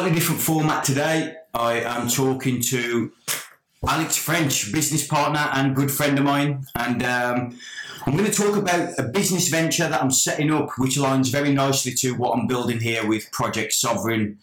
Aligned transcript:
Slightly 0.00 0.18
different 0.18 0.40
format 0.40 0.82
today. 0.82 1.34
I 1.52 1.80
am 1.80 2.08
talking 2.08 2.62
to 2.62 3.12
Alex 3.86 4.16
French, 4.16 4.72
business 4.72 5.06
partner 5.06 5.50
and 5.52 5.76
good 5.76 5.90
friend 5.90 6.18
of 6.18 6.24
mine, 6.24 6.64
and 6.74 7.02
um, 7.02 7.58
I'm 8.06 8.16
going 8.16 8.24
to 8.24 8.32
talk 8.32 8.56
about 8.56 8.98
a 8.98 9.02
business 9.02 9.50
venture 9.50 9.86
that 9.86 10.02
I'm 10.02 10.10
setting 10.10 10.50
up, 10.50 10.70
which 10.78 10.96
aligns 10.96 11.30
very 11.30 11.52
nicely 11.52 11.92
to 11.96 12.12
what 12.12 12.30
I'm 12.30 12.46
building 12.46 12.80
here 12.80 13.06
with 13.06 13.30
Project 13.30 13.74
Sovereign. 13.74 14.38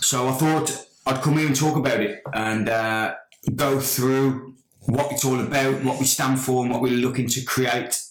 So 0.00 0.28
I 0.28 0.32
thought 0.32 0.86
I'd 1.04 1.20
come 1.20 1.36
here 1.36 1.48
and 1.48 1.54
talk 1.54 1.76
about 1.76 2.00
it 2.00 2.22
and 2.32 2.70
uh, 2.70 3.16
go 3.54 3.78
through 3.78 4.54
what 4.86 5.12
it's 5.12 5.26
all 5.26 5.38
about, 5.38 5.84
what 5.84 6.00
we 6.00 6.06
stand 6.06 6.40
for, 6.40 6.62
and 6.62 6.72
what 6.72 6.80
we're 6.80 6.92
looking 6.92 7.28
to 7.28 7.44
create. 7.44 8.02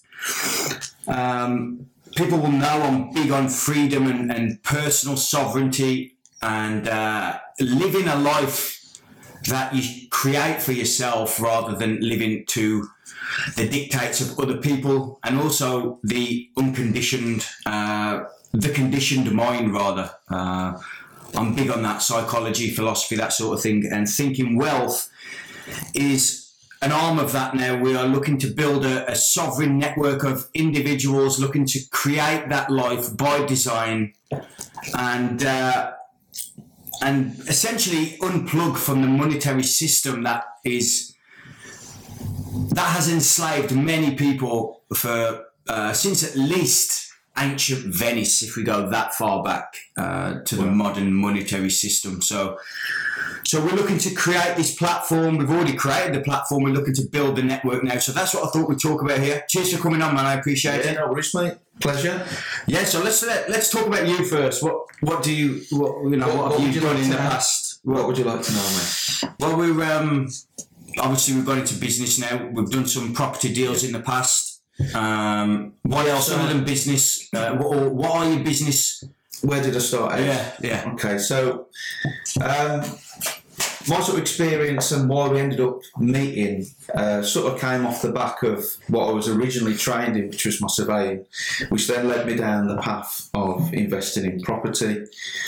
Um, 1.08 1.88
people 2.16 2.38
will 2.38 2.52
know 2.52 2.84
I'm 2.84 3.12
big 3.14 3.32
on 3.32 3.50
freedom 3.50 4.06
and, 4.06 4.32
and 4.32 4.62
personal 4.62 5.18
sovereignty 5.18 6.11
and 6.42 6.88
uh, 6.88 7.40
living 7.60 8.08
a 8.08 8.16
life 8.16 8.80
that 9.48 9.74
you 9.74 10.08
create 10.10 10.62
for 10.62 10.72
yourself 10.72 11.40
rather 11.40 11.76
than 11.76 12.00
living 12.00 12.46
to 12.46 12.88
the 13.56 13.68
dictates 13.68 14.22
of 14.22 14.40
other 14.40 14.58
people 14.58 15.20
and 15.24 15.40
also 15.40 16.00
the 16.04 16.50
unconditioned, 16.58 17.48
uh, 17.66 18.24
the 18.52 18.70
conditioned 18.70 19.32
mind 19.32 19.74
rather. 19.74 20.12
Uh, 20.30 20.80
I'm 21.36 21.56
big 21.56 21.70
on 21.70 21.82
that 21.84 22.02
psychology, 22.02 22.70
philosophy, 22.72 23.16
that 23.16 23.34
sort 23.34 23.58
of 23.58 23.64
thing, 23.64 23.88
and 23.92 24.08
thinking 24.08 24.58
wealth 24.58 25.10
is 25.96 26.52
an 26.82 26.92
arm 26.92 27.20
of 27.20 27.32
that 27.32 27.56
now. 27.56 27.78
We 27.78 27.96
are 27.96 28.08
looking 28.08 28.38
to 28.40 28.48
build 28.48 28.86
a, 28.86 29.10
a 29.10 29.16
sovereign 29.16 29.78
network 29.78 30.24
of 30.24 30.50
individuals 30.54 31.40
looking 31.40 31.66
to 31.68 31.80
create 31.92 32.50
that 32.50 32.70
life 32.70 33.16
by 33.16 33.46
design 33.46 34.14
and 34.98 35.44
uh, 35.46 35.94
and 37.02 37.38
essentially 37.48 38.18
unplug 38.22 38.78
from 38.78 39.02
the 39.02 39.08
monetary 39.08 39.64
system 39.64 40.24
that 40.24 40.44
is 40.64 41.16
that 42.70 42.96
has 42.96 43.12
enslaved 43.12 43.76
many 43.76 44.16
people 44.16 44.82
for 44.94 45.46
uh, 45.68 45.94
since 45.94 46.24
at 46.24 46.36
least 46.36 47.12
ancient 47.38 47.94
Venice, 47.94 48.44
if 48.44 48.56
we 48.58 48.64
go 48.64 48.90
that 48.90 49.14
far 49.14 49.42
back 49.42 49.76
uh, 49.98 50.42
to 50.42 50.56
the 50.56 50.66
modern 50.66 51.14
monetary 51.14 51.70
system. 51.70 52.22
So, 52.22 52.58
so 53.46 53.64
we're 53.64 53.72
looking 53.72 53.98
to 54.00 54.14
create 54.14 54.56
this 54.58 54.76
platform. 54.76 55.38
We've 55.38 55.50
already 55.50 55.74
created 55.74 56.14
the 56.14 56.22
platform. 56.22 56.64
We're 56.64 56.74
looking 56.74 56.94
to 56.96 57.04
build 57.04 57.38
the 57.38 57.44
network 57.44 57.84
now. 57.84 57.98
So 58.00 58.12
that's 58.12 58.34
what 58.34 58.46
I 58.46 58.50
thought 58.50 58.68
we'd 58.70 58.80
talk 58.80 59.02
about 59.02 59.20
here. 59.20 59.44
Cheers 59.48 59.74
for 59.74 59.82
coming 59.82 60.02
on, 60.02 60.14
man. 60.14 60.26
I 60.26 60.34
appreciate 60.34 60.84
Yeah, 60.84 60.92
it. 60.92 60.96
no 60.96 61.08
worries, 61.08 61.34
mate. 61.34 61.54
Pleasure. 61.82 62.26
Yeah. 62.68 62.84
So 62.84 63.02
let's 63.04 63.24
let, 63.24 63.50
let's 63.50 63.70
talk 63.70 63.88
about 63.88 64.08
you 64.08 64.24
first. 64.26 64.62
What 64.64 64.86
what 65.02 65.24
do 65.24 65.34
you 65.34 65.62
what 65.72 66.04
you 66.10 66.18
know 66.18 66.28
What- 66.28 66.38
what, 66.38 66.52
what 66.52 66.60
have 66.62 66.76
you 66.76 66.82
done 66.82 66.94
like 66.96 67.04
in 67.04 67.10
the 67.10 67.16
know? 67.18 67.22
past? 67.30 67.80
What 67.84 68.06
would 68.08 68.18
you 68.18 68.24
like 68.24 68.42
to 68.44 68.52
know, 68.54 68.62
mate? 68.78 69.34
Well, 69.40 69.58
we're 69.58 69.84
um, 69.92 70.30
obviously 71.00 71.36
we've 71.36 71.46
gone 71.46 71.60
into 71.60 71.76
business 71.76 72.20
now. 72.20 72.48
We've 72.54 72.70
done 72.70 72.86
some 72.88 73.14
property 73.14 73.52
deals 73.54 73.84
in 73.84 73.92
the 73.94 74.00
past. 74.02 74.62
Um, 74.94 75.74
what 75.82 76.06
else 76.08 76.28
So- 76.28 76.36
other 76.38 76.54
than 76.54 76.64
business? 76.64 77.28
Uh, 77.34 77.56
what, 77.56 77.76
or 77.78 77.90
what 77.90 78.12
are 78.12 78.30
your 78.32 78.44
business? 78.44 79.04
Where 79.42 79.62
did 79.64 79.76
I 79.76 79.80
start? 79.80 80.20
Yeah, 80.20 80.52
yeah. 80.62 80.92
Okay, 80.94 81.18
so 81.18 81.68
um, 82.40 82.84
my 83.88 84.00
sort 84.00 84.10
of 84.10 84.20
experience 84.20 84.92
and 84.92 85.10
why 85.10 85.28
we 85.28 85.40
ended 85.40 85.60
up 85.60 85.82
meeting 85.98 86.66
uh, 86.94 87.22
sort 87.22 87.52
of 87.52 87.60
came 87.60 87.86
off 87.86 88.02
the 88.02 88.12
back 88.12 88.44
of 88.44 88.66
what 88.88 89.10
I 89.10 89.12
was 89.12 89.28
originally 89.28 89.76
trained 89.76 90.18
in, 90.18 90.30
which 90.30 90.46
was 90.46 90.62
my 90.62 90.68
surveying, 90.68 91.26
which 91.70 91.88
then 91.88 92.08
led 92.08 92.28
me 92.28 92.36
down 92.36 92.68
the 92.68 92.78
path 92.78 93.30
of 93.34 93.74
investing 93.74 94.26
in 94.26 94.42
property. 94.42 95.06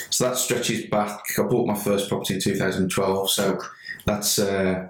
So 0.10 0.30
that 0.30 0.38
stretches 0.38 0.86
back. 0.88 1.20
I 1.38 1.44
bought 1.44 1.68
my 1.68 1.76
first 1.76 2.10
property 2.10 2.36
in 2.36 2.42
2012, 2.42 3.30
so 3.30 3.60
that's 4.06 4.40
uh, 4.40 4.88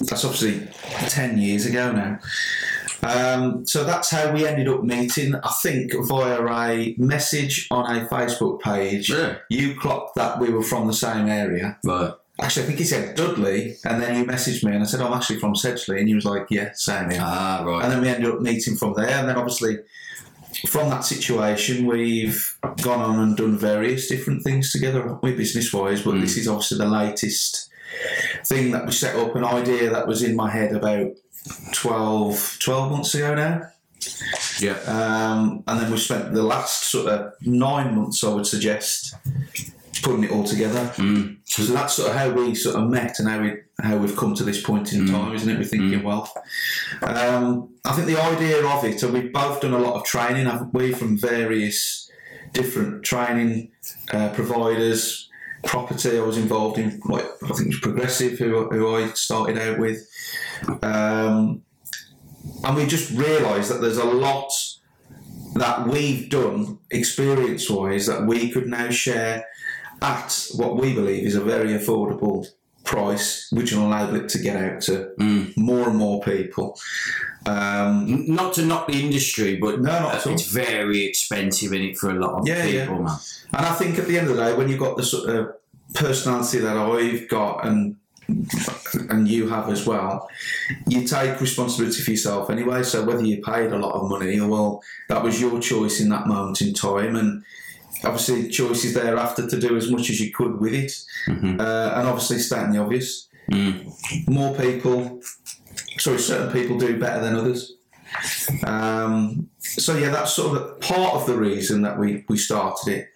that's 0.00 0.24
obviously 0.24 0.66
10 1.08 1.38
years 1.38 1.66
ago 1.66 1.92
now. 1.92 2.18
Um, 3.02 3.66
so 3.66 3.84
that's 3.84 4.10
how 4.10 4.32
we 4.32 4.46
ended 4.46 4.68
up 4.68 4.82
meeting. 4.82 5.34
I 5.36 5.52
think 5.62 5.92
via 6.08 6.44
a 6.44 6.94
message 6.98 7.68
on 7.70 7.96
a 7.96 8.06
Facebook 8.06 8.60
page. 8.60 9.10
Yeah. 9.10 9.36
You 9.48 9.78
clocked 9.78 10.16
that 10.16 10.40
we 10.40 10.50
were 10.50 10.62
from 10.62 10.86
the 10.86 10.92
same 10.92 11.28
area. 11.28 11.78
Right. 11.84 12.12
Actually, 12.40 12.62
I 12.62 12.66
think 12.66 12.78
he 12.78 12.84
said 12.84 13.16
Dudley, 13.16 13.76
and 13.84 14.00
then 14.00 14.16
you 14.16 14.24
messaged 14.24 14.62
me, 14.62 14.72
and 14.72 14.82
I 14.82 14.86
said 14.86 15.00
I'm 15.00 15.12
actually 15.12 15.40
from 15.40 15.54
Sedgley, 15.54 15.98
and 15.98 16.08
he 16.08 16.14
was 16.14 16.24
like, 16.24 16.46
"Yeah, 16.50 16.70
same 16.74 17.10
here." 17.10 17.20
Ah, 17.22 17.64
right. 17.66 17.82
And 17.82 17.92
then 17.92 18.00
we 18.00 18.08
ended 18.08 18.30
up 18.30 18.40
meeting 18.40 18.76
from 18.76 18.94
there, 18.94 19.08
and 19.08 19.28
then 19.28 19.36
obviously 19.36 19.78
from 20.66 20.88
that 20.90 21.04
situation, 21.04 21.86
we've 21.86 22.56
gone 22.82 23.00
on 23.00 23.20
and 23.20 23.36
done 23.36 23.56
various 23.56 24.08
different 24.08 24.42
things 24.42 24.72
together, 24.72 25.18
we 25.22 25.32
business 25.34 25.72
wise. 25.72 26.02
But 26.02 26.20
this 26.20 26.36
is 26.36 26.48
obviously 26.48 26.78
the 26.78 26.86
latest 26.86 27.70
thing 28.44 28.70
that 28.72 28.86
we 28.86 28.92
set 28.92 29.16
up, 29.16 29.34
an 29.36 29.44
idea 29.44 29.90
that 29.90 30.06
was 30.06 30.22
in 30.22 30.36
my 30.36 30.50
head 30.50 30.74
about 30.74 31.12
12, 31.72 32.58
12 32.60 32.92
months 32.92 33.14
ago 33.14 33.34
now. 33.34 33.62
Yeah. 34.60 34.78
Um, 34.86 35.64
and 35.66 35.80
then 35.80 35.90
we 35.90 35.98
spent 35.98 36.32
the 36.32 36.42
last 36.42 36.84
sort 36.84 37.08
of 37.08 37.34
nine 37.42 37.94
months, 37.94 38.24
I 38.24 38.28
would 38.28 38.46
suggest, 38.46 39.14
putting 40.00 40.24
it 40.24 40.30
all 40.30 40.44
together. 40.44 40.92
Mm. 40.96 41.38
So 41.44 41.62
that's 41.64 41.94
sort 41.94 42.10
of 42.10 42.16
how 42.16 42.30
we 42.30 42.54
sort 42.54 42.76
of 42.76 42.88
met 42.88 43.18
and 43.18 43.28
how 43.28 43.40
we 43.40 43.54
how 43.80 43.96
we've 43.96 44.16
come 44.16 44.34
to 44.34 44.44
this 44.44 44.60
point 44.60 44.92
in 44.92 45.06
time, 45.06 45.34
isn't 45.34 45.48
it? 45.48 45.58
We're 45.58 45.64
thinking 45.64 46.02
well. 46.02 46.32
Um, 47.02 47.74
I 47.84 47.92
think 47.92 48.08
the 48.08 48.20
idea 48.20 48.66
of 48.66 48.84
it, 48.84 49.02
and 49.02 49.12
we've 49.12 49.32
both 49.32 49.60
done 49.60 49.72
a 49.72 49.78
lot 49.78 49.94
of 49.94 50.04
training, 50.04 50.46
haven't 50.46 50.74
we, 50.74 50.92
from 50.92 51.16
various 51.16 52.10
different 52.52 53.04
training 53.04 53.70
uh, 54.12 54.30
providers. 54.30 55.26
Property, 55.64 56.16
I 56.16 56.22
was 56.22 56.38
involved 56.38 56.78
in, 56.78 57.00
like 57.06 57.26
I 57.42 57.48
think 57.48 57.62
it 57.62 57.66
was 57.68 57.80
Progressive, 57.80 58.38
who, 58.38 58.68
who 58.68 58.94
I 58.94 59.08
started 59.08 59.58
out 59.58 59.80
with, 59.80 60.08
um, 60.82 61.62
and 62.62 62.76
we 62.76 62.86
just 62.86 63.10
realised 63.10 63.68
that 63.70 63.80
there's 63.80 63.96
a 63.98 64.04
lot 64.04 64.52
that 65.54 65.88
we've 65.88 66.30
done 66.30 66.78
experience-wise 66.92 68.06
that 68.06 68.24
we 68.24 68.50
could 68.50 68.68
now 68.68 68.90
share 68.90 69.46
at 70.02 70.48
what 70.54 70.76
we 70.76 70.94
believe 70.94 71.26
is 71.26 71.34
a 71.34 71.40
very 71.40 71.70
affordable 71.70 72.46
price, 72.84 73.48
which 73.52 73.72
will 73.72 73.92
enable 73.92 74.16
it 74.16 74.28
to 74.30 74.38
get 74.38 74.56
out 74.56 74.80
to 74.82 75.10
Mm. 75.20 75.56
more 75.56 75.88
and 75.88 75.96
more 75.98 76.22
people. 76.22 76.78
Um, 77.46 78.24
Not 78.34 78.54
to 78.54 78.64
knock 78.64 78.86
the 78.88 79.00
industry, 79.02 79.56
but 79.56 79.80
No, 79.80 79.92
not 80.00 80.26
all. 80.26 80.32
it's 80.32 80.46
very 80.50 81.04
expensive 81.04 81.72
in 81.72 81.82
it 81.82 81.98
for 81.98 82.10
a 82.10 82.14
lot 82.14 82.40
of 82.40 82.48
Yeah, 82.48 82.64
yeah. 82.64 82.80
people, 82.86 83.02
man. 83.04 83.16
and 83.54 83.66
I 83.66 83.74
think 83.74 83.98
at 83.98 84.06
the 84.06 84.18
end 84.18 84.28
of 84.30 84.36
the 84.36 84.42
day, 84.42 84.54
when 84.54 84.68
you've 84.68 84.78
got 84.80 84.96
the 84.96 85.02
sort 85.02 85.28
of 85.30 85.48
personality 85.94 86.58
that 86.58 86.76
I've 86.76 87.28
got 87.28 87.66
and 87.66 87.96
and 89.08 89.26
you 89.26 89.48
have 89.48 89.70
as 89.70 89.86
well, 89.86 90.28
you 90.86 91.02
take 91.06 91.40
responsibility 91.40 92.02
for 92.02 92.10
yourself 92.10 92.50
anyway. 92.50 92.82
So 92.82 93.02
whether 93.02 93.24
you 93.24 93.40
paid 93.40 93.72
a 93.72 93.78
lot 93.78 93.94
of 93.94 94.10
money 94.10 94.38
or 94.38 94.48
well, 94.48 94.82
that 95.08 95.22
was 95.24 95.40
your 95.40 95.58
choice 95.60 95.98
in 96.00 96.10
that 96.10 96.26
moment 96.26 96.60
in 96.60 96.74
time, 96.74 97.16
and 97.16 97.42
obviously 98.04 98.48
choices 98.48 98.94
thereafter 98.94 99.46
to 99.48 99.58
do 99.60 99.76
as 99.76 99.90
much 99.90 100.10
as 100.10 100.20
you 100.20 100.30
could 100.32 100.60
with 100.60 100.72
it, 100.74 100.92
Mhm. 101.26 101.60
uh, 101.60 101.92
and 101.96 102.08
obviously 102.08 102.38
stating 102.38 102.72
the 102.72 102.78
obvious. 102.80 103.26
Mm. 103.50 104.28
more 104.28 104.54
people, 104.54 105.20
sorry, 105.98 106.18
certain 106.18 106.52
people 106.52 106.78
do 106.78 106.98
better 106.98 107.22
than 107.22 107.34
others. 107.34 107.72
Um, 108.66 109.48
so 109.58 109.96
yeah, 109.96 110.10
that's 110.10 110.34
sort 110.34 110.56
of 110.58 110.80
part 110.80 111.14
of 111.14 111.26
the 111.26 111.34
reason 111.36 111.80
that 111.82 111.98
we, 111.98 112.24
we 112.28 112.36
started 112.36 112.92
it. 112.92 113.08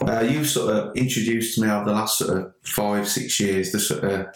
Uh, 0.00 0.20
you've 0.20 0.48
sort 0.48 0.74
of 0.74 0.96
introduced 0.96 1.54
to 1.56 1.62
me 1.62 1.68
over 1.70 1.84
the 1.84 1.92
last 1.92 2.18
sort 2.18 2.38
of 2.38 2.52
five, 2.62 3.06
six 3.08 3.38
years 3.38 3.72
the 3.72 3.78
sort 3.80 4.04
of 4.04 4.26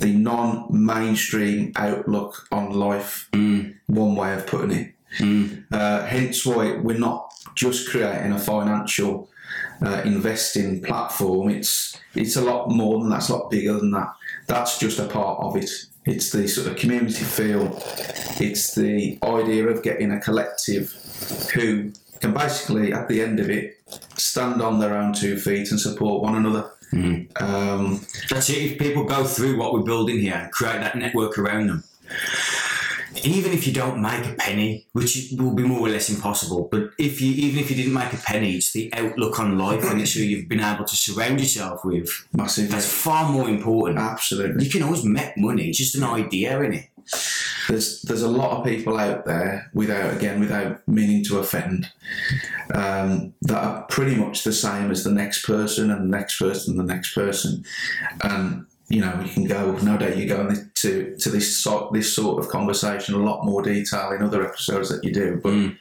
the 0.00 0.12
non-mainstream 0.12 1.72
outlook 1.76 2.46
on 2.50 2.72
life. 2.72 3.28
Mm. 3.32 3.74
One 3.86 4.14
way 4.16 4.34
of 4.34 4.46
putting 4.46 4.72
it. 4.72 4.94
Mm. 5.18 5.64
Uh, 5.70 6.04
hence 6.06 6.44
why 6.46 6.78
we're 6.78 6.98
not 6.98 7.31
just 7.54 7.88
creating 7.88 8.32
a 8.32 8.38
financial 8.38 9.28
uh, 9.84 10.02
investing 10.04 10.82
platform. 10.82 11.50
It's 11.50 11.98
it's 12.14 12.36
a 12.36 12.42
lot 12.42 12.70
more 12.70 13.00
than 13.00 13.10
that. 13.10 13.18
It's 13.18 13.28
a 13.28 13.36
lot 13.36 13.50
bigger 13.50 13.74
than 13.74 13.90
that. 13.92 14.14
That's 14.46 14.78
just 14.78 14.98
a 14.98 15.06
part 15.06 15.40
of 15.42 15.56
it. 15.56 15.70
It's 16.04 16.30
the 16.30 16.48
sort 16.48 16.66
of 16.68 16.76
community 16.76 17.24
feel. 17.24 17.80
It's 18.40 18.74
the 18.74 19.18
idea 19.22 19.68
of 19.68 19.82
getting 19.82 20.10
a 20.10 20.20
collective 20.20 20.92
who 21.54 21.92
can 22.20 22.32
basically, 22.32 22.92
at 22.92 23.08
the 23.08 23.20
end 23.20 23.40
of 23.40 23.50
it, 23.50 23.78
stand 24.16 24.62
on 24.62 24.78
their 24.78 24.96
own 24.96 25.12
two 25.12 25.38
feet 25.38 25.70
and 25.70 25.80
support 25.80 26.22
one 26.22 26.36
another. 26.36 26.70
Mm. 26.92 27.40
Um, 27.40 28.06
That's 28.28 28.50
it. 28.50 28.58
If 28.58 28.78
people 28.78 29.04
go 29.04 29.24
through 29.24 29.58
what 29.58 29.72
we're 29.72 29.82
building 29.82 30.20
here 30.20 30.50
create 30.52 30.80
that 30.80 30.96
network 30.96 31.38
around 31.38 31.68
them, 31.68 31.84
even 33.24 33.52
if 33.52 33.66
you 33.66 33.72
don't 33.72 34.00
make 34.00 34.26
a 34.26 34.34
penny, 34.34 34.86
which 34.92 35.32
will 35.38 35.54
be 35.54 35.62
more 35.62 35.80
or 35.80 35.88
less 35.88 36.10
impossible, 36.10 36.68
but 36.70 36.90
if 36.98 37.20
you 37.20 37.32
even 37.32 37.60
if 37.60 37.70
you 37.70 37.76
didn't 37.76 37.92
make 37.92 38.12
a 38.12 38.16
penny, 38.16 38.56
it's 38.56 38.72
the 38.72 38.92
outlook 38.94 39.38
on 39.38 39.58
life 39.58 39.84
and 39.90 40.00
it's 40.00 40.14
who 40.14 40.22
you've 40.22 40.48
been 40.48 40.60
able 40.60 40.84
to 40.84 40.96
surround 40.96 41.40
yourself 41.40 41.84
with. 41.84 42.08
Massive. 42.32 42.70
That's 42.70 42.92
far 42.92 43.30
more 43.30 43.48
important. 43.48 43.98
Absolutely. 43.98 44.64
You 44.64 44.70
can 44.70 44.82
always 44.82 45.04
make 45.04 45.36
money, 45.36 45.68
it's 45.68 45.78
just 45.78 45.96
an 45.96 46.04
idea, 46.04 46.60
isn't 46.60 46.74
it? 46.74 46.88
There's 47.68 48.02
there's 48.02 48.22
a 48.22 48.28
lot 48.28 48.58
of 48.58 48.64
people 48.64 48.98
out 48.98 49.24
there 49.24 49.70
without 49.74 50.14
again 50.14 50.40
without 50.40 50.86
meaning 50.86 51.24
to 51.24 51.38
offend 51.38 51.90
um, 52.74 53.34
that 53.42 53.62
are 53.62 53.82
pretty 53.84 54.16
much 54.16 54.44
the 54.44 54.52
same 54.52 54.90
as 54.90 55.04
the 55.04 55.10
next 55.10 55.44
person 55.44 55.90
and 55.90 56.12
the 56.12 56.16
next 56.16 56.38
person 56.38 56.78
and 56.78 56.88
the 56.88 56.92
next 56.94 57.14
person, 57.14 57.64
and 58.22 58.66
you 58.94 59.00
know 59.00 59.14
you 59.24 59.30
can 59.36 59.44
go 59.56 59.60
no 59.90 59.94
doubt 59.96 60.16
you 60.20 60.26
go 60.36 60.40
into 60.48 61.16
to 61.22 61.28
this 61.36 61.48
sort 61.64 61.92
this 61.92 62.14
sort 62.14 62.38
of 62.40 62.50
conversation 62.50 63.14
a 63.14 63.18
lot 63.30 63.44
more 63.50 63.62
detail 63.62 64.12
in 64.12 64.22
other 64.22 64.42
episodes 64.50 64.88
that 64.90 65.02
you 65.04 65.12
do, 65.12 65.28
but 65.42 65.52
Mm. 65.52 65.76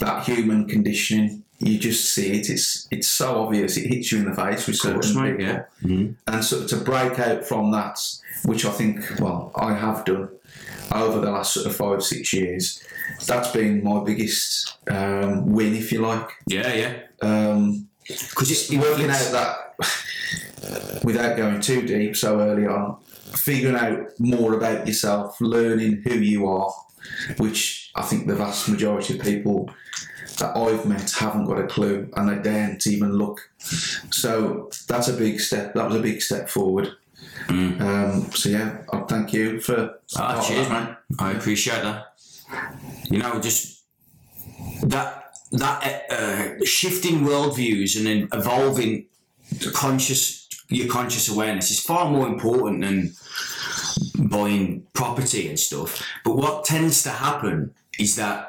that 0.00 0.24
human 0.30 0.60
conditioning 0.74 1.28
you 1.58 1.78
just 1.78 2.02
see 2.14 2.28
it. 2.38 2.50
It's 2.50 2.88
it's 2.90 3.08
so 3.20 3.28
obvious. 3.42 3.76
It 3.76 3.86
hits 3.92 4.10
you 4.12 4.18
in 4.18 4.26
the 4.30 4.34
face 4.34 4.66
with 4.66 4.76
certain 4.76 5.00
course, 5.00 5.14
people 5.14 5.40
yeah. 5.48 5.62
Mhm. 5.82 6.14
and 6.26 6.44
so 6.44 6.66
to 6.66 6.76
break 6.90 7.14
out 7.28 7.40
from 7.50 7.70
that, 7.72 7.96
which 8.44 8.64
I 8.70 8.70
think, 8.78 8.96
well, 9.20 9.52
I 9.68 9.70
have 9.84 10.04
done 10.04 10.28
over 11.02 11.20
the 11.24 11.30
last 11.30 11.54
sort 11.54 11.66
of 11.66 11.74
five 11.76 12.02
six 12.02 12.32
years, 12.32 12.64
that's 13.28 13.50
been 13.52 13.82
my 13.84 13.98
biggest 14.10 14.74
um, 14.90 15.30
win, 15.56 15.74
if 15.82 15.92
you 15.92 16.00
like. 16.10 16.28
Yeah, 16.56 16.70
yeah. 16.82 16.92
Um, 17.30 17.88
Because 18.08 18.50
it's 18.50 18.68
working 18.70 19.10
out 19.18 19.28
that 19.38 19.54
without 21.02 21.36
going 21.36 21.60
too 21.60 21.82
deep 21.86 22.16
so 22.16 22.40
early 22.40 22.66
on, 22.66 23.00
figuring 23.34 23.76
out 23.76 24.08
more 24.18 24.54
about 24.54 24.86
yourself, 24.86 25.40
learning 25.40 26.02
who 26.04 26.14
you 26.14 26.46
are, 26.46 26.72
which 27.38 27.90
I 27.94 28.02
think 28.02 28.26
the 28.26 28.34
vast 28.34 28.68
majority 28.68 29.18
of 29.18 29.24
people 29.24 29.70
that 30.38 30.56
I've 30.56 30.86
met 30.86 31.10
haven't 31.10 31.44
got 31.46 31.58
a 31.58 31.66
clue 31.66 32.10
and 32.16 32.28
they 32.28 32.42
daren't 32.42 32.86
even 32.86 33.12
look. 33.12 33.50
So 34.10 34.70
that's 34.88 35.08
a 35.08 35.12
big 35.12 35.40
step. 35.40 35.74
That 35.74 35.88
was 35.88 35.96
a 35.96 36.02
big 36.02 36.22
step 36.22 36.48
forward. 36.48 36.92
Um, 37.48 38.30
so 38.32 38.48
yeah, 38.48 38.82
I 38.92 39.00
thank 39.00 39.32
you 39.32 39.60
for. 39.60 39.98
Ah, 40.16 40.40
cheers, 40.46 40.68
that, 40.68 40.72
man. 40.72 40.96
I 41.18 41.32
appreciate 41.32 41.82
that. 41.82 42.14
You 43.10 43.18
know, 43.18 43.40
just 43.40 43.84
that 44.82 45.34
that 45.52 46.10
uh, 46.10 46.64
shifting 46.64 47.20
worldviews 47.20 47.96
and 47.96 48.06
then 48.06 48.28
evolving 48.32 49.06
conscious 49.74 50.41
your 50.76 50.88
conscious 50.88 51.28
awareness 51.28 51.70
is 51.70 51.80
far 51.80 52.10
more 52.10 52.26
important 52.26 52.80
than 52.80 53.12
buying 54.28 54.86
property 54.92 55.48
and 55.48 55.58
stuff. 55.58 56.02
But 56.24 56.36
what 56.36 56.64
tends 56.64 57.02
to 57.04 57.10
happen 57.10 57.74
is 57.98 58.16
that 58.16 58.48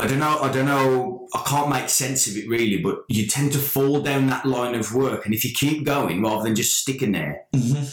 I 0.00 0.06
don't 0.06 0.18
know. 0.18 0.38
I 0.40 0.52
don't 0.52 0.66
know. 0.66 1.28
I 1.34 1.42
can't 1.46 1.70
make 1.70 1.88
sense 1.88 2.26
of 2.26 2.36
it 2.36 2.48
really, 2.48 2.78
but 2.78 3.04
you 3.08 3.26
tend 3.26 3.52
to 3.52 3.58
fall 3.58 4.00
down 4.00 4.26
that 4.26 4.44
line 4.44 4.74
of 4.74 4.94
work, 4.94 5.24
and 5.24 5.34
if 5.34 5.44
you 5.44 5.52
keep 5.54 5.84
going 5.84 6.22
rather 6.22 6.44
than 6.44 6.54
just 6.54 6.76
sticking 6.76 7.12
there, 7.12 7.44
mm-hmm. 7.54 7.84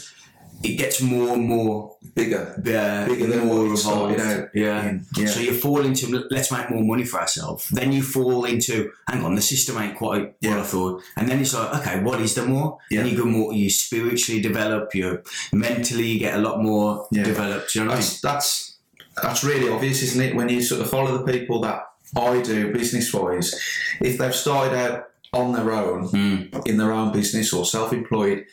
it 0.62 0.76
gets 0.76 1.00
more 1.00 1.34
and 1.34 1.48
more 1.48 1.93
Bigger. 2.14 2.54
uh, 2.56 3.06
Bigger 3.08 3.26
than 3.26 3.46
more 3.46 3.56
what 3.62 3.70
you 3.70 3.76
started 3.76 4.20
out 4.20 4.48
Yeah. 4.54 4.98
yeah. 5.16 5.26
So 5.26 5.40
you 5.40 5.52
fall 5.52 5.80
into 5.84 6.24
let's 6.30 6.52
make 6.52 6.70
more 6.70 6.82
money 6.84 7.04
for 7.04 7.20
ourselves. 7.20 7.68
Then 7.70 7.90
you 7.92 8.02
fall 8.02 8.44
into 8.44 8.90
hang 9.08 9.24
on, 9.24 9.34
the 9.34 9.42
system 9.42 9.78
ain't 9.78 9.96
quite 9.96 10.34
Yeah. 10.40 10.50
what 10.50 10.60
I 10.60 10.62
thought. 10.62 11.02
And 11.16 11.28
then 11.28 11.40
it's 11.40 11.54
like 11.54 11.74
okay, 11.80 12.02
what 12.02 12.20
is 12.20 12.34
the 12.34 12.46
more? 12.46 12.78
Yeah. 12.90 13.02
Then 13.02 13.10
you 13.10 13.16
go 13.18 13.24
more. 13.24 13.52
You 13.52 13.68
spiritually 13.68 14.40
develop. 14.40 14.94
You 14.94 15.22
mentally 15.52 16.06
you 16.06 16.18
get 16.20 16.34
a 16.34 16.38
lot 16.38 16.62
more 16.62 17.06
Yeah. 17.10 17.24
developed. 17.24 17.74
You 17.74 17.80
know 17.82 17.88
what 17.88 17.96
I 17.96 18.00
mean? 18.00 18.08
That's 18.08 18.20
that's 18.20 18.76
that's 19.22 19.42
really 19.44 19.68
obvious, 19.68 20.02
isn't 20.02 20.20
it? 20.22 20.34
When 20.36 20.48
you 20.48 20.60
sort 20.62 20.80
of 20.82 20.90
follow 20.90 21.18
the 21.18 21.32
people 21.32 21.60
that 21.62 21.82
I 22.16 22.40
do 22.42 22.72
business 22.72 23.12
wise, 23.12 23.54
if 24.00 24.18
they've 24.18 24.34
started 24.34 24.76
out 24.76 25.04
on 25.32 25.52
their 25.52 25.72
own 25.72 26.08
Mm. 26.10 26.66
in 26.66 26.76
their 26.78 26.92
own 26.92 27.10
business 27.12 27.52
or 27.52 27.64
self-employed, 27.64 28.44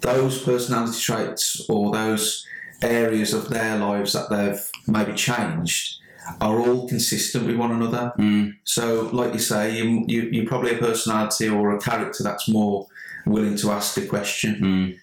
those 0.00 0.38
personality 0.42 0.98
traits 0.98 1.66
or 1.68 1.92
those 1.92 2.46
areas 2.82 3.32
of 3.32 3.48
their 3.48 3.78
lives 3.78 4.12
that 4.12 4.30
they've 4.30 4.60
maybe 4.86 5.12
changed 5.14 5.96
are 6.40 6.60
all 6.60 6.88
consistent 6.88 7.46
with 7.46 7.56
one 7.56 7.72
another. 7.72 8.12
Mm. 8.18 8.52
So, 8.64 9.08
like 9.12 9.32
you 9.32 9.38
say, 9.40 9.76
you, 9.76 10.04
you 10.06 10.22
you're 10.30 10.46
probably 10.46 10.74
a 10.74 10.78
personality 10.78 11.48
or 11.48 11.74
a 11.74 11.80
character 11.80 12.22
that's 12.22 12.48
more 12.48 12.86
willing 13.26 13.56
to 13.56 13.70
ask 13.70 13.94
the 13.94 14.06
question 14.06 14.54
Mm. 14.60 14.98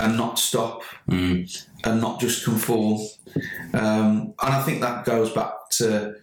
and 0.00 0.16
not 0.16 0.38
stop 0.38 0.82
Mm. 1.08 1.64
and 1.84 2.00
not 2.00 2.20
just 2.20 2.44
conform. 2.44 2.98
Um, 3.74 4.34
and 4.42 4.54
I 4.54 4.62
think 4.62 4.80
that 4.82 5.04
goes 5.04 5.32
back 5.32 5.52
to 5.78 6.14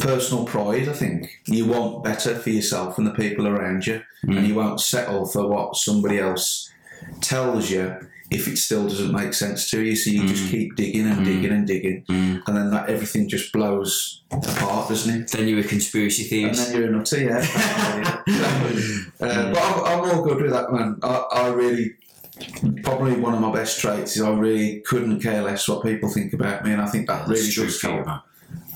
personal 0.00 0.44
pride. 0.44 0.88
I 0.88 0.92
think 0.92 1.30
you 1.46 1.66
want 1.66 2.02
better 2.04 2.34
for 2.34 2.50
yourself 2.50 2.98
and 2.98 3.06
the 3.06 3.12
people 3.12 3.46
around 3.46 3.86
you, 3.86 4.02
and 4.22 4.46
you 4.46 4.54
won't 4.54 4.80
settle 4.80 5.26
for 5.26 5.46
what 5.48 5.76
somebody 5.76 6.18
else 6.18 6.70
tells 7.20 7.70
you 7.70 7.94
if 8.30 8.48
it 8.48 8.56
still 8.56 8.88
doesn't 8.88 9.12
make 9.12 9.32
sense 9.34 9.70
to 9.70 9.82
you. 9.82 9.94
So 9.94 10.10
you 10.10 10.26
just 10.26 10.50
keep 10.50 10.74
digging 10.76 11.06
and 11.06 11.24
digging 11.24 11.52
and 11.52 11.66
digging, 11.66 12.04
Mm. 12.08 12.42
and 12.46 12.56
then 12.56 12.70
that 12.70 12.88
everything 12.88 13.28
just 13.28 13.52
blows 13.52 14.22
apart, 14.30 14.88
doesn't 14.88 15.22
it? 15.22 15.30
Then 15.30 15.46
you're 15.48 15.60
a 15.60 15.64
conspiracy 15.64 16.22
And 16.22 16.30
theorist. 16.56 16.72
then 16.72 16.76
you're 16.80 16.88
a 16.88 16.92
nutter, 16.92 17.20
yeah. 17.20 18.22
uh, 19.20 19.52
but 19.52 19.58
I'm, 19.58 19.84
I'm 19.84 20.10
all 20.10 20.22
good 20.24 20.42
with 20.42 20.50
that, 20.52 20.72
man. 20.72 20.98
I, 21.02 21.14
I 21.32 21.48
really, 21.48 21.94
probably 22.82 23.16
one 23.20 23.34
of 23.34 23.40
my 23.40 23.52
best 23.52 23.80
traits 23.80 24.16
is 24.16 24.22
I 24.22 24.30
really 24.30 24.80
couldn't 24.86 25.20
care 25.20 25.42
less 25.42 25.68
what 25.68 25.84
people 25.84 26.08
think 26.10 26.32
about 26.32 26.64
me, 26.64 26.72
and 26.72 26.82
I 26.82 26.86
think 26.86 27.06
that 27.08 27.28
really 27.28 27.50
does 27.50 27.80
help. 27.80 28.06
man. 28.06 28.20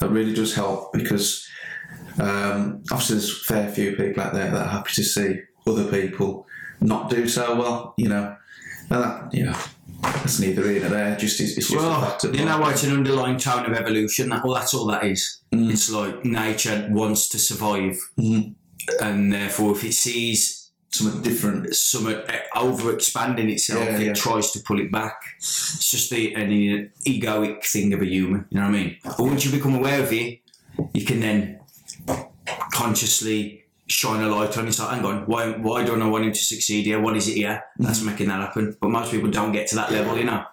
That 0.00 0.11
really 0.11 0.35
does 0.35 0.55
help 0.55 0.93
because 0.93 1.47
um, 2.19 2.82
obviously 2.91 3.17
there's 3.17 3.31
a 3.31 3.35
fair 3.44 3.69
few 3.70 3.97
people 3.97 4.23
out 4.23 4.32
there 4.32 4.50
that 4.50 4.67
are 4.67 4.69
happy 4.69 4.93
to 4.94 5.02
see 5.05 5.41
other 5.67 5.85
people 5.91 6.47
not 6.81 7.11
do 7.11 7.29
so 7.29 7.55
well, 7.56 7.94
you 7.97 8.08
know. 8.08 8.37
And 8.90 9.02
that, 9.04 9.32
you 9.34 9.44
know, 9.44 9.56
that's 10.02 10.40
neither 10.40 10.69
here 10.69 10.81
nor 10.81 10.90
there. 10.90 11.16
Just 11.16 11.40
it's, 11.40 11.56
it's 11.56 11.69
just 11.69 11.84
a 11.84 11.88
Well, 11.88 12.00
fact 12.00 12.25
of 12.25 12.34
you 12.34 12.44
know? 12.44 12.66
It's 12.69 12.82
an 12.82 12.92
underlying 12.92 13.38
tone 13.38 13.66
of 13.66 13.72
evolution. 13.72 14.28
That, 14.31 14.44
well, 14.44 14.54
that's 14.54 14.75
all 14.75 14.87
that 14.87 15.04
is. 15.04 15.40
Mm. 15.52 15.70
It's 15.70 15.90
like 15.90 16.25
nature 16.25 16.88
wants 16.90 17.28
to 17.31 17.38
survive, 17.38 17.96
Mhm. 18.19 18.54
and 19.00 19.32
therefore, 19.32 19.72
if 19.76 19.84
it 19.84 19.94
sees 19.94 20.70
something 20.92 21.22
different. 21.22 21.72
some 21.76 22.12
over 22.56 22.92
expanding 22.92 23.48
itself, 23.48 23.84
Yeah, 23.84 23.98
it 23.98 24.06
yeah. 24.06 24.12
tries 24.12 24.50
to 24.50 24.58
pull 24.60 24.81
it 24.81 24.90
back. 24.90 25.14
It's 25.38 25.88
just 25.88 26.10
the 26.10 26.34
an 26.34 26.90
egoic 27.06 27.64
thing 27.64 27.92
of 27.92 28.02
a 28.02 28.06
human. 28.06 28.46
You 28.50 28.58
know 28.60 28.66
what 28.66 28.75
I 28.75 28.78
mean? 28.78 28.96
But 29.04 29.20
once 29.20 29.44
you 29.44 29.52
become 29.52 29.76
aware 29.76 30.02
of 30.02 30.12
it, 30.12 30.40
you 30.92 31.04
can 31.04 31.20
then 31.20 31.60
consciously 32.72 33.60
shine 33.90 34.22
a 34.22 34.28
light 34.28 34.56
on. 34.56 34.64
it. 34.64 34.69
It's 34.69 34.78
like, 34.78 34.90
hang 34.96 35.04
on, 35.04 35.22
why 35.26 35.50
why 35.50 35.84
don't 35.84 36.02
I 36.02 36.08
want 36.08 36.25
him 36.25 36.32
to 36.32 36.44
succeed 36.52 36.87
here? 36.87 37.00
What 37.00 37.16
is 37.16 37.28
it 37.28 37.37
here 37.37 37.62
that's 37.76 38.02
making 38.02 38.28
that 38.28 38.40
happen? 38.40 38.76
But 38.80 38.90
most 38.90 39.11
people 39.11 39.30
don't 39.30 39.52
get 39.52 39.66
to 39.68 39.75
that 39.76 39.90
level. 39.92 40.16
You 40.16 40.25
know, 40.25 40.44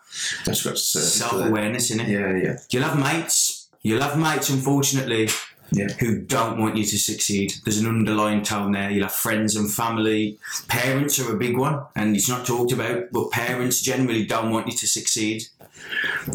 That's 0.46 0.64
got 0.64 0.78
self 0.78 1.34
awareness 1.46 1.92
in 1.92 2.00
it. 2.00 2.10
Yeah, 2.10 2.36
yeah, 2.44 2.58
You'll 2.72 2.84
have 2.90 3.00
mates. 3.00 3.70
You'll 3.84 4.02
have 4.02 4.18
mates, 4.18 4.50
unfortunately, 4.50 5.30
Yeah. 5.72 5.88
who 6.00 6.22
don't 6.22 6.58
want 6.60 6.78
you 6.78 6.84
to 6.86 6.98
succeed. 6.98 7.54
There's 7.64 7.78
an 7.80 7.88
underlying 7.88 8.42
tone 8.42 8.72
there. 8.72 8.90
You'll 8.90 9.04
have 9.10 9.14
friends 9.28 9.56
and 9.56 9.72
family. 9.72 10.40
Parents 10.68 11.20
are 11.20 11.32
a 11.34 11.38
big 11.38 11.58
one, 11.58 11.82
and 11.96 12.16
it's 12.16 12.28
not 12.30 12.46
talked 12.46 12.72
about, 12.72 13.12
but 13.12 13.32
parents 13.32 13.82
generally 13.82 14.26
don't 14.26 14.52
want 14.52 14.68
you 14.68 14.76
to 14.78 14.88
succeed 14.88 15.44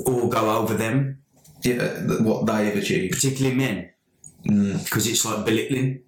or 0.07 0.29
go 0.29 0.57
over 0.59 0.75
them, 0.75 1.19
yeah. 1.65 1.89
What 2.23 2.47
they've 2.47 2.77
achieved. 2.77 3.15
particularly 3.15 3.57
men, 3.57 3.89
Mm, 4.47 4.83
because 4.85 5.07
it's 5.07 5.25
like 5.25 5.45
belittling. 5.45 6.01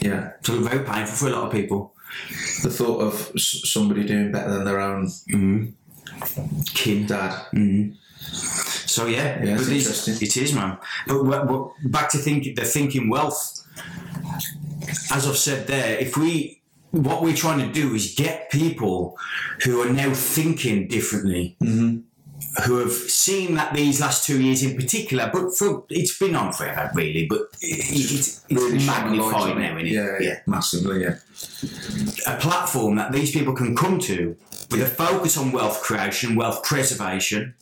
Yeah. 0.00 0.32
So 0.42 0.58
very 0.60 0.84
painful 0.84 1.16
for 1.16 1.26
a 1.28 1.30
lot 1.30 1.46
of 1.46 1.52
people. 1.52 1.94
The 2.62 2.70
thought 2.70 3.00
of 3.00 3.32
s- 3.34 3.60
somebody 3.64 4.04
doing 4.04 4.32
better 4.32 4.50
than 4.52 4.64
their 4.64 4.80
own 4.80 5.06
Mm. 5.32 5.72
Kin. 6.74 7.06
dad. 7.06 7.46
Mm. 7.54 7.94
So 8.86 9.06
yeah, 9.06 9.42
Yeah, 9.42 9.56
these- 9.56 10.22
it 10.22 10.36
is, 10.36 10.52
man. 10.52 10.76
But, 11.06 11.22
but, 11.24 11.46
but 11.48 11.68
back 11.90 12.10
to 12.10 12.18
think 12.18 12.54
the 12.56 12.64
thinking 12.64 13.08
wealth. 13.08 13.58
As 15.10 15.26
I've 15.26 15.36
said 15.38 15.66
there, 15.66 15.98
if 15.98 16.16
we 16.16 16.60
what 16.90 17.22
we're 17.22 17.34
trying 17.34 17.58
to 17.66 17.72
do 17.72 17.94
is 17.94 18.14
get 18.14 18.50
people 18.50 19.16
who 19.64 19.80
are 19.80 19.88
now 19.90 20.12
thinking 20.12 20.88
differently, 20.88 21.56
Mm-hmm. 21.62 22.00
Who 22.64 22.78
have 22.78 22.92
seen 22.92 23.54
that 23.54 23.74
these 23.74 24.00
last 24.00 24.26
two 24.26 24.40
years 24.40 24.62
in 24.62 24.76
particular, 24.76 25.30
but 25.32 25.56
for 25.56 25.84
it's 25.88 26.18
been 26.18 26.36
on 26.36 26.52
forever 26.52 26.90
really, 26.94 27.26
but 27.26 27.42
it, 27.60 28.10
it's, 28.10 28.44
it's 28.48 28.86
magnified 28.86 29.56
now, 29.56 29.76
isn't 29.76 29.86
it? 29.86 29.92
Yeah, 29.92 30.18
yeah, 30.20 30.40
massively. 30.46 31.02
Yeah, 31.02 31.16
a 32.26 32.36
platform 32.38 32.96
that 32.96 33.12
these 33.12 33.32
people 33.32 33.54
can 33.54 33.74
come 33.74 33.98
to 34.00 34.36
with 34.70 34.82
a 34.82 34.86
focus 34.86 35.36
on 35.36 35.52
wealth 35.52 35.82
creation, 35.82 36.34
wealth 36.34 36.62
preservation, 36.62 37.54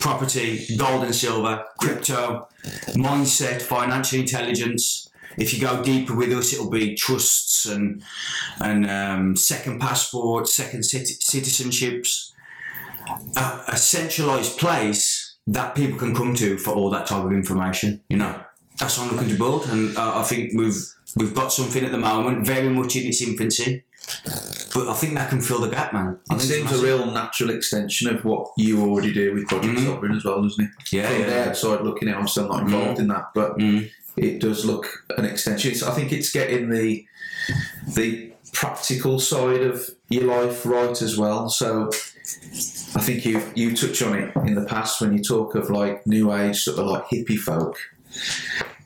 property, 0.00 0.66
gold 0.76 1.04
and 1.04 1.14
silver, 1.14 1.64
crypto, 1.78 2.48
mindset, 2.94 3.60
financial 3.62 4.20
intelligence. 4.20 5.10
If 5.36 5.52
you 5.52 5.60
go 5.60 5.82
deeper 5.82 6.14
with 6.14 6.32
us, 6.32 6.52
it'll 6.52 6.70
be 6.70 6.94
trusts 6.94 7.66
and 7.66 8.02
and 8.60 8.88
um, 8.88 9.36
second 9.36 9.80
passports, 9.80 10.54
second 10.54 10.84
cit- 10.84 11.20
citizenships. 11.20 12.30
A, 13.36 13.60
a 13.68 13.76
centralised 13.76 14.58
place 14.58 15.36
that 15.46 15.74
people 15.74 15.98
can 15.98 16.14
come 16.14 16.34
to 16.36 16.56
for 16.58 16.72
all 16.74 16.90
that 16.90 17.06
type 17.06 17.24
of 17.24 17.32
information. 17.32 18.00
You 18.08 18.16
know, 18.18 18.40
that's 18.78 18.98
what 18.98 19.08
I'm 19.08 19.14
looking 19.16 19.30
to 19.30 19.36
build, 19.38 19.66
and 19.68 19.96
uh, 19.96 20.18
I 20.18 20.22
think 20.22 20.52
we've 20.56 20.76
we've 21.16 21.34
got 21.34 21.52
something 21.52 21.84
at 21.84 21.92
the 21.92 21.98
moment, 21.98 22.46
very 22.46 22.68
much 22.68 22.96
in 22.96 23.06
its 23.06 23.20
infancy. 23.22 23.84
But 24.74 24.88
I 24.88 24.94
think 24.94 25.14
that 25.14 25.30
can 25.30 25.40
fill 25.40 25.60
the 25.60 25.68
gap, 25.70 25.92
man. 25.92 26.18
I 26.30 26.34
It 26.34 26.38
think 26.40 26.50
it's 26.62 26.70
seems 26.70 26.82
a 26.82 26.84
real 26.84 27.06
natural 27.10 27.50
extension 27.50 28.14
of 28.14 28.24
what 28.24 28.48
you 28.58 28.82
already 28.82 29.12
do 29.14 29.32
with 29.32 29.46
Project 29.46 29.78
Mhm. 29.78 29.84
Sovereign 29.86 30.16
as 30.16 30.24
well, 30.24 30.42
doesn't 30.42 30.64
it? 30.64 30.70
yeah, 30.92 31.08
From 31.08 31.22
the 31.22 31.28
yeah. 31.30 31.44
outside 31.48 31.80
looking 31.82 32.08
in, 32.08 32.14
I'm 32.14 32.28
still 32.28 32.48
not 32.48 32.62
involved 32.64 32.98
in 32.98 33.08
that, 33.08 33.30
but 33.34 33.56
Mm. 33.58 33.88
it 34.16 34.40
does 34.40 34.64
look 34.66 35.04
an 35.16 35.24
extension. 35.24 35.70
It's, 35.70 35.82
I 35.82 35.92
think 35.94 36.12
it's 36.12 36.30
getting 36.32 36.68
the 36.70 37.06
the 37.94 38.32
practical 38.54 39.18
side 39.18 39.62
of 39.62 39.90
your 40.08 40.24
life 40.24 40.64
right 40.64 41.02
as 41.02 41.18
well. 41.18 41.48
So 41.50 41.90
I 42.96 43.00
think 43.00 43.24
you 43.26 43.42
you 43.54 43.76
touch 43.76 44.00
on 44.02 44.18
it 44.18 44.34
in 44.46 44.54
the 44.54 44.64
past 44.64 45.00
when 45.00 45.12
you 45.16 45.22
talk 45.22 45.54
of 45.54 45.68
like 45.70 46.06
new 46.06 46.32
age 46.32 46.62
sort 46.62 46.78
of 46.78 46.86
like 46.86 47.04
hippie 47.08 47.38
folk 47.38 47.76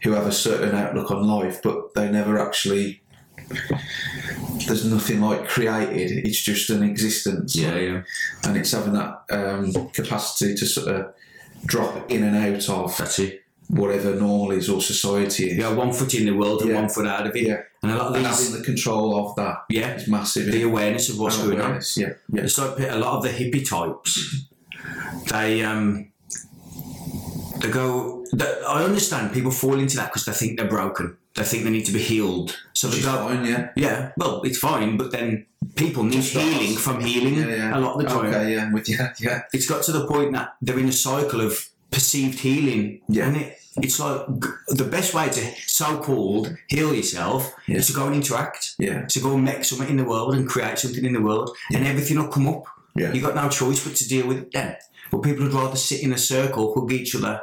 who 0.02 0.12
have 0.12 0.26
a 0.26 0.32
certain 0.32 0.74
outlook 0.74 1.10
on 1.10 1.26
life, 1.26 1.60
but 1.62 1.94
they 1.94 2.10
never 2.10 2.38
actually. 2.38 3.02
There's 4.66 4.84
nothing 4.84 5.20
like 5.22 5.48
created. 5.48 6.26
It's 6.26 6.42
just 6.42 6.68
an 6.68 6.82
existence 6.82 7.56
Yeah, 7.56 7.76
yeah. 7.76 8.02
and 8.44 8.56
it's 8.56 8.72
having 8.72 8.92
that 8.92 9.22
um, 9.30 9.72
capacity 9.90 10.54
to 10.54 10.66
sort 10.66 10.88
of 10.94 11.14
drop 11.64 12.10
in 12.10 12.24
and 12.24 12.36
out 12.36 12.68
of 12.68 12.96
That's 12.98 13.18
it. 13.20 13.44
Whatever 13.68 14.14
normal 14.14 14.50
is 14.52 14.68
or 14.68 14.80
society 14.80 15.50
is. 15.50 15.62
Have 15.62 15.76
one 15.76 15.92
foot 15.92 16.14
in 16.14 16.24
the 16.26 16.32
world 16.32 16.62
and 16.62 16.70
Yeah. 16.70 16.80
one 16.80 16.88
foot 16.88 17.06
out 17.06 17.26
of 17.26 17.36
it. 17.36 17.42
Yeah. 17.46 17.60
And 17.82 17.92
a 17.92 17.96
lot 17.96 18.08
of 18.08 18.14
And 18.16 18.24
these, 18.24 18.46
having 18.46 18.58
the 18.58 18.64
control 18.64 19.14
of 19.28 19.36
that 19.36 19.58
yeah, 19.70 19.94
is 19.94 20.08
massive. 20.08 20.50
the 20.50 20.62
awareness 20.62 21.08
of 21.10 21.18
what's 21.18 21.36
going 21.38 21.60
on. 21.60 21.80
Yeah, 21.96 22.14
yeah. 22.32 22.42
It's 22.42 22.58
like 22.58 22.78
a 22.80 22.96
lot 22.96 23.16
of 23.18 23.22
the 23.22 23.28
hippie 23.30 23.68
types. 23.68 24.46
They 25.30 25.62
um, 25.62 26.10
they 27.60 27.70
go. 27.70 28.24
They, 28.32 28.44
I 28.68 28.84
understand 28.84 29.32
people 29.32 29.50
fall 29.50 29.78
into 29.78 29.96
that 29.96 30.06
because 30.12 30.24
they 30.26 30.32
think 30.32 30.58
they're 30.58 30.68
broken. 30.68 31.16
They 31.34 31.44
think 31.44 31.64
they 31.64 31.70
need 31.70 31.84
to 31.86 31.92
be 31.92 32.00
healed. 32.00 32.56
So 32.74 32.88
they 32.88 32.96
Which 32.96 33.04
go. 33.04 33.12
fine, 33.28 33.44
yeah. 33.44 33.70
Yeah, 33.76 34.10
well, 34.16 34.42
it's 34.42 34.58
fine, 34.58 34.96
but 34.96 35.12
then 35.12 35.46
people 35.76 36.02
need 36.02 36.14
Just 36.14 36.30
starts. 36.32 36.48
healing 36.48 36.76
from 36.76 37.00
healing 37.00 37.34
Yeah, 37.36 37.48
yeah. 37.48 37.78
a 37.78 37.80
lot 37.80 37.94
of 37.94 38.02
the 38.02 38.08
time. 38.08 38.26
Okay, 38.26 38.54
yeah, 38.54 38.72
with. 38.72 38.88
Yeah, 39.20 39.42
It's 39.52 39.66
got 39.68 39.82
to 39.84 39.92
the 39.92 40.06
point 40.06 40.32
that 40.32 40.54
they're 40.60 40.78
in 40.78 40.88
a 40.88 40.92
cycle 40.92 41.40
of 41.40 41.68
perceived 41.90 42.38
healing. 42.40 43.00
Yeah. 43.08 43.28
And 43.28 43.36
it, 43.36 43.58
it's 43.80 44.00
like 44.00 44.26
the 44.68 44.84
best 44.84 45.14
way 45.14 45.28
to 45.28 45.40
so 45.66 45.98
called 45.98 46.56
heal 46.68 46.92
yourself 46.94 47.52
Yeah. 47.66 47.76
is 47.78 47.86
to 47.88 47.92
go 47.92 48.06
and 48.06 48.14
interact, 48.16 48.74
yeah, 48.78 49.06
to 49.06 49.20
go 49.20 49.34
and 49.34 49.44
make 49.44 49.64
something 49.64 49.88
in 49.88 49.96
the 49.96 50.04
world 50.04 50.34
and 50.34 50.48
create 50.48 50.78
something 50.78 51.04
in 51.04 51.12
the 51.12 51.20
world, 51.22 51.56
and 51.74 51.86
everything 51.86 52.18
will 52.18 52.28
come 52.28 52.48
up. 52.48 52.64
Yeah. 52.96 53.12
you 53.12 53.20
got 53.22 53.36
no 53.36 53.48
choice 53.48 53.84
but 53.86 53.94
to 53.96 54.08
deal 54.08 54.26
with 54.26 54.38
it 54.38 54.52
then. 54.52 54.74
But 55.12 55.22
people 55.22 55.44
would 55.44 55.54
rather 55.54 55.76
sit 55.76 56.02
in 56.02 56.12
a 56.12 56.18
circle, 56.18 56.74
hug 56.74 56.90
each 56.92 57.14
other. 57.14 57.40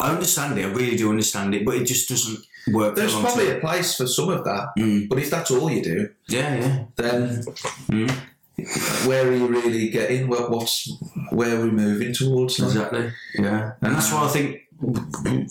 I 0.00 0.10
understand 0.14 0.56
it, 0.58 0.64
I 0.66 0.68
really 0.68 0.96
do 0.96 1.10
understand 1.10 1.54
it, 1.56 1.64
but 1.64 1.74
it 1.74 1.84
just 1.86 2.08
doesn't 2.08 2.38
work. 2.72 2.94
There's 2.94 3.14
probably 3.18 3.46
time. 3.48 3.56
a 3.56 3.60
place 3.60 3.96
for 3.96 4.06
some 4.06 4.28
of 4.28 4.44
that, 4.44 4.68
Mm. 4.78 5.08
but 5.08 5.18
if 5.18 5.28
that's 5.30 5.50
all 5.50 5.68
you 5.70 5.82
do, 5.82 6.08
Yeah, 6.28 6.54
yeah. 6.60 6.84
then 6.96 7.44
Mm. 7.90 8.16
Where 9.06 9.28
are 9.28 9.34
you 9.34 9.46
really 9.46 9.88
getting? 9.90 10.28
What, 10.28 10.50
what's 10.50 10.90
where 11.30 11.56
are 11.58 11.62
we 11.64 11.70
moving 11.70 12.12
towards? 12.14 12.58
now? 12.58 12.66
Exactly. 12.66 13.12
Yeah. 13.34 13.72
And 13.80 13.94
that's 13.94 14.12
why 14.12 14.24
I 14.24 14.28
think 14.28 14.60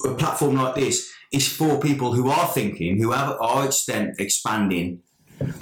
a 0.05 0.13
platform 0.15 0.55
like 0.55 0.75
this 0.75 1.11
is 1.31 1.47
for 1.51 1.79
people 1.79 2.13
who 2.13 2.29
are 2.29 2.47
thinking, 2.47 3.01
who 3.01 3.11
have, 3.11 3.35
are 3.41 3.65
extent 3.65 4.19
expanding, 4.19 5.01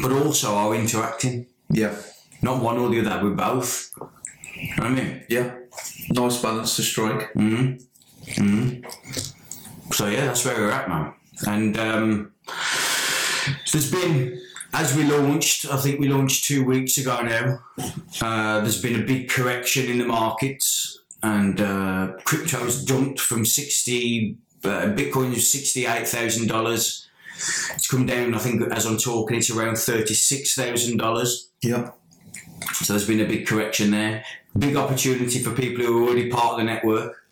but 0.02 0.12
also 0.12 0.54
are 0.54 0.76
interacting. 0.76 1.48
Yeah, 1.70 1.96
Not 2.42 2.62
one 2.62 2.78
or 2.78 2.90
the 2.90 3.00
other, 3.00 3.24
we're 3.24 3.36
both. 3.36 3.92
You 4.56 4.76
know 4.78 4.84
I 4.84 4.90
mean? 4.90 5.24
yeah. 5.30 5.56
Nice 6.10 6.42
balance 6.42 6.76
to 6.76 6.82
strike. 6.84 7.32
hmm 7.34 7.76
hmm 8.36 8.82
So 9.92 10.08
yeah, 10.08 10.26
that's 10.26 10.44
where 10.46 10.56
we're 10.58 10.72
at, 10.72 10.90
man. 10.90 11.14
And 11.48 11.80
um, 11.80 12.32
so 13.66 13.78
there's 13.78 13.90
been, 13.92 14.42
as 14.74 14.96
we 14.96 15.04
launched, 15.04 15.66
I 15.72 15.78
think 15.78 16.00
we 16.00 16.08
launched 16.08 16.46
two 16.46 16.64
weeks 16.64 16.98
ago 16.98 17.22
now. 17.22 17.60
Uh, 18.22 18.62
there's 18.62 18.82
been 18.82 19.02
a 19.02 19.06
big 19.06 19.30
correction 19.30 19.88
in 19.90 19.98
the 19.98 20.06
markets, 20.06 21.00
and 21.24 21.60
uh, 21.60 22.14
crypto's 22.24 22.84
jumped 22.86 23.20
from 23.20 23.46
sixty. 23.46 24.38
Uh, 24.64 24.94
Bitcoin 24.94 25.34
is 25.34 25.50
sixty-eight 25.52 26.08
thousand 26.08 26.48
dollars. 26.48 27.08
It's 27.74 27.90
come 27.90 28.06
down. 28.06 28.34
I 28.36 28.38
think 28.38 28.62
as 28.72 28.86
I'm 28.86 28.98
talking, 28.98 29.38
it's 29.38 29.50
around 29.50 29.78
thirty-six 29.78 30.56
thousand 30.56 30.98
dollars. 30.98 31.50
Yeah, 31.62 31.92
So 32.74 32.94
there's 32.94 33.08
been 33.08 33.22
a 33.22 33.26
big 33.28 33.48
correction 33.48 33.92
there. 33.92 34.24
Big 34.58 34.76
opportunity 34.76 35.40
for 35.40 35.52
people 35.52 35.84
who 35.86 36.00
are 36.00 36.08
already 36.08 36.30
part 36.30 36.54
of 36.54 36.58
the 36.60 36.64
network. 36.66 37.24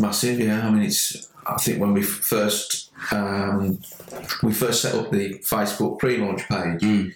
massive. 0.00 0.38
Yeah, 0.40 0.66
I 0.66 0.70
mean, 0.70 0.82
it's. 0.84 1.28
I 1.46 1.56
think 1.56 1.80
when 1.80 1.92
we 1.94 2.02
first 2.02 2.89
um, 3.12 3.78
we 4.42 4.52
first 4.52 4.82
set 4.82 4.94
up 4.94 5.10
the 5.10 5.38
Facebook 5.40 5.98
pre-launch 5.98 6.42
page, 6.48 6.80
Mm. 6.82 7.12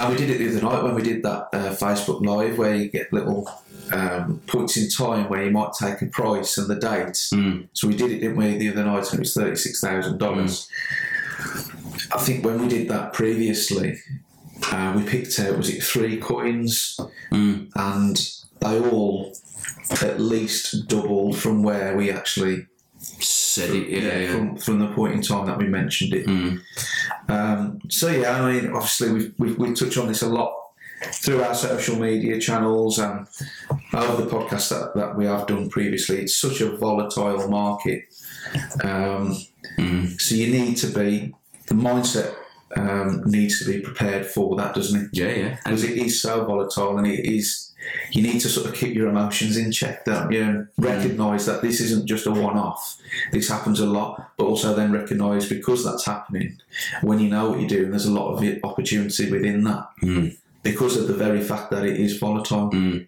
and 0.00 0.10
we 0.12 0.16
did 0.16 0.30
it 0.30 0.38
the 0.38 0.48
other 0.50 0.62
night 0.62 0.82
when 0.82 0.94
we 0.94 1.02
did 1.02 1.22
that 1.22 1.48
uh, 1.52 1.74
Facebook 1.74 2.24
live 2.24 2.58
where 2.58 2.74
you 2.74 2.88
get 2.90 3.12
little 3.12 3.48
um, 3.92 4.40
points 4.46 4.76
in 4.76 4.88
time 4.88 5.28
where 5.28 5.44
you 5.44 5.50
might 5.50 5.72
take 5.78 6.00
a 6.02 6.06
price 6.06 6.56
and 6.58 6.68
the 6.68 6.76
date. 6.76 7.14
Mm. 7.34 7.68
So 7.72 7.88
we 7.88 7.96
did 7.96 8.10
it, 8.12 8.20
didn't 8.20 8.36
we, 8.36 8.56
the 8.56 8.70
other 8.70 8.84
night, 8.84 9.04
and 9.10 9.14
it 9.14 9.20
was 9.20 9.34
thirty 9.34 9.56
six 9.56 9.80
thousand 9.80 10.18
dollars. 10.18 10.68
I 12.12 12.18
think 12.18 12.44
when 12.44 12.60
we 12.60 12.68
did 12.68 12.88
that 12.88 13.12
previously, 13.12 13.98
uh, 14.70 14.92
we 14.96 15.02
picked 15.04 15.38
out 15.40 15.56
was 15.58 15.68
it 15.70 15.82
three 15.82 16.16
coins, 16.18 16.98
Mm. 17.32 17.70
and 17.74 18.28
they 18.60 18.78
all 18.90 19.32
at 20.02 20.20
least 20.20 20.88
doubled 20.88 21.36
from 21.36 21.62
where 21.62 21.96
we 21.96 22.10
actually 22.10 22.66
Said 23.24 23.70
it, 23.70 23.88
yeah, 23.88 24.18
yeah. 24.18 24.32
from, 24.32 24.56
from 24.56 24.78
the 24.78 24.88
point 24.94 25.14
in 25.14 25.22
time 25.22 25.46
that 25.46 25.58
we 25.58 25.66
mentioned 25.66 26.14
it. 26.14 26.26
Mm. 26.26 26.60
Um, 27.28 27.80
so 27.88 28.08
yeah, 28.08 28.42
I 28.42 28.52
mean, 28.52 28.72
obviously 28.72 29.12
we've, 29.12 29.34
we've 29.38 29.58
we 29.58 29.72
touch 29.74 29.96
on 29.96 30.08
this 30.08 30.22
a 30.22 30.28
lot 30.28 30.54
through 31.02 31.42
our 31.42 31.54
social 31.54 31.96
media 31.96 32.40
channels 32.40 32.98
and 32.98 33.26
other 33.92 34.26
podcasts 34.26 34.68
that, 34.70 34.92
that 34.94 35.16
we 35.16 35.26
have 35.26 35.46
done 35.46 35.68
previously. 35.68 36.22
It's 36.22 36.36
such 36.36 36.60
a 36.60 36.76
volatile 36.76 37.48
market, 37.48 38.04
um, 38.84 39.36
Mm. 39.78 40.20
so 40.20 40.34
you 40.34 40.48
need 40.48 40.76
to 40.78 40.88
be 40.88 41.32
the 41.68 41.74
mindset 41.74 42.34
um, 42.76 43.22
needs 43.26 43.58
to 43.60 43.70
be 43.70 43.80
prepared 43.80 44.26
for 44.26 44.56
that, 44.56 44.74
doesn't 44.74 45.00
it? 45.00 45.08
Yeah, 45.12 45.28
yeah. 45.30 45.58
Because 45.64 45.84
it 45.84 45.96
is 45.96 46.20
so 46.20 46.44
volatile 46.44 46.98
and 46.98 47.06
it 47.06 47.24
is. 47.24 47.71
You 48.12 48.22
need 48.22 48.40
to 48.40 48.48
sort 48.48 48.66
of 48.68 48.74
keep 48.74 48.94
your 48.94 49.08
emotions 49.08 49.56
in 49.56 49.72
check, 49.72 50.04
don't 50.04 50.30
you? 50.30 50.42
And 50.42 50.68
recognise 50.78 51.46
that 51.46 51.62
this 51.62 51.80
isn't 51.80 52.06
just 52.06 52.26
a 52.26 52.30
one-off. 52.30 52.98
This 53.32 53.48
happens 53.48 53.80
a 53.80 53.86
lot, 53.86 54.32
but 54.36 54.44
also 54.44 54.74
then 54.74 54.92
recognise 54.92 55.48
because 55.48 55.84
that's 55.84 56.04
happening. 56.06 56.58
When 57.02 57.18
you 57.20 57.28
know 57.28 57.50
what 57.50 57.60
you're 57.60 57.68
doing, 57.68 57.90
there's 57.90 58.06
a 58.06 58.12
lot 58.12 58.32
of 58.32 58.58
opportunity 58.64 59.30
within 59.30 59.64
that 59.64 59.88
Mm. 60.02 60.36
because 60.62 60.96
of 60.96 61.08
the 61.08 61.14
very 61.14 61.40
fact 61.40 61.70
that 61.70 61.84
it 61.84 61.98
is 61.98 62.18
volatile. 62.18 62.70
Mm. 62.70 63.06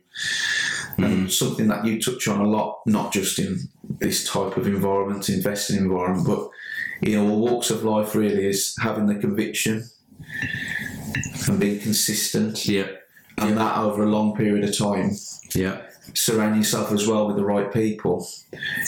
And 0.96 1.32
something 1.32 1.66
that 1.68 1.84
you 1.84 2.00
touch 2.00 2.28
on 2.28 2.40
a 2.40 2.46
lot, 2.48 2.80
not 2.86 3.12
just 3.12 3.38
in 3.38 3.68
this 3.98 4.24
type 4.30 4.56
of 4.56 4.66
environment, 4.66 5.28
investing 5.28 5.76
environment, 5.76 6.26
but 6.26 6.48
in 7.02 7.18
all 7.18 7.40
walks 7.40 7.70
of 7.70 7.82
life, 7.84 8.14
really, 8.14 8.46
is 8.46 8.76
having 8.80 9.06
the 9.06 9.16
conviction 9.16 9.84
and 11.48 11.58
being 11.60 11.80
consistent, 11.80 12.66
Yeah, 12.66 12.86
and 13.38 13.56
that 13.56 13.76
over 13.78 14.02
a 14.04 14.08
long 14.08 14.34
period 14.36 14.64
of 14.68 14.76
time. 14.76 15.12
yeah. 15.54 15.82
Surround 16.12 16.56
yourself 16.56 16.92
as 16.92 17.06
well 17.06 17.26
with 17.26 17.36
the 17.36 17.44
right 17.44 17.72
people. 17.72 18.28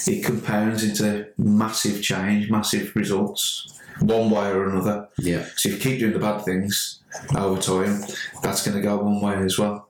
It 0.06 0.22
compounds 0.22 0.84
into 0.84 1.26
massive 1.38 2.02
change, 2.02 2.50
massive 2.50 2.94
results, 2.94 3.80
one 4.00 4.28
way 4.30 4.50
or 4.50 4.68
another. 4.68 5.08
Yeah. 5.18 5.46
So 5.56 5.70
if 5.70 5.76
you 5.76 5.80
keep 5.80 5.98
doing 6.00 6.12
the 6.12 6.18
bad 6.18 6.44
things 6.44 7.00
over 7.34 7.58
time, 7.60 8.02
that's 8.42 8.64
going 8.66 8.76
to 8.76 8.82
go 8.82 8.98
one 8.98 9.20
way 9.22 9.34
as 9.42 9.58
well. 9.58 9.88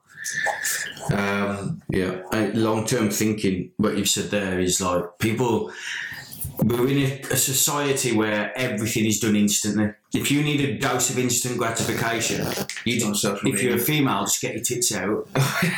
Um, 1.12 1.82
Yeah, 1.88 2.22
long 2.54 2.86
term 2.86 3.10
thinking, 3.10 3.70
what 3.76 3.96
you've 3.96 4.08
said 4.08 4.30
there 4.30 4.60
is 4.60 4.80
like 4.80 5.18
people. 5.18 5.72
We're 6.62 6.88
in 6.88 6.98
a, 6.98 7.20
a 7.32 7.36
society 7.36 8.16
where 8.16 8.56
everything 8.56 9.04
is 9.04 9.20
done 9.20 9.36
instantly. 9.36 9.92
If 10.14 10.30
you 10.30 10.42
need 10.42 10.60
a 10.60 10.78
dose 10.78 11.10
of 11.10 11.18
instant 11.18 11.58
gratification, 11.58 12.46
you 12.84 12.98
do, 12.98 13.12
if 13.44 13.62
you're 13.62 13.76
a 13.76 13.78
female, 13.78 14.22
just 14.22 14.40
get 14.40 14.54
your 14.54 14.64
tits 14.64 14.94
out 14.94 15.28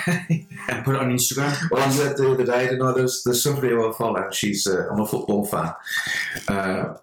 and 0.07 0.85
put 0.85 0.95
it 0.95 1.01
on 1.01 1.11
Instagram. 1.11 1.57
Well, 1.71 1.83
I 1.83 1.91
said 1.91 2.17
the 2.17 2.31
other 2.31 2.45
day, 2.45 2.69
didn't 2.69 2.83
I? 2.83 2.93
There's, 2.93 3.23
there's 3.25 3.43
somebody 3.43 3.71
who 3.71 3.89
I 3.89 3.93
follow. 3.93 4.31
She's 4.31 4.67
uh, 4.67 4.89
I'm 4.91 5.01
a 5.01 5.07
football 5.07 5.45
fan, 5.45 5.73
uh, 6.47 6.95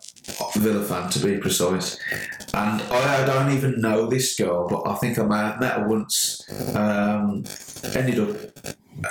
Villa 0.55 0.83
fan 0.83 1.09
to 1.09 1.19
be 1.19 1.37
precise. 1.37 1.99
And 2.53 2.81
I, 2.81 3.23
I 3.23 3.25
don't 3.25 3.51
even 3.51 3.81
know 3.81 4.07
this 4.07 4.35
girl, 4.35 4.67
but 4.69 4.87
I 4.87 4.95
think 4.95 5.19
I 5.19 5.23
may 5.25 5.37
have 5.37 5.59
met 5.59 5.73
her 5.73 5.87
once. 5.87 6.41
Um, 6.73 7.43
ended 7.93 8.19
up 8.19 8.37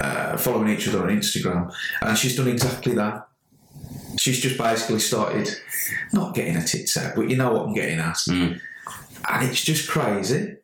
uh, 0.01 0.37
following 0.39 0.71
each 0.71 0.89
other 0.89 1.03
on 1.03 1.09
Instagram, 1.09 1.73
and 2.01 2.17
she's 2.17 2.37
done 2.37 2.49
exactly 2.49 2.95
that. 2.95 3.29
She's 4.25 4.41
just 4.41 4.57
basically 4.57 5.01
started 5.01 5.51
not 6.15 6.35
getting 6.35 6.57
a 6.57 6.65
tits 6.65 6.97
out, 6.97 7.15
but 7.15 7.29
you 7.29 7.37
know 7.37 7.53
what 7.53 7.67
I'm 7.67 7.75
getting 7.75 7.99
at. 7.99 8.17
Mm. 8.27 8.59
And 9.29 9.51
it's 9.51 9.63
just 9.63 9.87
crazy. 9.87 10.57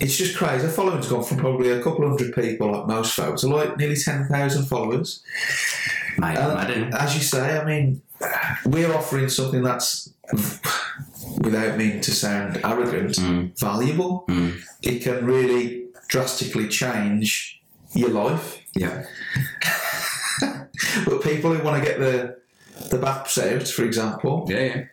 it's 0.00 0.16
just 0.16 0.34
crazy. 0.38 0.64
The 0.66 0.72
following's 0.72 1.06
gone 1.06 1.22
from 1.22 1.36
probably 1.36 1.68
a 1.70 1.82
couple 1.82 2.08
hundred 2.08 2.34
people, 2.34 2.72
like 2.72 2.86
most 2.86 3.12
folks, 3.14 3.42
to 3.42 3.48
like 3.48 3.76
nearly 3.76 3.94
10,000 3.96 4.64
followers. 4.64 5.22
Mate, 6.16 6.38
Uh, 6.38 6.52
imagine. 6.52 6.94
as 6.94 7.14
you 7.14 7.20
say, 7.20 7.58
I 7.58 7.64
mean, 7.66 8.00
we're 8.64 8.94
offering 8.94 9.28
something 9.28 9.62
that's, 9.62 10.08
without 11.42 11.76
meaning 11.76 12.00
to 12.00 12.10
sound 12.10 12.58
arrogant, 12.64 13.16
Mm. 13.16 13.58
valuable. 13.60 14.24
Mm. 14.30 14.60
It 14.82 15.02
can 15.02 15.26
really 15.26 15.88
drastically 16.08 16.68
change 16.68 17.60
your 17.92 18.08
life. 18.08 18.60
Yeah. 18.74 19.04
But 21.04 21.22
people 21.22 21.52
who 21.52 21.62
want 21.62 21.82
to 21.82 21.88
get 21.88 21.98
the 21.98 22.38
the 22.90 22.98
baps 22.98 23.38
out, 23.38 23.66
for 23.68 23.84
example, 23.84 24.46
Yeah, 24.48 24.60
yeah. 24.60 24.84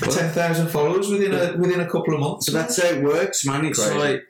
ten 0.00 0.30
thousand 0.30 0.68
followers 0.68 1.08
within 1.08 1.32
a 1.34 1.56
within 1.56 1.80
a 1.80 1.88
couple 1.88 2.14
of 2.14 2.20
months. 2.20 2.46
So 2.46 2.52
that's 2.52 2.80
how 2.82 2.88
it 2.88 3.02
works, 3.02 3.44
man. 3.44 3.64
It's 3.64 3.78
Crazy. 3.78 3.98
like 3.98 4.28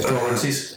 priorities. 0.00 0.76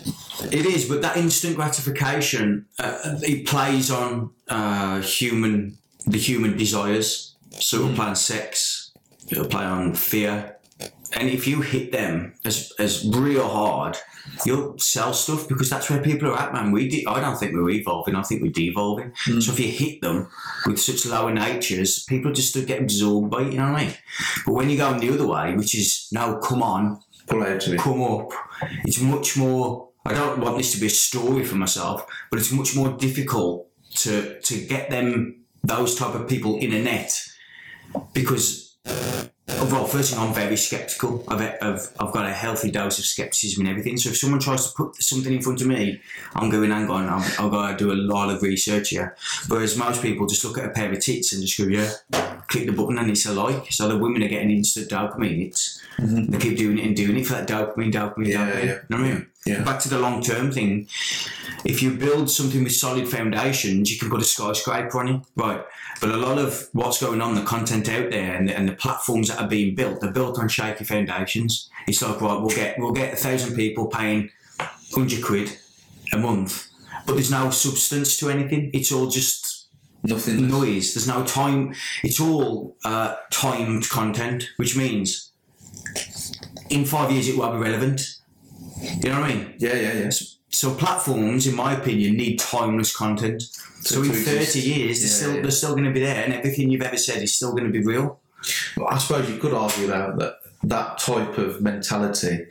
it 0.51 0.65
is, 0.65 0.87
but 0.87 1.01
that 1.01 1.17
instant 1.17 1.55
gratification 1.55 2.65
uh, 2.79 3.17
it 3.21 3.45
plays 3.47 3.91
on 3.91 4.31
uh, 4.47 5.01
human 5.01 5.77
the 6.05 6.17
human 6.17 6.57
desires. 6.57 7.35
So 7.51 7.77
it'll 7.77 7.95
play 7.95 8.05
on 8.07 8.15
sex. 8.15 8.91
It'll 9.29 9.45
play 9.47 9.65
on 9.65 9.93
fear. 9.95 10.55
And 11.13 11.27
if 11.29 11.47
you 11.47 11.61
hit 11.61 11.91
them 11.91 12.33
as 12.45 12.71
as 12.79 13.05
real 13.07 13.47
hard, 13.47 13.97
you'll 14.45 14.77
sell 14.77 15.13
stuff 15.13 15.47
because 15.47 15.69
that's 15.69 15.89
where 15.89 16.01
people 16.01 16.29
are 16.29 16.37
at, 16.37 16.53
man. 16.53 16.71
We 16.71 16.87
de- 16.87 17.05
I 17.07 17.19
don't 17.19 17.37
think 17.37 17.53
we're 17.53 17.69
evolving. 17.71 18.15
I 18.15 18.21
think 18.21 18.41
we're 18.41 18.51
devolving. 18.51 19.11
Hmm. 19.25 19.39
So 19.39 19.53
if 19.53 19.59
you 19.59 19.69
hit 19.71 20.01
them 20.01 20.27
with 20.65 20.79
such 20.79 21.05
lower 21.05 21.33
natures, 21.33 22.03
people 22.03 22.31
just 22.31 22.53
get 22.67 22.81
absorbed 22.81 23.31
by 23.31 23.41
it. 23.41 23.53
You 23.53 23.59
know 23.59 23.71
what 23.71 23.81
I 23.81 23.85
mean? 23.85 23.93
But 24.45 24.53
when 24.53 24.69
you 24.69 24.77
go 24.77 24.97
the 24.99 25.13
other 25.13 25.27
way, 25.27 25.55
which 25.55 25.73
is 25.75 26.07
no, 26.11 26.37
come 26.37 26.61
on, 26.61 27.01
Pull 27.27 27.43
out 27.43 27.61
to 27.61 27.73
it. 27.73 27.79
come 27.79 28.01
up. 28.01 28.29
It's 28.85 29.01
much 29.01 29.37
more. 29.37 29.89
I 30.05 30.13
don't 30.13 30.39
want 30.39 30.57
this 30.57 30.73
to 30.73 30.79
be 30.79 30.87
a 30.87 30.89
story 30.89 31.43
for 31.43 31.55
myself, 31.55 32.05
but 32.29 32.39
it's 32.39 32.51
much 32.51 32.75
more 32.75 32.89
difficult 32.97 33.67
to 33.95 34.39
to 34.41 34.65
get 34.67 34.89
them 34.89 35.43
those 35.63 35.95
type 35.95 36.15
of 36.15 36.27
people 36.27 36.57
in 36.57 36.71
a 36.73 36.81
net 36.83 37.19
because. 38.13 38.77
Uh, 39.59 39.67
well, 39.71 39.85
first 39.85 40.11
thing, 40.13 40.19
I'm 40.19 40.33
very 40.33 40.55
sceptical. 40.55 41.23
I've, 41.27 41.41
I've, 41.61 41.91
I've 41.99 42.13
got 42.13 42.25
a 42.25 42.31
healthy 42.33 42.71
dose 42.71 42.97
of 42.97 43.05
skepticism 43.05 43.61
and 43.61 43.69
everything. 43.69 43.97
So 43.97 44.09
if 44.09 44.17
someone 44.17 44.39
tries 44.39 44.65
to 44.67 44.73
put 44.75 44.95
something 45.01 45.33
in 45.33 45.41
front 45.41 45.59
of 45.61 45.67
me, 45.67 46.01
I'm 46.35 46.49
going, 46.49 46.71
hang 46.71 46.89
on, 46.89 47.07
I've, 47.09 47.39
I've 47.39 47.51
got 47.51 47.71
to 47.71 47.77
do 47.77 47.91
a 47.91 47.93
lot 47.95 48.29
of 48.29 48.41
research 48.41 48.89
here. 48.89 49.15
Whereas 49.47 49.77
most 49.77 50.01
people 50.01 50.27
just 50.27 50.45
look 50.45 50.57
at 50.57 50.65
a 50.65 50.69
pair 50.69 50.91
of 50.91 50.99
tits 50.99 51.33
and 51.33 51.41
just 51.41 51.57
go, 51.57 51.65
yeah, 51.65 51.91
click 52.47 52.67
the 52.67 52.71
button 52.71 52.97
and 52.99 53.09
it's 53.09 53.25
a 53.25 53.33
like. 53.33 53.71
So 53.71 53.89
the 53.89 53.97
women 53.97 54.23
are 54.23 54.29
getting 54.29 54.51
instant 54.51 54.89
dopamine 54.89 55.43
hits. 55.43 55.81
Mm-hmm. 55.97 56.31
They 56.31 56.37
keep 56.37 56.57
doing 56.57 56.77
it 56.79 56.85
and 56.85 56.95
doing 56.95 57.17
it 57.17 57.27
for 57.27 57.33
that 57.33 57.47
dopamine, 57.47 57.91
dopamine, 57.91 58.27
Yeah, 58.27 58.49
dopamine. 58.49 58.55
yeah. 58.55 58.63
You 58.63 58.79
know 58.89 58.97
what 58.97 58.99
I 58.99 59.13
mean? 59.13 59.27
Yeah. 59.45 59.63
Back 59.63 59.79
to 59.81 59.89
the 59.89 59.99
long 59.99 60.21
term 60.21 60.51
thing. 60.51 60.87
If 61.65 61.83
you 61.83 61.91
build 61.91 62.29
something 62.29 62.63
with 62.63 62.75
solid 62.75 63.07
foundations, 63.07 63.91
you 63.91 63.99
can 63.99 64.09
put 64.09 64.21
a 64.21 64.25
skyscraper 64.25 64.99
on 64.99 65.07
it, 65.07 65.21
right? 65.35 65.63
But 65.99 66.11
a 66.11 66.17
lot 66.17 66.37
of 66.37 66.69
what's 66.71 67.01
going 67.01 67.21
on, 67.21 67.35
the 67.35 67.43
content 67.43 67.89
out 67.89 68.11
there, 68.11 68.35
and 68.35 68.47
the, 68.47 68.57
and 68.57 68.67
the 68.69 68.73
platforms 68.73 69.27
that 69.27 69.41
are 69.41 69.47
being 69.47 69.75
built, 69.75 69.99
they're 69.99 70.11
built 70.11 70.39
on 70.39 70.47
shaky 70.47 70.85
foundations. 70.85 71.69
It's 71.87 72.01
like, 72.01 72.21
right, 72.21 72.39
we'll 72.39 72.55
get 72.55 72.79
we'll 72.79 72.93
get 72.93 73.13
a 73.13 73.17
thousand 73.17 73.55
people 73.55 73.87
paying 73.87 74.29
hundred 74.93 75.23
quid 75.23 75.57
a 76.13 76.17
month, 76.17 76.67
but 77.05 77.13
there's 77.13 77.31
no 77.31 77.49
substance 77.49 78.17
to 78.17 78.29
anything. 78.29 78.71
It's 78.73 78.91
all 78.91 79.07
just 79.07 79.67
Nothing. 80.03 80.47
noise. 80.47 80.93
There's 80.93 81.07
no 81.07 81.25
time. 81.25 81.75
It's 82.03 82.19
all 82.19 82.77
uh, 82.85 83.15
timed 83.31 83.89
content, 83.89 84.49
which 84.57 84.77
means 84.77 85.31
in 86.69 86.85
five 86.85 87.11
years 87.11 87.27
it 87.27 87.37
won't 87.37 87.53
be 87.53 87.59
relevant. 87.69 88.01
You 88.81 89.09
know 89.09 89.19
what 89.19 89.29
I 89.29 89.33
mean? 89.33 89.55
Yeah, 89.57 89.75
yeah, 89.75 89.93
yeah. 89.93 90.09
So 90.09 90.25
platforms, 90.75 91.47
in 91.47 91.55
my 91.55 91.73
opinion, 91.73 92.17
need 92.17 92.39
timeless 92.39 92.95
content. 92.95 93.43
So 93.81 94.03
in 94.03 94.11
thirty 94.11 94.59
years, 94.59 94.99
they're 94.99 95.09
still 95.09 95.35
yeah. 95.35 95.41
they're 95.41 95.51
still 95.51 95.71
going 95.71 95.85
to 95.85 95.91
be 95.91 96.01
there, 96.01 96.23
and 96.23 96.33
everything 96.33 96.69
you've 96.69 96.81
ever 96.81 96.97
said 96.97 97.21
is 97.21 97.35
still 97.35 97.51
going 97.51 97.65
to 97.65 97.71
be 97.71 97.83
real. 97.85 98.19
I 98.89 98.97
suppose 98.97 99.29
you 99.29 99.37
could 99.37 99.53
argue 99.53 99.87
though 99.87 100.15
that 100.17 100.35
that 100.63 100.97
type 100.97 101.37
of 101.37 101.61
mentality 101.61 102.45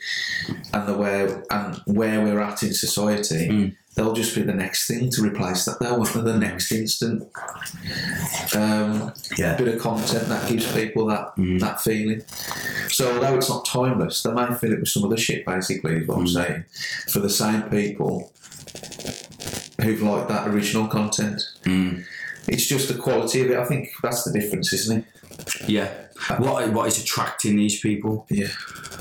and 0.73 0.88
the 0.88 0.95
where 0.95 1.43
and 1.50 1.81
where 1.87 2.23
we're 2.23 2.40
at 2.40 2.63
in 2.63 2.73
society, 2.73 3.49
Mm. 3.49 3.76
They'll 3.99 4.13
just 4.13 4.34
be 4.34 4.43
the 4.43 4.54
next 4.54 4.87
thing 4.87 5.11
to 5.11 5.23
replace 5.23 5.65
that. 5.65 5.80
They'll 5.80 5.99
want 5.99 6.13
the 6.13 6.39
next 6.39 6.71
instant 6.71 7.25
um, 8.54 9.13
Yeah. 9.37 9.56
bit 9.56 9.69
of 9.69 9.80
content 9.80 10.28
that 10.28 10.49
gives 10.49 10.71
people 10.73 11.06
that 11.08 11.34
Mm. 11.37 11.58
that 11.61 11.82
feeling. 11.82 12.23
So 12.89 13.13
although 13.15 13.37
it's 13.37 13.49
not 13.49 13.65
timeless, 13.67 14.23
they 14.23 14.32
may 14.32 14.54
feel 14.54 14.73
it 14.73 14.80
with 14.80 14.89
some 14.89 15.04
other 15.04 15.17
shit. 15.17 15.45
Basically, 15.45 15.97
is 15.97 16.06
what 16.08 16.19
I'm 16.19 16.26
Mm. 16.26 16.32
saying. 16.34 16.65
For 17.08 17.19
the 17.19 17.28
same 17.30 17.63
people 17.63 18.32
who've 19.82 20.02
liked 20.02 20.28
that 20.28 20.47
original 20.49 20.87
content. 20.87 21.43
Mm. 21.65 22.04
It's 22.47 22.67
just 22.67 22.89
the 22.89 22.95
quality 22.95 23.41
of 23.43 23.50
it. 23.50 23.58
I 23.58 23.65
think 23.65 23.89
that's 24.02 24.23
the 24.25 24.32
difference, 24.32 24.73
isn't 24.73 24.99
it? 24.99 25.69
Yeah. 25.69 25.89
What 26.39 26.73
what 26.73 26.87
is 26.89 26.99
attracting 27.02 27.56
these 27.56 27.80
people? 27.80 28.26
Yeah, 28.30 28.49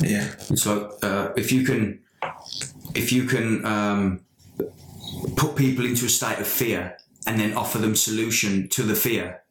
yeah. 0.02 0.28
It's 0.50 0.66
like 0.66 0.84
uh, 1.04 1.30
if 1.36 1.52
you 1.52 1.64
can, 1.64 2.00
if 2.96 3.12
you 3.12 3.24
can 3.26 3.66
um, 3.66 4.20
put 5.36 5.56
people 5.56 5.86
into 5.86 6.06
a 6.06 6.10
state 6.10 6.40
of 6.40 6.48
fear 6.48 6.98
and 7.26 7.40
then 7.40 7.54
offer 7.54 7.78
them 7.78 7.96
solution 7.96 8.68
to 8.70 8.84
the 8.84 8.96
fear, 8.96 9.42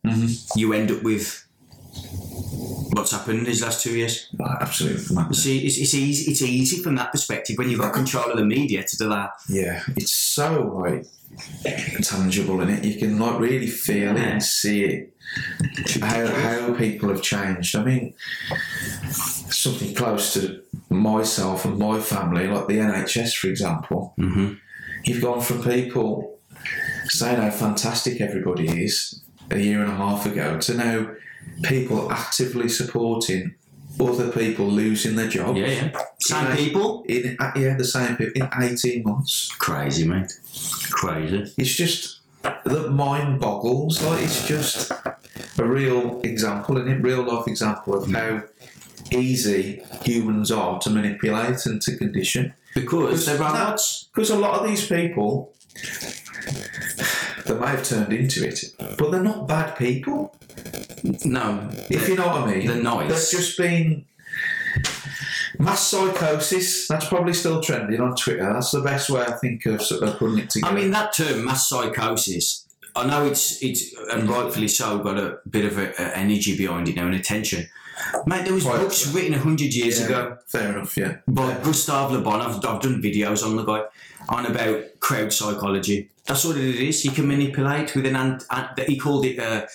you 0.55 0.72
end 0.72 0.90
up 0.90 1.02
with 1.02 1.46
what's 2.92 3.12
happened 3.12 3.46
these 3.46 3.62
last 3.62 3.83
two 3.83 3.96
years. 3.96 4.33
Absolutely. 4.61 5.14
Madness. 5.14 5.42
see, 5.42 5.66
it's, 5.66 5.79
it's 5.79 5.94
easy. 5.94 6.31
It's 6.31 6.42
easy 6.42 6.83
from 6.83 6.94
that 6.96 7.12
perspective 7.12 7.59
when 7.59 7.68
you've 7.68 7.81
got 7.81 7.92
control 7.92 8.31
of 8.31 8.37
the 8.37 8.44
media 8.44 8.83
to 8.85 8.96
do 8.96 9.09
that. 9.11 9.31
Yeah, 9.48 9.83
it's 9.96 10.12
so 10.12 10.83
like 10.85 11.07
tangible 12.02 12.61
in 12.62 12.70
it. 12.70 12.85
You 12.85 12.98
can 12.98 13.18
like 13.18 13.38
really 13.38 13.66
feel 13.66 14.16
it 14.16 14.22
and 14.22 14.42
see 14.42 14.85
it. 14.85 15.12
How 16.00 16.26
how 16.26 16.74
people 16.74 17.09
have 17.11 17.22
changed. 17.22 17.76
I 17.76 17.85
mean, 17.85 18.14
something 19.11 19.94
close 19.94 20.33
to 20.35 20.62
myself 20.88 21.64
and 21.64 21.79
my 21.79 22.00
family, 22.00 22.48
like 22.48 22.66
the 22.66 22.79
NHS, 22.79 23.37
for 23.37 23.48
example. 23.48 24.14
Mm-hmm. 24.18 24.55
You've 25.06 25.22
gone 25.22 25.40
from 25.40 25.62
people 25.62 26.40
saying 27.04 27.40
how 27.40 27.50
fantastic 27.50 28.20
everybody 28.20 28.84
is 28.84 29.22
a 29.52 29.58
year 29.58 29.80
and 29.80 29.90
a 29.90 29.94
half 29.94 30.26
ago 30.26 30.58
to 30.58 30.74
now 30.74 31.14
people 31.62 32.10
actively 32.10 32.68
supporting 32.68 33.54
other 34.00 34.32
people 34.32 34.66
losing 34.66 35.14
their 35.14 35.28
jobs. 35.28 35.58
Yeah, 35.60 35.66
yeah. 35.68 36.00
Same 36.20 36.46
Yeah. 36.46 36.56
people. 36.56 37.04
In, 37.08 37.36
yeah, 37.54 37.76
the 37.76 37.84
same 37.84 38.16
people 38.16 38.42
in 38.42 38.50
18 38.60 39.04
months. 39.04 39.52
Crazy, 39.60 40.06
mate. 40.06 40.32
Crazy. 40.90 41.52
It's 41.56 41.74
just 41.74 42.18
the 42.64 42.90
mind 42.90 43.40
boggles. 43.40 44.02
Like 44.02 44.24
it's 44.24 44.46
just 44.48 44.90
a 44.90 45.64
real 45.64 46.20
example, 46.24 46.78
and 46.78 46.90
a 46.90 46.98
real 46.98 47.22
life 47.22 47.46
example 47.46 47.94
of 47.94 48.08
mm. 48.08 48.16
how 48.16 48.42
easy 49.16 49.84
humans 50.02 50.50
are 50.50 50.80
to 50.80 50.90
manipulate 50.90 51.64
and 51.64 51.80
to 51.82 51.96
condition. 51.96 52.54
Because. 52.76 54.08
Because 54.14 54.30
a 54.30 54.38
lot 54.38 54.60
of 54.60 54.68
these 54.68 54.86
people, 54.86 55.54
they 57.46 57.54
may 57.54 57.66
have 57.66 57.84
turned 57.84 58.12
into 58.12 58.46
it, 58.46 58.64
but 58.98 59.10
they're 59.10 59.22
not 59.22 59.48
bad 59.48 59.76
people. 59.76 60.36
No. 61.24 61.68
If 61.90 62.08
you 62.08 62.16
know 62.16 62.26
what 62.26 62.42
I 62.42 62.54
mean. 62.54 62.66
they're 62.66 62.82
nice. 62.82 63.08
They've 63.08 63.40
just 63.40 63.58
been. 63.58 64.04
Mass 65.58 65.86
psychosis, 65.86 66.86
that's 66.86 67.08
probably 67.08 67.32
still 67.32 67.62
trending 67.62 67.98
on 67.98 68.14
Twitter. 68.14 68.52
That's 68.52 68.72
the 68.72 68.82
best 68.82 69.08
way 69.08 69.22
I 69.22 69.32
think 69.32 69.64
of 69.64 69.80
sort 69.80 70.02
of 70.02 70.18
putting 70.18 70.38
it 70.40 70.50
together. 70.50 70.70
I 70.70 70.78
mean, 70.78 70.90
that 70.90 71.14
term, 71.14 71.46
mass 71.46 71.66
psychosis, 71.66 72.66
I 72.94 73.06
know 73.06 73.24
it's, 73.24 73.62
it's 73.62 73.94
and 74.12 74.28
rightfully 74.28 74.68
so, 74.68 74.98
got 74.98 75.16
a 75.16 75.38
bit 75.48 75.64
of 75.64 75.78
a, 75.78 75.92
a 75.98 76.16
energy 76.16 76.58
behind 76.58 76.88
it 76.88 76.96
now 76.96 77.06
and 77.06 77.14
attention. 77.14 77.70
Mate, 78.26 78.44
there 78.44 78.54
was 78.54 78.64
Quite. 78.64 78.80
books 78.80 79.06
written 79.14 79.32
100 79.32 79.72
years 79.74 80.00
Yeah, 80.00 80.06
ago 80.06 80.38
Fair 80.46 80.70
enough, 80.70 80.96
yeah. 80.96 81.16
by 81.26 81.54
Gustave 81.62 82.14
Le 82.14 82.20
Bon. 82.20 82.40
I've, 82.40 82.56
I've 82.56 82.80
done 82.82 83.00
videos 83.02 83.44
on 83.44 83.56
the 83.56 83.64
guy 83.64 83.85
on 84.28 84.46
about 84.46 84.85
crowd 85.00 85.32
psychology. 85.32 86.11
That's 86.26 86.44
what 86.44 86.56
it 86.56 86.74
is. 86.76 87.04
You 87.04 87.12
can 87.12 87.28
manipulate 87.28 87.94
with 87.94 88.04
an, 88.06 88.16
ant, 88.16 88.44
ant, 88.50 88.78
he 88.80 88.98
called 88.98 89.24
it 89.24 89.38
uh, 89.38 89.66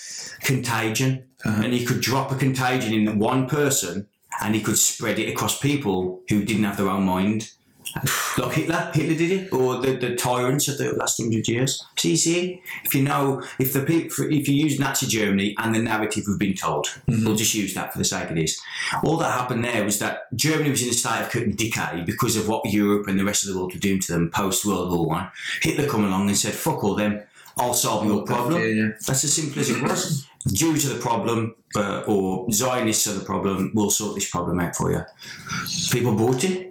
contagion. 0.42 1.24
Uh-huh. 1.44 1.62
And 1.64 1.74
he 1.74 1.86
could 1.86 2.02
drop 2.02 2.32
a 2.32 2.36
contagion 2.36 2.94
in 2.94 3.18
one 3.18 3.48
person 3.48 4.08
and 4.42 4.54
he 4.56 4.62
could 4.62 4.78
spread 4.78 5.18
it 5.20 5.30
across 5.30 5.60
people 5.60 6.22
who 6.30 6.44
didn't 6.44 6.64
have 6.64 6.78
their 6.78 6.90
own 6.90 7.04
mind. 7.04 7.52
Like 8.38 8.54
Hitler, 8.54 8.92
Hitler 8.94 9.16
did 9.16 9.32
it, 9.32 9.54
or 9.54 9.78
the, 9.82 9.98
the 9.98 10.16
tyrants 10.16 10.70
of 10.70 10.78
the 10.78 10.94
last 10.94 11.22
hundred 11.22 11.48
years. 11.50 11.86
You 12.02 12.16
see, 12.16 12.62
if 12.86 12.96
you 12.96 13.04
know, 13.04 13.44
if 13.60 13.74
the 13.74 13.82
people, 13.82 14.32
if 14.32 14.48
you 14.48 14.56
use 14.56 14.80
Nazi 14.80 15.06
Germany 15.06 15.54
and 15.58 15.76
the 15.76 15.82
narrative 15.82 16.24
we've 16.28 16.40
been 16.40 16.54
told, 16.54 16.88
we'll 17.08 17.36
just 17.36 17.54
use 17.54 17.74
that 17.74 17.92
for 17.92 17.98
the 17.98 18.06
sake 18.06 18.30
of 18.30 18.38
this. 18.38 18.60
All 19.04 19.18
that 19.18 19.32
happened 19.32 19.66
there 19.66 19.84
was 19.84 20.00
that 20.00 20.34
Germany 20.34 20.70
was 20.70 20.82
in 20.82 20.90
a 20.90 20.94
state 20.94 21.36
of 21.36 21.58
decay 21.58 22.04
because 22.06 22.38
of 22.38 22.48
what 22.48 22.66
Europe 22.72 23.08
and 23.08 23.20
the 23.20 23.26
rest 23.26 23.44
of 23.44 23.52
the 23.52 23.60
world 23.60 23.74
were 23.74 23.80
doing 23.80 24.00
to 24.00 24.14
them 24.14 24.32
post 24.32 24.66
World 24.66 24.92
War 24.92 25.06
One. 25.06 25.30
Hitler 25.62 25.88
come 25.88 26.06
along 26.06 26.30
and 26.30 26.38
said, 26.38 26.54
"Fuck 26.54 26.84
all 26.86 26.96
them. 26.96 27.22
I'll 27.58 27.74
solve 27.74 28.06
your 28.06 28.24
problem. 28.24 28.62
Yeah, 28.62 28.68
yeah. 28.68 28.88
That's 29.06 29.24
as 29.24 29.34
simple 29.34 29.60
as 29.60 29.70
it 29.70 29.82
was. 29.82 30.28
Jews 30.48 30.90
are 30.90 30.96
the 30.96 31.02
problem, 31.02 31.56
uh, 31.76 32.04
or 32.08 32.52
Zionists 32.52 33.08
are 33.08 33.14
the 33.14 33.26
problem. 33.26 33.72
We'll 33.76 33.92
sort 33.92 34.16
this 34.16 34.30
problem 34.30 34.60
out 34.60 34.76
for 34.76 34.92
you. 34.92 35.02
People 35.92 36.16
bought 36.16 36.44
it, 36.44 36.71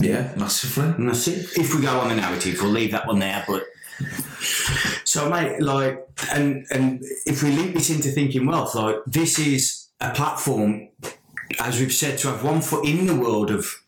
Yeah, 0.00 0.32
massively. 0.36 0.84
and 0.84 1.08
that's 1.08 1.26
it. 1.28 1.56
If 1.58 1.74
we 1.74 1.82
go 1.82 1.98
on 2.00 2.08
the 2.08 2.16
narrative, 2.16 2.58
we'll 2.60 2.70
leave 2.70 2.92
that 2.92 3.06
one 3.06 3.18
there. 3.18 3.44
But 3.46 3.64
so, 5.04 5.28
mate, 5.28 5.60
like, 5.60 6.06
and 6.32 6.66
and 6.70 7.02
if 7.26 7.42
we 7.42 7.50
link 7.50 7.74
this 7.74 7.90
into 7.90 8.10
thinking 8.10 8.46
wealth, 8.46 8.74
like, 8.74 8.96
this 9.06 9.38
is 9.38 9.88
a 10.00 10.10
platform, 10.10 10.88
as 11.60 11.80
we've 11.80 11.92
said, 11.92 12.18
to 12.18 12.28
have 12.28 12.44
one 12.44 12.60
foot 12.60 12.86
in 12.86 13.06
the 13.06 13.16
world 13.16 13.50
of 13.50 13.82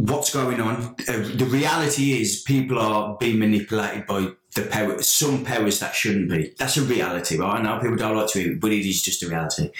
what's 0.00 0.32
going 0.32 0.60
on. 0.60 0.94
Uh, 1.08 1.28
the 1.34 1.48
reality 1.50 2.20
is, 2.20 2.42
people 2.42 2.78
are 2.78 3.16
being 3.18 3.38
manipulated 3.38 4.06
by 4.06 4.28
the 4.54 4.62
power, 4.62 5.02
some 5.02 5.44
powers 5.44 5.80
that 5.80 5.94
shouldn't 5.94 6.30
be. 6.30 6.52
That's 6.58 6.76
a 6.76 6.82
reality, 6.82 7.38
right? 7.38 7.58
I 7.58 7.62
know 7.62 7.80
people 7.80 7.96
don't 7.96 8.16
like 8.16 8.28
to 8.28 8.40
hear 8.40 8.52
it, 8.52 8.60
but 8.60 8.72
it 8.72 8.86
is 8.86 9.02
just 9.02 9.22
a 9.22 9.28
reality. 9.28 9.70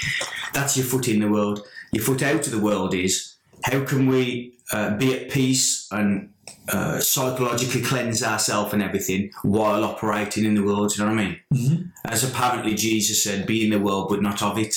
That's 0.53 0.77
your 0.77 0.87
foot 0.87 1.09
in 1.09 1.21
the 1.21 1.29
world. 1.29 1.67
Your 1.93 2.03
foot 2.03 2.23
out 2.23 2.47
of 2.47 2.53
the 2.53 2.59
world 2.59 2.95
is 2.95 3.35
how 3.63 3.85
can 3.85 4.09
we 4.09 4.54
uh, 4.73 4.97
be 4.97 5.15
at 5.15 5.31
peace 5.31 5.89
and 5.91 6.33
uh, 6.69 6.99
psychologically 7.01 7.83
cleanse 7.83 8.23
ourselves 8.23 8.73
and 8.73 8.83
everything 8.83 9.31
while 9.43 9.85
operating 9.85 10.45
in 10.45 10.55
the 10.55 10.63
world. 10.63 10.97
You 10.97 11.05
know 11.05 11.11
what 11.11 11.21
I 11.21 11.25
mean? 11.25 11.41
Mm-hmm. 11.53 11.83
As 12.07 12.25
apparently 12.25 12.75
Jesus 12.75 13.23
said, 13.23 13.47
"Be 13.47 13.65
in 13.65 13.71
the 13.71 13.79
world, 13.79 14.09
but 14.09 14.23
not 14.23 14.43
of 14.43 14.59
it." 14.59 14.77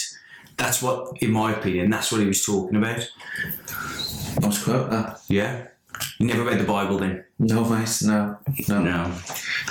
That's 0.58 0.82
what, 0.82 1.22
in 1.22 1.32
my 1.32 1.54
opinion, 1.54 1.92
that's 1.92 2.12
what 2.12 2.20
he 2.20 2.28
was 2.28 2.44
talking 2.44 2.78
about. 2.78 3.08
Nice 4.42 4.64
quote, 4.64 4.90
that. 4.90 5.22
Yeah. 5.30 5.68
You 6.18 6.26
never 6.26 6.44
read 6.44 6.60
the 6.60 6.64
Bible 6.64 6.98
then? 6.98 7.24
No, 7.38 7.64
mate, 7.64 8.02
no. 8.04 8.38
No, 8.68 8.82
no. 8.82 9.14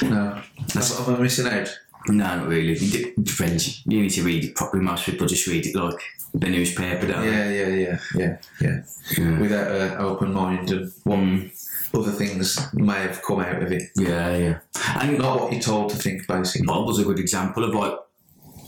No. 0.03 0.43
That's 0.73 0.99
what 0.99 1.09
I'm 1.09 1.23
missing 1.23 1.49
out? 1.49 1.77
No, 2.09 2.37
not 2.37 2.47
really. 2.47 2.75
It 2.75 3.25
depends. 3.25 3.85
You 3.85 4.03
need 4.03 4.11
to 4.11 4.23
read 4.23 4.45
it 4.45 4.55
properly. 4.55 4.85
Most 4.85 5.07
people 5.07 5.27
just 5.27 5.47
read 5.49 5.67
it 5.67 5.75
like 5.75 5.99
the 6.35 6.49
newspaper, 6.49 7.07
don't 7.07 7.25
Yeah, 7.25 7.51
yeah, 7.51 7.67
yeah, 7.69 7.99
yeah, 8.15 8.37
yeah. 8.61 8.83
Yeah. 9.19 9.39
Without 9.41 9.71
an 9.71 9.93
open 9.99 10.33
mind 10.33 10.71
and 10.71 10.93
what 11.05 11.19
Mm. 11.19 11.51
other 11.95 12.13
things 12.13 12.59
may 12.75 13.01
have 13.01 13.23
come 13.23 13.41
out 13.41 13.63
of 13.63 13.73
it. 13.73 13.85
Yeah, 13.97 14.37
yeah. 14.37 14.59
And 15.01 15.19
Not 15.19 15.41
what 15.41 15.53
you're 15.53 15.63
told 15.63 15.91
to 15.91 15.97
think, 15.97 16.27
basically. 16.27 16.67
Bible's 16.67 16.99
a 16.99 17.05
good 17.05 17.19
example 17.19 17.65
of 17.65 17.75
like 17.75 17.95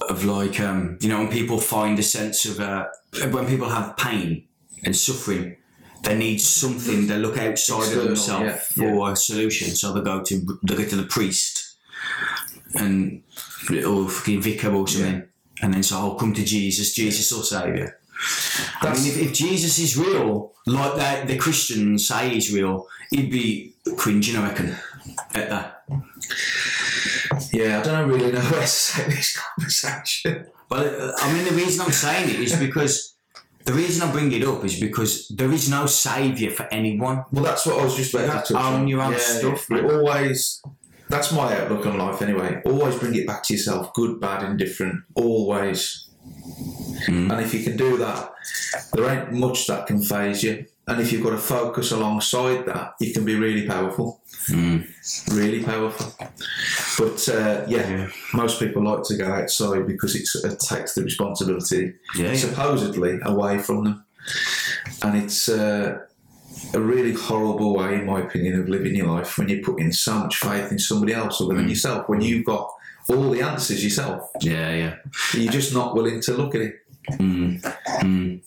of 0.08 0.24
like 0.24 0.58
um, 0.60 0.96
you 1.02 1.08
know 1.08 1.18
when 1.18 1.28
people 1.28 1.58
find 1.58 1.98
a 1.98 2.02
sense 2.02 2.46
of 2.46 2.60
uh, 2.60 2.86
when 3.30 3.46
people 3.46 3.68
have 3.68 3.96
pain 3.96 4.44
and 4.84 4.96
suffering 4.96 5.56
they 6.04 6.16
need 6.16 6.38
something 6.40 7.08
they 7.08 7.18
look 7.18 7.36
outside 7.36 7.78
External, 7.80 8.02
of 8.02 8.04
themselves 8.06 8.72
yeah, 8.76 8.88
for 8.88 9.12
a 9.12 9.16
solution 9.16 9.68
so 9.74 9.92
they 9.92 10.00
go 10.00 10.22
to 10.22 10.34
they 10.62 10.76
go 10.76 10.84
to 10.84 10.96
the 10.96 11.02
priest 11.02 11.76
and 12.74 13.22
or 13.86 14.08
fucking 14.08 14.40
vicar 14.40 14.72
or 14.72 14.86
something 14.86 15.24
and 15.62 15.74
then 15.74 15.82
so 15.82 15.96
I'll 15.98 16.14
come 16.14 16.32
to 16.34 16.44
Jesus 16.44 16.94
Jesus 16.94 17.30
will 17.32 17.42
save 17.42 17.76
you 17.76 17.88
I 18.80 18.92
mean 18.94 19.06
if, 19.06 19.16
if 19.16 19.32
Jesus 19.32 19.78
is 19.78 19.96
real 19.96 20.52
like 20.66 20.96
that 20.96 21.26
the 21.26 21.36
Christians 21.36 22.06
say 22.08 22.30
he's 22.30 22.52
real 22.52 22.86
he'd 23.10 23.30
be 23.30 23.74
cringing 23.96 24.36
I 24.36 24.48
reckon 24.48 24.76
at 25.34 25.48
that 25.50 25.84
Yeah, 27.52 27.80
I 27.80 27.82
don't 27.82 28.08
really 28.08 28.32
know 28.32 28.40
where 28.52 28.60
to 28.60 28.66
say 28.66 29.04
this 29.04 29.38
conversation. 29.40 30.46
But 30.68 30.86
uh, 30.86 31.12
I 31.18 31.32
mean, 31.32 31.44
the 31.44 31.52
reason 31.52 31.80
I'm 31.80 31.92
saying 31.92 32.30
it 32.30 32.40
is 32.40 32.56
because 32.58 33.14
the 33.64 33.72
reason 33.72 34.06
I 34.08 34.12
bring 34.12 34.32
it 34.32 34.44
up 34.44 34.64
is 34.64 34.78
because 34.80 35.28
there 35.28 35.50
is 35.52 35.68
no 35.70 35.86
saviour 35.86 36.50
for 36.50 36.64
anyone. 36.64 37.24
Well, 37.32 37.44
that's 37.44 37.66
what 37.66 37.78
I 37.80 37.84
was 37.84 37.96
just 37.96 38.14
about 38.14 38.44
to 38.46 38.58
own 38.58 38.88
your 38.88 39.00
own 39.02 39.18
stuff, 39.18 39.68
You 39.70 39.82
man. 39.82 39.90
always. 39.90 40.62
That's 41.08 41.32
my 41.32 41.58
outlook 41.58 41.86
on 41.86 41.98
life, 41.98 42.20
anyway. 42.22 42.60
Always 42.64 42.98
bring 42.98 43.14
it 43.14 43.26
back 43.26 43.42
to 43.44 43.54
yourself, 43.54 43.92
good, 43.94 44.20
bad, 44.20 44.42
indifferent. 44.44 45.02
Always. 45.14 46.08
Mm. 47.06 47.30
And 47.32 47.40
if 47.40 47.54
you 47.54 47.62
can 47.62 47.76
do 47.76 47.96
that, 47.98 48.32
there 48.92 49.08
ain't 49.08 49.32
much 49.32 49.66
that 49.66 49.86
can 49.86 50.02
faze 50.02 50.42
you. 50.42 50.66
And 50.86 51.00
if 51.00 51.12
you've 51.12 51.22
got 51.22 51.34
a 51.34 51.38
focus 51.38 51.92
alongside 51.92 52.64
that, 52.66 52.94
you 53.00 53.12
can 53.12 53.24
be 53.24 53.34
really 53.34 53.66
powerful. 53.66 54.20
Mm. 54.48 54.86
Really 55.34 55.62
powerful. 55.62 56.14
But 56.98 57.28
uh, 57.28 57.64
yeah, 57.68 57.88
Yeah. 57.88 58.08
most 58.34 58.58
people 58.58 58.82
like 58.84 59.02
to 59.04 59.16
go 59.16 59.26
outside 59.30 59.86
because 59.86 60.14
it's, 60.16 60.34
it 60.36 60.58
takes 60.60 60.94
the 60.94 61.02
responsibility 61.02 61.94
Yeah, 62.16 62.28
yeah. 62.28 62.36
supposedly 62.36 63.18
away 63.22 63.58
from 63.58 63.84
them. 63.84 64.04
And 65.02 65.16
it's 65.22 65.48
uh, 65.48 65.98
a 66.74 66.80
really 66.80 67.12
horrible 67.12 67.76
way, 67.76 67.94
in 67.94 68.06
my 68.06 68.20
opinion, 68.20 68.60
of 68.60 68.68
living 68.68 68.94
your 68.94 69.08
life 69.08 69.38
when 69.38 69.48
you're 69.48 69.62
putting 69.62 69.92
so 69.92 70.14
much 70.18 70.36
faith 70.36 70.70
in 70.70 70.78
somebody 70.78 71.12
else 71.12 71.40
other 71.40 71.54
than 71.54 71.68
yourself, 71.68 72.08
when 72.08 72.20
you've 72.20 72.44
got 72.44 72.72
all 73.08 73.30
the 73.30 73.40
answers 73.40 73.82
yourself. 73.82 74.30
yeah, 74.40 74.74
yeah. 74.74 74.94
You're 75.32 75.52
just 75.52 75.72
not 75.72 75.94
willing 75.94 76.20
to 76.22 76.34
look 76.34 76.54
at 76.54 76.60
it. 76.60 76.74
Mm. 77.12 77.60
Mm. 77.86 78.40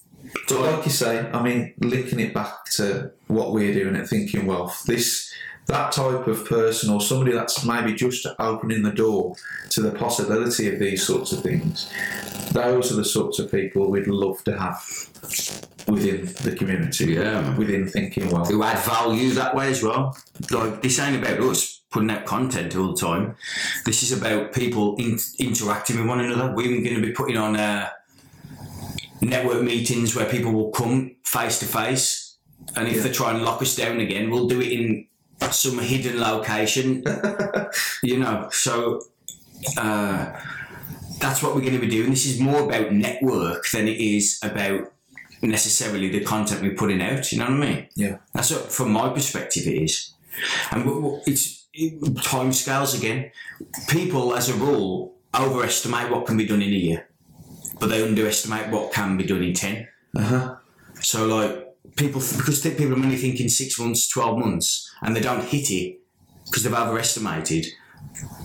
But 0.48 0.62
like 0.62 0.86
you 0.86 0.92
say, 0.92 1.20
I 1.32 1.42
mean, 1.42 1.74
linking 1.80 2.20
it 2.20 2.34
back 2.34 2.66
to 2.74 3.12
what 3.28 3.54
we're 3.54 3.74
doing 3.74 3.96
at 3.96 4.08
Thinking 4.08 4.46
Wealth, 4.46 4.84
this 4.86 5.32
that 5.68 5.92
type 5.92 6.28
of 6.28 6.46
person 6.46 6.90
or 6.90 7.00
somebody 7.00 7.32
that's 7.32 7.64
maybe 7.64 7.94
just 7.94 8.28
opening 8.40 8.82
the 8.82 8.92
door 8.92 9.36
to 9.70 9.82
the 9.82 9.92
possibility 9.92 10.68
of 10.68 10.80
these 10.80 11.06
sorts 11.06 11.32
of 11.32 11.42
things, 11.42 11.92
those 12.52 12.92
are 12.92 12.96
the 12.96 13.06
sorts 13.06 13.40
of 13.40 13.50
people 13.50 13.90
we'd 13.90 14.08
love 14.08 14.44
to 14.44 14.58
have 14.58 14.84
within 15.88 16.26
the 16.44 16.56
community. 16.56 17.14
Yeah. 17.14 17.56
Within 17.58 17.88
Thinking 17.88 18.30
Wealth. 18.30 18.50
Who 18.50 18.64
add 18.64 18.80
value 18.80 19.32
that 19.32 19.56
way 19.56 19.70
as 19.70 19.82
well. 19.84 20.18
Like 20.50 20.82
this 20.82 21.00
ain't 21.00 21.22
about 21.24 21.40
us 21.40 21.82
putting 21.92 22.10
out 22.12 22.26
content 22.26 22.76
all 22.76 22.94
the 22.94 23.00
time. 23.00 23.36
This 23.86 24.02
is 24.04 24.12
about 24.18 24.54
people 24.54 24.96
in, 24.98 25.20
interacting 25.40 25.98
with 26.00 26.08
one 26.08 26.22
another. 26.22 26.54
We're 26.56 26.82
going 26.82 26.96
to 26.96 27.02
be 27.02 27.12
putting 27.12 27.38
on 27.38 27.56
uh, 27.58 27.90
network 29.22 29.62
meetings 29.64 30.16
where 30.16 30.26
people 30.26 30.52
will 30.54 30.72
come 30.72 31.16
face 31.24 31.60
to 31.60 31.66
face, 31.66 32.38
and 32.76 32.88
if 32.88 32.96
Yeah. 32.98 33.02
they 33.04 33.12
try 33.12 33.32
and 33.32 33.44
lock 33.44 33.62
us 33.62 33.76
down 33.76 34.00
again, 34.00 34.30
we'll 34.30 34.48
do 34.48 34.62
it 34.62 34.72
in 34.72 35.08
some 35.52 35.80
hidden 35.80 36.20
location. 36.20 37.04
you 38.04 38.18
know, 38.20 38.48
so 38.52 39.02
uh, 39.78 40.32
that's 41.20 41.44
what 41.44 41.54
we're 41.56 41.62
going 41.62 41.74
to 41.74 41.80
be 41.80 41.90
doing. 41.90 42.10
This 42.10 42.26
is 42.26 42.40
more 42.40 42.62
about 42.64 42.92
network 42.94 43.70
than 43.72 43.88
it 43.88 43.98
is 44.00 44.40
about 44.44 44.92
necessarily 45.42 46.10
the 46.10 46.24
content 46.24 46.62
we're 46.62 46.76
putting 46.76 47.02
out. 47.02 47.32
You 47.32 47.40
know 47.40 47.46
what 47.46 47.54
I 47.54 47.58
mean? 47.58 47.88
Yeah. 47.96 48.18
That's 48.34 48.52
what, 48.52 48.72
from 48.72 48.92
my 48.92 49.10
perspective, 49.10 49.68
it 49.68 49.82
is. 49.84 50.14
And 50.72 50.86
it's 51.26 51.68
it, 51.74 52.24
time 52.24 52.54
scales 52.54 52.98
again. 52.98 53.32
People, 53.88 54.36
as 54.36 54.50
a 54.50 54.54
rule, 54.54 55.16
overestimate 55.34 56.12
what 56.12 56.26
can 56.26 56.38
be 56.38 56.46
done 56.46 56.62
in 56.62 56.70
a 56.70 56.78
year, 56.78 57.08
but 57.80 57.88
they 57.88 58.04
underestimate 58.04 58.70
what 58.70 58.92
can 58.92 59.18
be 59.18 59.24
done 59.24 59.44
in 59.44 59.54
10. 59.54 59.88
Uh-huh. 60.16 60.56
So, 61.02 61.26
like, 61.26 61.76
people, 61.96 62.22
because 62.22 62.62
people 62.62 62.94
are 62.94 62.96
only 62.96 63.18
thinking 63.18 63.50
six 63.50 63.80
months, 63.80 64.08
12 64.10 64.38
months, 64.38 64.92
and 65.02 65.16
they 65.16 65.22
don't 65.22 65.44
hit 65.44 65.72
it 65.72 66.00
because 66.46 66.64
they've 66.64 66.74
overestimated, 66.74 67.68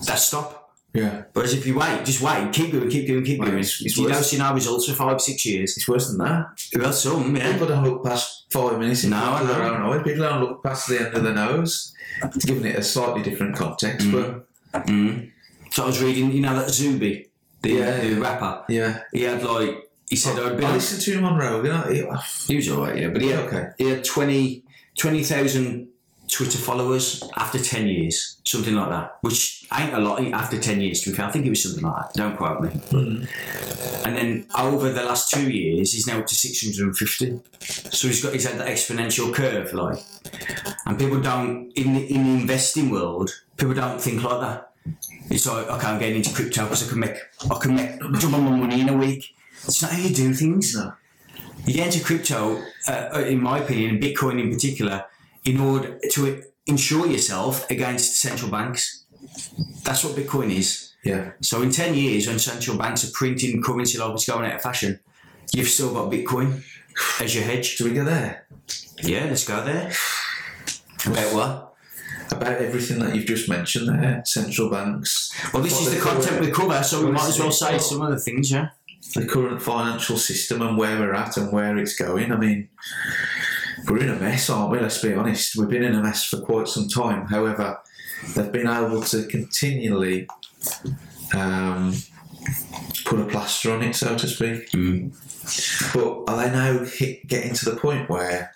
that's 0.05 0.23
stop. 0.23 0.56
Yeah. 0.93 1.23
Whereas 1.33 1.53
if 1.53 1.67
you 1.67 1.77
wait, 1.77 2.05
just 2.05 2.21
wait, 2.21 2.51
keep 2.51 2.71
doing, 2.71 2.89
keep 2.89 3.05
doing, 3.07 3.23
keep 3.23 3.39
Well, 3.39 3.47
doing. 3.49 3.59
it's- 3.59 3.81
it's 3.83 3.97
you 3.97 4.07
don't 4.07 4.23
see 4.23 4.37
no 4.37 4.53
results 4.53 4.87
for 4.87 4.93
five, 4.95 5.21
six 5.21 5.45
years. 5.45 5.77
It's 5.77 5.87
worse 5.87 6.07
than 6.09 6.17
that. 6.19 6.45
Well, 6.75 6.91
some, 6.93 7.35
yeah. 7.35 7.51
People 7.51 7.67
don't 7.67 7.83
look 7.83 8.03
past 8.03 8.45
five 8.49 8.79
minutes 8.79 9.03
in 9.03 9.11
No, 9.11 9.17
I 9.17 9.43
their 9.43 9.57
know. 9.59 9.75
own 9.91 9.99
eye. 9.99 10.03
People 10.03 10.23
don't 10.23 10.41
look 10.41 10.63
past 10.63 10.87
the 10.87 11.05
end 11.05 11.15
of 11.15 11.23
the 11.23 11.33
nose. 11.33 11.93
It's 12.23 12.45
Giving 12.45 12.65
it 12.65 12.75
a 12.77 12.81
slightly 12.83 13.21
different 13.21 13.55
context, 13.55 14.07
Mm. 14.07 14.11
but 14.73 14.85
Mm. 14.87 15.31
So 15.71 15.83
I 15.83 15.87
was 15.87 16.01
reading, 16.01 16.31
you 16.31 16.41
know, 16.41 16.55
that 16.55 16.69
Zuby, 16.71 17.29
the, 17.61 17.69
Yeah, 17.71 17.99
the 17.99 18.07
yeah. 18.09 18.19
rapper. 18.19 18.63
yeah. 18.69 18.99
He 19.11 19.23
had 19.23 19.43
like, 19.43 19.89
he 20.09 20.15
said, 20.15 20.39
I'd 20.39 20.55
been 20.57 20.65
I 20.65 20.73
listened 20.75 21.01
to 21.01 21.11
him 21.17 21.25
on 21.25 21.37
Rogan. 21.37 21.71
I- 21.71 22.21
he 22.47 22.55
was 22.55 22.69
alright, 22.69 22.97
yeah, 22.97 23.09
but 23.09 23.21
he 23.21 23.29
had, 23.29 23.39
Okay. 23.45 23.65
he 23.77 23.85
had 23.89 24.03
20 24.03 24.63
20,000 24.97 25.87
Twitter 26.27 26.57
followers 26.57 27.23
after 27.37 27.59
10 27.59 27.87
years, 27.87 28.37
something 28.43 28.75
like 28.75 28.89
that, 28.89 29.17
which 29.21 29.65
ain't 29.77 29.93
a 29.93 29.99
lot 29.99 30.21
after 30.33 30.59
10 30.59 30.81
years, 30.81 31.01
to 31.01 31.11
be 31.11 31.15
fair. 31.15 31.25
I 31.25 31.31
think 31.31 31.45
it 31.45 31.49
was 31.49 31.63
something 31.63 31.83
like 31.83 31.95
that, 31.95 32.13
don't 32.13 32.35
quote 32.35 32.61
me. 32.61 32.69
And 34.05 34.15
then 34.17 34.47
over 34.57 34.89
the 34.91 35.03
last 35.03 35.31
two 35.31 35.49
years, 35.49 35.93
he's 35.93 36.07
now 36.07 36.19
up 36.19 36.27
to 36.27 36.35
650. 36.35 37.39
So 37.59 38.07
he's 38.07 38.23
got 38.23 38.33
he's 38.33 38.47
had 38.47 38.59
that 38.59 38.67
exponential 38.67 39.33
curve, 39.33 39.73
like. 39.73 39.99
And 40.85 40.99
people 40.99 41.21
don't, 41.21 41.71
in 41.75 41.93
the, 41.93 42.13
in 42.13 42.23
the 42.23 42.41
investing 42.41 42.89
world, 42.89 43.31
people 43.57 43.73
don't 43.73 43.99
think 43.99 44.23
like 44.23 44.41
that. 44.41 44.71
It's 45.29 45.45
like, 45.45 45.67
okay, 45.67 45.87
I'm 45.87 45.99
getting 45.99 46.17
into 46.17 46.33
crypto 46.33 46.63
because 46.63 46.87
I 46.87 46.89
can 46.89 46.99
make, 46.99 47.17
I 47.51 47.59
can 47.59 47.75
make 47.75 47.99
double 47.99 48.39
my 48.39 48.55
money 48.55 48.81
in 48.81 48.89
a 48.89 48.97
week. 48.97 49.33
It's 49.65 49.81
not 49.81 49.91
how 49.91 49.99
you 49.99 50.13
do 50.13 50.33
things. 50.33 50.75
No. 50.75 50.93
You 51.65 51.73
get 51.73 51.93
into 51.93 52.05
crypto, 52.05 52.63
uh, 52.87 53.23
in 53.27 53.41
my 53.41 53.59
opinion, 53.59 53.99
Bitcoin 53.99 54.41
in 54.41 54.49
particular, 54.49 55.05
in 55.47 55.59
order 55.61 55.97
to 56.11 56.43
insure 56.65 57.07
yourself 57.07 57.69
against 57.71 58.21
central 58.21 58.51
banks. 58.51 59.05
That's 59.83 60.03
what 60.03 60.13
Bitcoin 60.13 60.51
is. 60.51 60.93
Yeah. 61.03 61.31
So 61.41 61.61
in 61.61 61.71
10 61.71 61.95
years, 61.95 62.27
when 62.27 62.37
central 62.37 62.77
banks 62.77 63.07
are 63.07 63.11
printing 63.13 63.63
currency 63.63 63.97
like 63.97 64.13
it's 64.13 64.27
going 64.27 64.45
out 64.45 64.55
of 64.55 64.61
fashion, 64.61 64.99
you've 65.53 65.69
still 65.69 65.93
got 65.93 66.11
Bitcoin 66.11 66.63
as 67.21 67.33
your 67.33 67.45
hedge. 67.45 67.77
Do 67.77 67.85
we 67.85 67.93
go 67.93 68.03
there? 68.03 68.45
Yeah, 69.01 69.25
let's 69.25 69.47
go 69.47 69.63
there. 69.63 69.93
About 71.05 71.33
what? 71.33 71.63
about 72.29 72.61
everything 72.61 72.99
that 72.99 73.15
you've 73.15 73.25
just 73.25 73.47
mentioned 73.47 73.87
there. 73.87 74.21
Central 74.25 74.69
banks, 74.69 75.31
Well, 75.53 75.63
this 75.63 75.73
What 75.73 75.87
is 75.87 75.93
the 75.95 76.01
content 76.01 76.41
we 76.41 76.51
cover, 76.51 76.83
so 76.83 77.05
we 77.05 77.11
might 77.11 77.29
as 77.29 77.39
well 77.39 77.53
say 77.53 77.77
some 77.77 78.01
of 78.01 78.11
the 78.11 78.19
things, 78.19 78.51
yeah. 78.51 78.69
the 79.15 79.25
current 79.25 79.61
financial 79.61 80.17
system, 80.17 80.61
and 80.61 80.77
where 80.77 80.99
we're 80.99 81.13
at 81.13 81.37
and 81.37 81.53
where 81.53 81.77
it's 81.77 81.95
going. 81.95 82.33
I 82.33 82.35
mean, 82.35 82.67
we're 83.87 84.03
in 84.03 84.09
a 84.09 84.15
mess, 84.15 84.49
aren't 84.49 84.71
we? 84.71 84.79
Let's 84.79 85.01
be 85.01 85.13
honest. 85.13 85.55
We've 85.55 85.69
been 85.69 85.83
in 85.83 85.95
a 85.95 86.01
mess 86.01 86.25
for 86.25 86.41
quite 86.41 86.67
some 86.67 86.87
time. 86.87 87.27
However, 87.27 87.79
they've 88.35 88.51
been 88.51 88.67
able 88.67 89.01
to 89.01 89.25
continually 89.27 90.27
um, 91.35 91.93
put 93.05 93.19
a 93.19 93.25
plaster 93.25 93.71
on 93.71 93.83
it, 93.83 93.95
so 93.95 94.17
to 94.17 94.27
speak. 94.27 94.71
Mm. 94.71 95.13
But 95.93 96.31
are 96.31 96.37
they 96.37 96.51
now 96.51 96.83
hit, 96.83 97.27
getting 97.27 97.53
to 97.53 97.69
the 97.69 97.75
point 97.77 98.09
where 98.09 98.53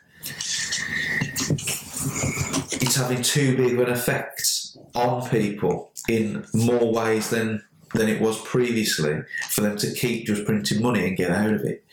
it's 2.72 2.96
having 2.96 3.22
too 3.22 3.56
big 3.56 3.74
of 3.74 3.88
an 3.88 3.94
effect 3.94 4.48
on 4.96 5.30
people 5.30 5.92
in 6.10 6.46
more 6.54 6.92
ways 6.92 7.30
than 7.30 7.64
than 7.94 8.08
it 8.10 8.22
was 8.22 8.40
previously 8.42 9.22
for 9.50 9.62
them 9.62 9.78
to 9.78 9.92
keep 9.94 10.26
just 10.28 10.46
printing 10.46 10.82
money 10.82 11.08
and 11.08 11.18
get 11.18 11.32
out 11.32 11.54
of 11.54 11.62
it? 11.66 11.84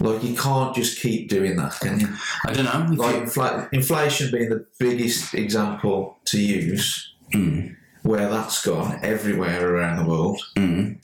Like 0.00 0.22
you 0.24 0.34
can't 0.36 0.74
just 0.74 1.00
keep 1.00 1.28
doing 1.28 1.56
that, 1.56 1.78
can 1.80 2.00
you? 2.00 2.08
I 2.46 2.52
don't 2.52 2.64
know. 2.64 3.02
Like 3.04 3.16
infl- 3.16 3.72
inflation 3.72 4.30
being 4.30 4.50
the 4.50 4.66
biggest 4.78 5.34
example 5.34 6.18
to 6.26 6.40
use, 6.40 7.10
Mm. 7.32 7.74
where 8.02 8.28
that's 8.28 8.64
gone 8.64 8.98
everywhere 9.02 9.74
around 9.74 9.96
the 10.04 10.08
world. 10.10 10.40
Mm. 10.56 10.98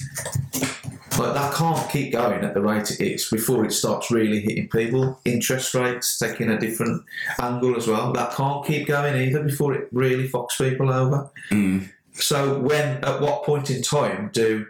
Like 1.18 1.34
that 1.34 1.54
can't 1.54 1.90
keep 1.90 2.12
going 2.12 2.44
at 2.44 2.54
the 2.54 2.60
rate 2.62 2.90
it 2.92 3.00
is 3.00 3.28
before 3.28 3.64
it 3.64 3.72
starts 3.72 4.10
really 4.10 4.40
hitting 4.40 4.68
people. 4.68 5.20
Interest 5.24 5.74
rates 5.74 6.18
taking 6.18 6.48
a 6.50 6.58
different 6.58 7.02
angle 7.38 7.76
as 7.76 7.86
well. 7.88 8.12
That 8.12 8.32
can't 8.34 8.64
keep 8.64 8.86
going 8.86 9.16
either 9.20 9.42
before 9.42 9.74
it 9.74 9.88
really 9.92 10.28
fucks 10.28 10.56
people 10.58 10.90
over. 10.92 11.28
Mm. 11.50 11.90
So 12.14 12.58
when 12.58 13.02
at 13.04 13.20
what 13.20 13.44
point 13.44 13.70
in 13.70 13.82
time 13.82 14.30
do 14.32 14.66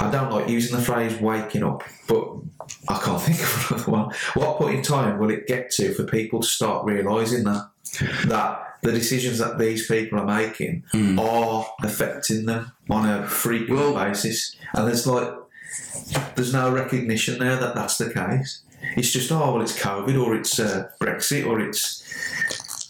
I 0.00 0.10
don't 0.10 0.30
like 0.30 0.48
using 0.48 0.76
the 0.76 0.82
phrase 0.82 1.18
waking 1.20 1.62
up, 1.62 1.82
but 2.08 2.26
I 2.88 2.98
can't 2.98 3.20
think 3.26 3.38
of 3.40 3.66
another 3.70 3.90
one. 3.90 4.14
What 4.34 4.58
point 4.58 4.76
in 4.76 4.82
time 4.82 5.18
will 5.18 5.30
it 5.30 5.46
get 5.46 5.70
to 5.72 5.94
for 5.94 6.04
people 6.04 6.40
to 6.40 6.46
start 6.46 6.84
realising 6.84 7.44
that 7.44 7.70
that 8.26 8.60
the 8.82 8.92
decisions 8.92 9.38
that 9.38 9.58
these 9.58 9.86
people 9.86 10.18
are 10.18 10.26
making 10.26 10.82
Mm. 10.92 11.18
are 11.18 11.66
affecting 11.82 12.44
them 12.46 12.72
on 12.90 13.08
a 13.08 13.26
frequent 13.26 13.80
Well- 13.80 13.94
basis, 13.94 14.54
and 14.74 14.86
there's 14.88 15.06
like 15.06 15.32
there's 16.34 16.52
no 16.52 16.70
recognition 16.70 17.38
there 17.38 17.56
that 17.56 17.74
that's 17.74 17.96
the 17.98 18.10
case. 18.12 18.60
It's 18.96 19.10
just 19.10 19.30
oh 19.32 19.52
well, 19.52 19.62
it's 19.62 19.78
COVID 19.78 20.20
or 20.22 20.34
it's 20.36 20.58
uh, 20.58 20.88
Brexit 21.00 21.46
or 21.46 21.60
it's 21.60 22.02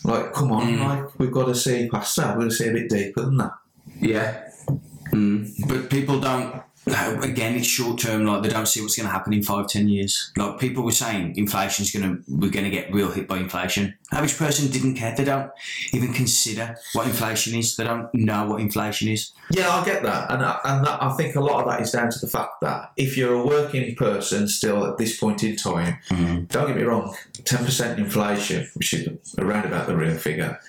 like 0.04 0.32
come 0.32 0.50
on, 0.52 0.66
Mm. 0.66 0.80
like 0.80 1.18
we've 1.18 1.30
got 1.32 1.46
to 1.46 1.54
see 1.54 1.88
past 1.88 2.16
that. 2.16 2.36
We've 2.36 2.46
got 2.48 2.50
to 2.50 2.56
see 2.56 2.68
a 2.68 2.72
bit 2.72 2.88
deeper 2.90 3.20
than 3.22 3.36
that. 3.38 3.52
Yeah. 4.04 4.48
Mm. 5.12 5.50
But 5.68 5.90
people 5.90 6.20
don't. 6.20 6.62
Again, 6.86 7.54
it's 7.54 7.66
short 7.66 7.98
term. 7.98 8.26
Like 8.26 8.42
they 8.42 8.50
don't 8.50 8.66
see 8.68 8.82
what's 8.82 8.94
going 8.94 9.06
to 9.06 9.12
happen 9.12 9.32
in 9.32 9.42
five, 9.42 9.68
ten 9.68 9.88
years. 9.88 10.30
Like 10.36 10.58
people 10.58 10.84
were 10.84 10.90
saying, 10.92 11.34
inflation's 11.38 11.90
going 11.90 12.02
to. 12.04 12.22
We're 12.28 12.50
going 12.50 12.66
to 12.66 12.70
get 12.70 12.92
real 12.92 13.10
hit 13.10 13.26
by 13.26 13.38
inflation. 13.38 13.94
Average 14.12 14.36
person 14.36 14.70
didn't 14.70 14.96
care. 14.96 15.14
They 15.16 15.24
don't 15.24 15.50
even 15.94 16.12
consider 16.12 16.76
what 16.92 17.06
inflation 17.06 17.58
is. 17.58 17.76
They 17.76 17.84
don't 17.84 18.12
know 18.14 18.44
what 18.48 18.60
inflation 18.60 19.08
is. 19.08 19.32
Yeah, 19.50 19.70
I 19.70 19.82
get 19.82 20.02
that, 20.02 20.30
and 20.30 20.44
I, 20.44 20.60
and 20.62 20.86
that, 20.86 21.02
I 21.02 21.10
think 21.16 21.36
a 21.36 21.40
lot 21.40 21.62
of 21.64 21.70
that 21.70 21.80
is 21.80 21.90
down 21.90 22.10
to 22.10 22.18
the 22.18 22.28
fact 22.28 22.60
that 22.60 22.92
if 22.98 23.16
you're 23.16 23.32
a 23.32 23.46
working 23.46 23.94
person 23.94 24.46
still 24.46 24.84
at 24.86 24.98
this 24.98 25.18
point 25.18 25.42
in 25.42 25.56
time, 25.56 25.98
Mm. 26.10 26.48
don't 26.48 26.66
get 26.66 26.76
me 26.76 26.82
wrong, 26.82 27.16
ten 27.44 27.64
percent 27.64 27.98
inflation, 27.98 28.68
which 28.74 28.92
is 28.92 29.08
around 29.38 29.64
about 29.64 29.86
the 29.86 29.96
real 29.96 30.16
figure, 30.16 30.60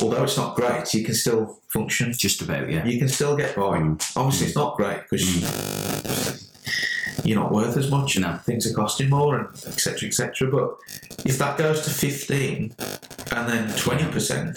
although 0.00 0.22
it's 0.22 0.36
not 0.36 0.54
great, 0.54 0.92
you 0.94 1.04
can 1.04 1.14
still 1.14 1.58
function. 1.76 2.12
Just 2.12 2.42
about, 2.42 2.70
yeah. 2.70 2.84
You 2.84 2.98
can 2.98 3.08
still 3.08 3.36
get 3.36 3.54
by. 3.54 3.78
Obviously, 4.16 4.46
it's 4.46 4.56
mm. 4.56 4.62
not 4.62 4.76
great 4.76 5.02
because 5.02 5.22
mm. 5.26 7.24
you're 7.24 7.38
not 7.38 7.52
worth 7.52 7.76
as 7.76 7.90
much. 7.90 8.18
No. 8.18 8.36
Things 8.38 8.70
are 8.70 8.74
costing 8.74 9.10
more, 9.10 9.38
and 9.38 9.48
etc. 9.66 10.08
etc. 10.08 10.50
But 10.50 10.76
if 11.24 11.38
that 11.38 11.58
goes 11.58 11.82
to 11.82 11.90
fifteen 11.90 12.74
and 13.32 13.48
then 13.48 13.76
twenty 13.76 14.10
percent, 14.10 14.56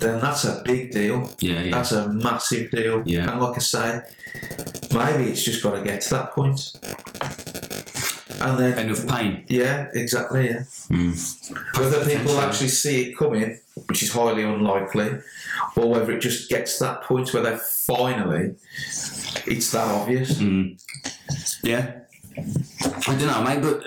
then 0.00 0.20
that's 0.20 0.44
a 0.44 0.62
big 0.64 0.90
deal. 0.90 1.30
Yeah, 1.40 1.62
yeah. 1.62 1.70
That's 1.70 1.92
a 1.92 2.08
massive 2.08 2.70
deal. 2.70 3.02
Yeah. 3.06 3.30
And 3.30 3.40
like 3.40 3.56
I 3.56 3.60
say, 3.60 4.00
maybe 4.92 5.30
it's 5.30 5.42
just 5.42 5.62
got 5.62 5.74
to 5.76 5.82
get 5.82 6.00
to 6.02 6.10
that 6.10 6.32
point. 6.32 6.72
And 8.42 8.58
then, 8.58 8.78
Enough 8.86 9.06
pain. 9.06 9.44
yeah, 9.48 9.88
exactly, 9.94 10.46
yeah. 10.46 10.64
Mm. 10.90 11.78
Whether 11.78 12.04
people 12.04 12.38
actually 12.40 12.68
see 12.68 13.10
it 13.10 13.16
coming, 13.16 13.58
which 13.86 14.02
is 14.02 14.12
highly 14.12 14.42
unlikely, 14.42 15.18
or 15.76 15.88
whether 15.90 16.12
it 16.12 16.20
just 16.20 16.48
gets 16.50 16.78
to 16.78 16.84
that 16.84 17.02
point 17.02 17.32
where 17.32 17.42
they 17.42 17.56
finally, 17.56 18.54
it's 19.46 19.70
that 19.72 19.86
obvious. 19.88 20.34
Mm. 20.38 20.80
Yeah. 21.62 22.00
I 22.36 23.16
don't 23.16 23.26
know, 23.26 23.42
mate, 23.44 23.60
but 23.62 23.84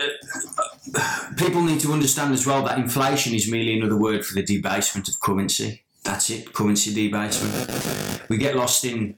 uh, 0.96 1.34
people 1.36 1.62
need 1.64 1.80
to 1.82 1.92
understand 1.92 2.34
as 2.34 2.46
well 2.46 2.64
that 2.64 2.78
inflation 2.78 3.34
is 3.34 3.50
merely 3.52 3.78
another 3.78 3.98
word 3.98 4.26
for 4.26 4.36
the 4.36 4.44
debasement 4.44 5.10
of 5.10 5.20
currency. 5.20 5.84
That's 6.04 6.30
it, 6.30 6.54
currency 6.54 6.94
debasement. 6.94 8.22
We 8.30 8.38
get 8.38 8.56
lost 8.56 8.86
in 8.86 9.16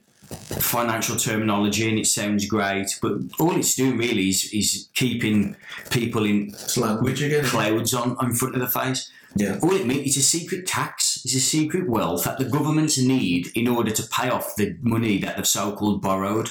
financial 0.60 1.16
terminology 1.16 1.88
and 1.88 1.98
it 1.98 2.06
sounds 2.06 2.46
great, 2.46 2.98
but 3.00 3.12
all 3.40 3.56
it's 3.56 3.74
doing 3.74 3.96
really 3.96 4.28
is, 4.28 4.50
is 4.52 4.88
keeping 4.94 5.56
people 5.90 6.24
in 6.24 6.54
language 6.76 7.22
again. 7.22 7.44
clouds 7.44 7.94
on 7.94 8.16
in 8.20 8.34
front 8.34 8.54
of 8.54 8.60
the 8.60 8.68
face. 8.68 9.10
Yeah. 9.36 9.58
All 9.62 9.74
it 9.74 9.86
means 9.86 10.06
it's 10.06 10.16
a 10.16 10.22
secret 10.22 10.66
tax. 10.66 11.22
It's 11.24 11.34
a 11.34 11.40
secret 11.40 11.88
wealth 11.88 12.24
that 12.24 12.38
the 12.38 12.44
governments 12.44 12.98
need 12.98 13.48
in 13.54 13.68
order 13.68 13.90
to 13.90 14.02
pay 14.04 14.30
off 14.30 14.56
the 14.56 14.76
money 14.80 15.18
that 15.18 15.36
they've 15.36 15.46
so-called 15.46 16.02
borrowed. 16.02 16.50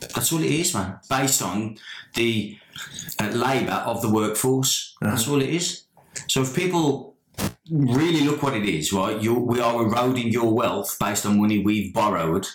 That's 0.00 0.32
all 0.32 0.42
it 0.42 0.50
is, 0.50 0.74
man. 0.74 0.98
Based 1.08 1.42
on 1.42 1.76
the 2.14 2.58
uh, 3.20 3.28
labour 3.28 3.82
of 3.86 4.02
the 4.02 4.08
workforce. 4.08 4.96
That's 5.00 5.28
all 5.28 5.40
it 5.40 5.50
is. 5.50 5.84
So 6.28 6.42
if 6.42 6.56
people 6.56 7.13
really 7.70 8.20
look 8.20 8.42
what 8.42 8.54
it 8.54 8.64
is, 8.64 8.92
right? 8.92 9.20
you 9.20 9.34
we 9.34 9.60
are 9.60 9.82
eroding 9.82 10.28
your 10.28 10.52
wealth 10.52 10.96
based 11.00 11.24
on 11.24 11.40
money 11.40 11.58
we've 11.58 11.92
borrowed. 11.92 12.46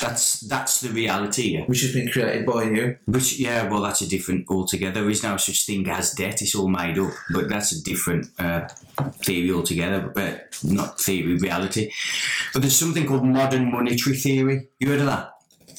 That's 0.00 0.40
that's 0.40 0.80
the 0.80 0.90
reality. 0.90 1.64
Which 1.64 1.82
has 1.82 1.92
been 1.92 2.08
created 2.08 2.46
by 2.46 2.64
you. 2.64 2.96
Which, 3.06 3.38
yeah, 3.38 3.68
well, 3.68 3.82
that's 3.82 4.00
a 4.00 4.08
different 4.08 4.46
altogether. 4.48 5.00
There 5.00 5.10
is 5.10 5.22
no 5.22 5.36
such 5.36 5.66
thing 5.66 5.88
as 5.88 6.12
debt. 6.12 6.42
It's 6.42 6.54
all 6.54 6.68
made 6.68 6.98
up. 6.98 7.12
But 7.32 7.48
that's 7.48 7.72
a 7.72 7.82
different 7.82 8.28
uh, 8.38 8.68
theory 9.22 9.52
altogether. 9.52 10.12
But 10.14 10.58
not 10.62 11.00
theory, 11.00 11.36
reality. 11.36 11.90
But 12.52 12.62
there's 12.62 12.76
something 12.76 13.06
called 13.06 13.24
modern 13.24 13.72
monetary 13.72 14.16
theory. 14.16 14.68
You 14.78 14.90
heard 14.90 15.00
of 15.00 15.06
that? 15.06 15.34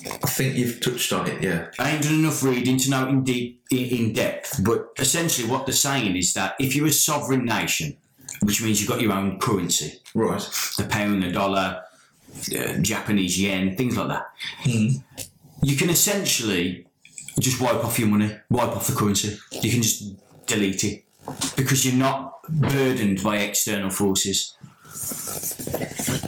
I 0.05 0.27
think 0.27 0.55
you've 0.55 0.79
touched 0.79 1.11
on 1.11 1.27
it, 1.27 1.43
yeah. 1.43 1.71
I 1.77 1.91
ain't 1.91 2.03
done 2.03 2.15
enough 2.15 2.41
reading 2.41 2.77
to 2.77 2.89
know 2.89 3.07
in 3.09 3.23
deep 3.23 3.65
in 3.69 4.13
depth. 4.13 4.63
But 4.63 4.89
essentially, 4.97 5.49
what 5.49 5.65
they're 5.65 5.75
saying 5.75 6.15
is 6.15 6.33
that 6.33 6.55
if 6.59 6.73
you're 6.73 6.87
a 6.87 6.91
sovereign 6.91 7.43
nation, 7.45 7.97
which 8.43 8.61
means 8.61 8.79
you've 8.79 8.89
got 8.89 9.01
your 9.01 9.13
own 9.13 9.39
currency, 9.39 9.99
Right. 10.13 10.41
the 10.77 10.85
pound, 10.85 11.23
the 11.23 11.31
dollar, 11.31 11.81
uh, 12.57 12.73
Japanese 12.81 13.39
yen, 13.39 13.75
things 13.75 13.97
like 13.97 14.07
that. 14.09 14.25
Mhm. 14.63 15.03
You 15.63 15.75
can 15.75 15.89
essentially 15.89 16.85
just 17.39 17.59
wipe 17.59 17.83
off 17.83 17.99
your 17.99 18.07
money, 18.07 18.35
wipe 18.49 18.69
off 18.75 18.87
the 18.87 18.95
currency. 18.95 19.37
You 19.51 19.69
can 19.71 19.81
just 19.81 20.13
delete 20.45 20.83
it 20.83 21.03
because 21.55 21.85
you're 21.85 21.95
not 21.95 22.41
burdened 22.49 23.21
by 23.23 23.37
external 23.37 23.89
forces. 23.89 24.53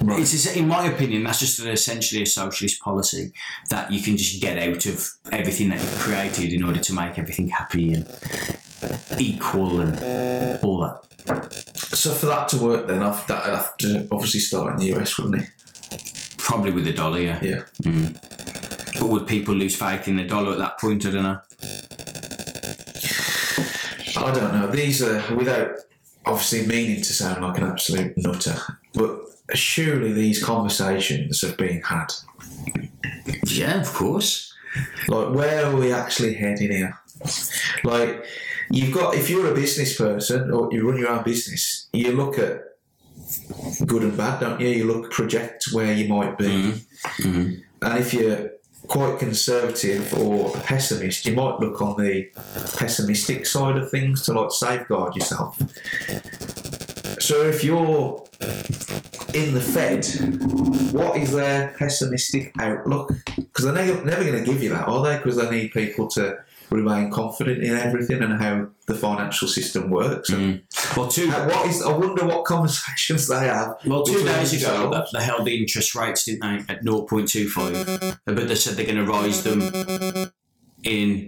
Right. 0.02 0.20
It's 0.20 0.56
in 0.56 0.68
my 0.68 0.88
opinion, 0.88 1.24
that's 1.24 1.40
just 1.40 1.60
essentially 1.60 2.24
a 2.24 2.26
socialist 2.26 2.82
policy 2.82 3.32
that 3.70 3.92
you 3.92 4.02
can 4.02 4.18
just 4.18 4.42
get 4.42 4.58
out 4.58 4.86
of 4.86 5.10
everything 5.32 5.70
that 5.70 5.80
you've 5.80 6.00
created 6.00 6.54
in 6.54 6.64
order 6.64 6.80
to 6.80 6.94
make 6.94 7.20
everything 7.20 7.50
happy 7.50 7.94
and 7.94 8.08
equal 9.20 9.82
and 9.82 10.60
all 10.64 10.80
that. 10.80 11.54
So 11.76 12.12
for 12.14 12.26
that 12.28 12.50
to 12.50 12.58
work, 12.58 12.88
then 12.88 13.04
I've, 13.04 13.26
that'd 13.28 13.54
have 13.54 13.78
to 13.78 14.08
obviously 14.12 14.40
start 14.40 14.74
in 14.74 14.80
the 14.80 14.96
US, 14.96 15.18
wouldn't 15.18 15.44
it? 15.44 15.50
Probably 16.38 16.72
with 16.72 16.86
the 16.86 16.94
dollar, 16.94 17.20
yeah. 17.20 17.40
Yeah. 17.42 17.64
Mm. 17.84 19.00
But 19.00 19.10
would 19.10 19.28
people 19.28 19.54
lose 19.54 19.76
faith 19.76 20.08
in 20.08 20.16
the 20.16 20.24
dollar 20.24 20.54
at 20.54 20.58
that 20.58 20.80
point? 20.80 21.06
I 21.06 21.12
don't 21.12 21.24
know. 21.24 21.40
I 24.18 24.32
don't 24.32 24.54
know. 24.54 24.68
These 24.68 25.04
are 25.04 25.36
without 25.36 25.78
obviously 26.26 26.66
meaning 26.68 26.98
to 26.98 27.14
sound 27.14 27.42
like 27.44 27.58
an 27.58 27.66
absolute 27.66 28.14
nutter, 28.18 28.58
but 28.94 29.22
surely 29.54 30.14
these 30.14 30.44
conversations 30.44 31.42
have 31.42 31.58
been 31.58 31.82
had. 31.82 32.08
Yeah, 33.46 33.80
of 33.82 33.94
course. 33.94 34.54
Like, 35.08 35.34
where 35.34 35.66
are 35.66 35.76
we 35.76 35.92
actually 35.92 36.36
heading 36.36 36.72
here? 36.72 36.98
Like, 37.84 38.26
you've 38.70 38.94
got 38.94 39.16
if 39.16 39.30
you're 39.30 39.52
a 39.52 39.56
business 39.56 39.98
person 39.98 40.52
or 40.52 40.70
you 40.72 40.88
run 40.88 40.98
your 40.98 41.10
own 41.10 41.24
business, 41.24 41.88
you 41.92 42.12
look 42.14 42.38
at 42.40 42.62
good 43.86 44.04
and 44.04 44.16
bad, 44.18 44.40
don't 44.40 44.62
you? 44.62 44.70
You 44.70 44.86
look 44.86 45.12
project 45.12 45.66
where 45.74 45.94
you 45.94 46.08
might 46.08 46.38
be, 46.38 46.74
Mhm. 47.20 47.62
and 47.82 48.00
if 48.00 48.14
you're 48.14 48.52
quite 48.88 49.20
conservative 49.20 50.14
or 50.14 50.56
a 50.56 50.60
pessimist, 50.62 51.26
you 51.26 51.34
might 51.34 51.60
look 51.60 51.82
on 51.82 52.02
the 52.02 52.30
pessimistic 52.78 53.46
side 53.46 53.78
of 53.78 53.90
things 53.90 54.24
to 54.24 54.34
like 54.34 54.52
safeguard 54.52 55.16
yourself. 55.16 55.58
So 57.20 57.44
if 57.44 57.64
you're 57.64 58.24
in 59.34 59.54
the 59.54 59.62
Fed, 59.62 60.06
what 60.92 61.16
is 61.16 61.32
their 61.32 61.74
pessimistic 61.78 62.52
outlook? 62.60 63.14
Because 63.36 63.66
they're 63.66 64.04
never 64.04 64.24
going 64.24 64.44
to 64.44 64.52
give 64.52 64.62
you 64.62 64.70
that, 64.70 64.88
are 64.88 65.04
they? 65.04 65.18
Because 65.18 65.38
they 65.38 65.50
need 65.50 65.72
people 65.72 66.08
to 66.10 66.40
remain 66.72 67.12
confident 67.12 67.62
in 67.64 67.76
everything 67.76 68.24
and 68.24 68.42
how 68.42 68.68
the 68.88 68.96
financial 68.96 69.48
system 69.48 69.90
works. 69.90 70.30
And 70.30 70.62
mm. 70.62 70.98
Well, 70.98 71.08
two 71.08 71.30
what 71.30 71.68
is? 71.68 71.82
I 71.82 71.96
wonder 71.96 72.26
what 72.26 72.46
conversations 72.46 73.28
they 73.28 73.40
have. 73.40 73.76
well 73.86 74.04
two 74.04 74.24
days 74.24 74.54
ago 74.54 74.90
they, 74.90 75.20
they 75.20 75.26
held 75.26 75.46
the 75.46 75.58
interest 75.58 75.94
rates, 75.96 76.26
didn't 76.26 76.42
they, 76.68 76.74
at 76.74 76.84
0.25, 76.84 78.20
but 78.26 78.48
they 78.48 78.56
said 78.56 78.76
they're 78.76 78.86
going 78.86 78.98
to 78.98 79.06
rise 79.06 79.44
them 79.44 79.62
in 80.84 81.28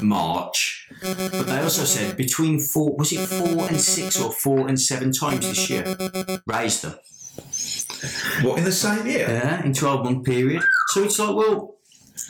March. 0.00 0.88
But 1.02 1.46
they 1.46 1.60
also 1.60 1.84
said 1.84 2.16
between 2.16 2.60
four 2.60 2.96
was 2.96 3.12
it 3.12 3.26
four 3.26 3.66
and 3.66 3.80
six 3.80 4.20
or 4.20 4.32
four 4.32 4.68
and 4.68 4.80
seven 4.80 5.12
times 5.12 5.46
this 5.46 5.68
year 5.68 5.96
raised 6.46 6.82
them. 6.82 6.94
What 8.42 8.58
in 8.58 8.64
the 8.64 8.72
same 8.72 9.06
year? 9.06 9.26
Yeah, 9.28 9.64
in 9.64 9.72
twelve 9.72 10.04
month 10.04 10.24
period. 10.24 10.62
So 10.88 11.04
it's 11.04 11.18
like, 11.18 11.34
well, 11.34 11.76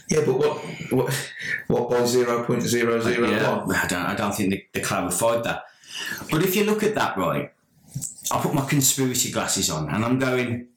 Yeah, 0.08 0.22
but 0.26 0.38
what? 0.38 0.58
What? 0.90 1.32
What 1.68 1.90
by 1.90 2.04
zero 2.04 2.44
point 2.44 2.62
zero 2.62 3.00
zero 3.00 3.30
yeah, 3.30 3.58
one? 3.58 3.74
I 3.74 3.86
don't, 3.86 4.06
I 4.06 4.14
don't 4.14 4.34
think 4.34 4.50
they, 4.50 4.66
they 4.72 4.80
clarified 4.80 5.44
that. 5.44 5.64
But 6.30 6.42
if 6.42 6.56
you 6.56 6.64
look 6.64 6.82
at 6.82 6.94
that, 6.94 7.16
right, 7.16 7.52
I 8.30 8.40
put 8.40 8.54
my 8.54 8.64
conspiracy 8.64 9.30
glasses 9.30 9.70
on 9.70 9.88
and 9.88 10.04
I'm 10.04 10.18
going. 10.18 10.68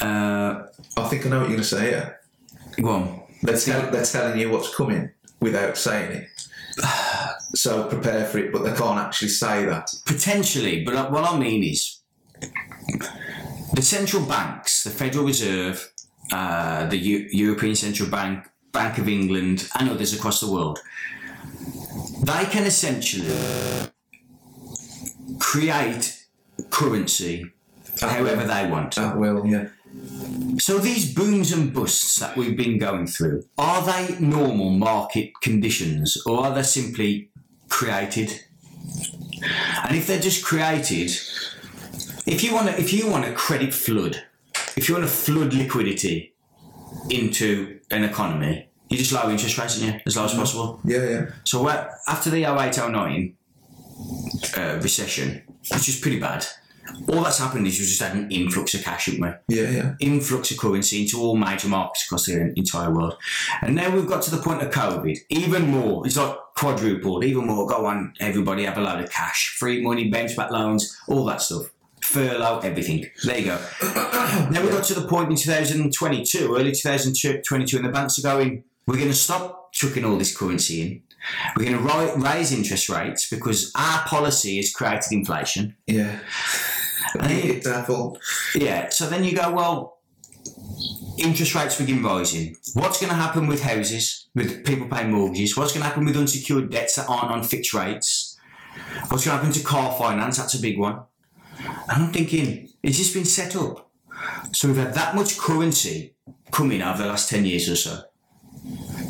Uh, 0.00 0.66
I 0.96 1.08
think 1.08 1.26
I 1.26 1.28
know 1.28 1.40
what 1.40 1.48
you're 1.48 1.56
going 1.56 1.58
to 1.58 1.64
say. 1.64 1.90
Yeah, 1.92 2.12
go 2.80 2.88
on. 2.88 3.22
they're, 3.42 3.56
tell, 3.56 3.90
they're 3.90 4.04
telling 4.04 4.38
you 4.38 4.50
what's 4.50 4.74
coming 4.74 5.10
without 5.40 5.76
saying 5.76 6.12
it. 6.12 6.28
So 7.54 7.86
prepare 7.86 8.24
for 8.24 8.38
it, 8.38 8.50
but 8.50 8.62
they 8.64 8.72
can't 8.72 8.98
actually 8.98 9.28
say 9.28 9.66
that. 9.66 9.90
Potentially, 10.06 10.84
but 10.84 11.12
what 11.12 11.22
I 11.22 11.38
mean 11.38 11.62
is 11.62 12.00
the 13.74 13.82
central 13.82 14.24
banks, 14.24 14.84
the 14.84 14.88
Federal 14.90 15.26
Reserve, 15.26 15.91
uh, 16.32 16.86
the 16.86 16.96
Eu- 16.96 17.28
European 17.30 17.74
Central 17.76 18.08
Bank, 18.08 18.48
Bank 18.72 18.98
of 18.98 19.08
England, 19.08 19.68
and 19.78 19.90
others 19.90 20.14
across 20.14 20.40
the 20.40 20.50
world, 20.50 20.80
they 22.22 22.44
can 22.46 22.64
essentially 22.64 23.28
create 25.38 26.26
currency 26.70 27.50
however 28.00 28.44
they 28.44 28.68
want. 28.68 28.94
That 28.94 29.16
will, 29.18 29.46
yeah. 29.46 29.68
So 30.58 30.78
these 30.78 31.12
booms 31.12 31.52
and 31.52 31.72
busts 31.72 32.16
that 32.16 32.36
we've 32.36 32.56
been 32.56 32.78
going 32.78 33.06
through, 33.06 33.44
are 33.58 33.82
they 33.84 34.18
normal 34.18 34.70
market 34.70 35.32
conditions 35.42 36.16
or 36.24 36.46
are 36.46 36.54
they 36.54 36.62
simply 36.62 37.30
created? 37.68 38.44
And 39.84 39.96
if 39.96 40.06
they're 40.06 40.20
just 40.20 40.44
created, 40.44 41.10
if 42.26 42.42
you 42.42 42.54
want 42.54 42.68
to, 42.68 42.80
if 42.80 42.92
you 42.92 43.10
want 43.10 43.26
a 43.26 43.32
credit 43.32 43.74
flood, 43.74 44.24
if 44.76 44.88
you 44.88 44.94
want 44.94 45.06
to 45.06 45.12
flood 45.12 45.54
liquidity 45.54 46.34
into 47.10 47.80
an 47.90 48.04
economy, 48.04 48.68
you 48.88 48.98
just 48.98 49.12
lower 49.12 49.30
interest 49.30 49.56
rates, 49.58 49.78
don't 49.78 49.94
you, 49.94 50.00
as 50.06 50.16
low 50.16 50.24
as 50.24 50.34
possible. 50.34 50.80
Yeah, 50.84 51.08
yeah. 51.08 51.26
So 51.44 51.68
after 51.68 52.30
the 52.30 52.44
08 52.44 52.76
09 52.76 53.36
uh, 54.56 54.78
recession, 54.82 55.42
which 55.70 55.88
is 55.88 55.98
pretty 56.00 56.18
bad, 56.18 56.46
all 57.08 57.22
that's 57.22 57.38
happened 57.38 57.66
is 57.66 57.78
we 57.78 57.86
just 57.86 58.00
had 58.00 58.14
an 58.14 58.30
influx 58.30 58.74
of 58.74 58.82
cash, 58.82 59.06
haven't 59.06 59.20
we? 59.20 59.56
Yeah, 59.56 59.70
yeah. 59.70 59.94
influx 60.00 60.50
of 60.50 60.58
currency 60.58 61.02
into 61.02 61.20
all 61.20 61.36
major 61.36 61.68
markets 61.68 62.04
across 62.04 62.26
the 62.26 62.52
entire 62.56 62.90
world. 62.90 63.16
And 63.62 63.74
now 63.74 63.94
we've 63.94 64.06
got 64.06 64.22
to 64.22 64.30
the 64.30 64.42
point 64.42 64.62
of 64.62 64.70
COVID, 64.70 65.18
even 65.30 65.68
more. 65.68 66.06
It's 66.06 66.16
like 66.16 66.36
quadrupled, 66.56 67.24
even 67.24 67.46
more. 67.46 67.66
Go 67.66 67.86
on, 67.86 68.14
everybody 68.20 68.64
have 68.64 68.78
a 68.78 68.80
load 68.80 69.02
of 69.02 69.10
cash, 69.10 69.56
free 69.58 69.82
money, 69.82 70.10
bounce 70.10 70.34
back 70.34 70.50
loans, 70.50 70.96
all 71.08 71.24
that 71.26 71.42
stuff. 71.42 71.71
Furlough, 72.12 72.60
everything. 72.60 73.06
There 73.24 73.38
you 73.38 73.44
go. 73.46 73.58
then 74.50 74.64
we 74.64 74.70
got 74.70 74.84
to 74.84 74.94
the 74.94 75.08
point 75.08 75.30
in 75.30 75.36
2022, 75.36 76.54
early 76.54 76.72
2022, 76.72 77.76
and 77.76 77.86
the 77.86 77.90
banks 77.90 78.18
are 78.18 78.22
going, 78.22 78.64
we're 78.86 78.96
going 78.96 79.08
to 79.08 79.14
stop 79.14 79.72
chucking 79.72 80.04
all 80.04 80.18
this 80.18 80.36
currency 80.36 80.82
in. 80.82 81.02
We're 81.56 81.64
going 81.64 81.78
to 81.78 81.82
ri- 81.82 82.22
raise 82.22 82.52
interest 82.52 82.90
rates 82.90 83.30
because 83.30 83.72
our 83.74 84.02
policy 84.02 84.56
has 84.56 84.72
created 84.72 85.10
inflation. 85.10 85.76
Yeah. 85.86 86.18
Hey. 87.18 87.48
It's 87.48 87.66
our 87.66 87.82
fault. 87.84 88.20
Yeah, 88.54 88.90
so 88.90 89.06
then 89.06 89.24
you 89.24 89.34
go, 89.34 89.50
well, 89.50 89.98
interest 91.18 91.54
rates 91.54 91.78
begin 91.78 92.02
rising. 92.02 92.56
What's 92.74 93.00
going 93.00 93.10
to 93.10 93.16
happen 93.16 93.46
with 93.46 93.62
houses, 93.62 94.28
with 94.34 94.66
people 94.66 94.86
paying 94.88 95.12
mortgages? 95.12 95.56
What's 95.56 95.72
going 95.72 95.82
to 95.82 95.88
happen 95.88 96.04
with 96.04 96.16
unsecured 96.16 96.70
debts 96.70 96.96
that 96.96 97.08
aren't 97.08 97.30
on 97.30 97.42
fixed 97.42 97.72
rates? 97.72 98.38
What's 99.08 99.24
going 99.24 99.38
to 99.38 99.44
happen 99.44 99.52
to 99.52 99.64
car 99.64 99.96
finance? 99.96 100.36
That's 100.36 100.54
a 100.54 100.60
big 100.60 100.78
one. 100.78 101.04
And 101.64 102.04
I'm 102.04 102.12
thinking, 102.12 102.68
it's 102.82 102.98
just 102.98 103.14
been 103.14 103.24
set 103.24 103.56
up. 103.56 103.90
So 104.52 104.68
we've 104.68 104.76
had 104.76 104.94
that 104.94 105.14
much 105.14 105.38
currency 105.38 106.14
come 106.50 106.72
in 106.72 106.82
over 106.82 107.02
the 107.02 107.08
last 107.08 107.28
10 107.30 107.44
years 107.44 107.68
or 107.68 107.76
so. 107.76 108.02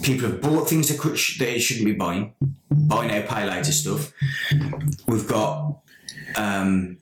People 0.02 0.30
have 0.30 0.40
bought 0.40 0.68
things 0.68 0.88
that, 0.88 1.36
they 1.38 1.58
shouldn't 1.58 1.86
be 1.86 1.92
buying, 1.92 2.34
buying 2.70 3.08
now, 3.08 3.22
pay 3.26 3.48
later 3.48 3.72
stuff. 3.72 4.12
We've 5.06 5.28
got 5.28 5.78
um, 6.36 6.98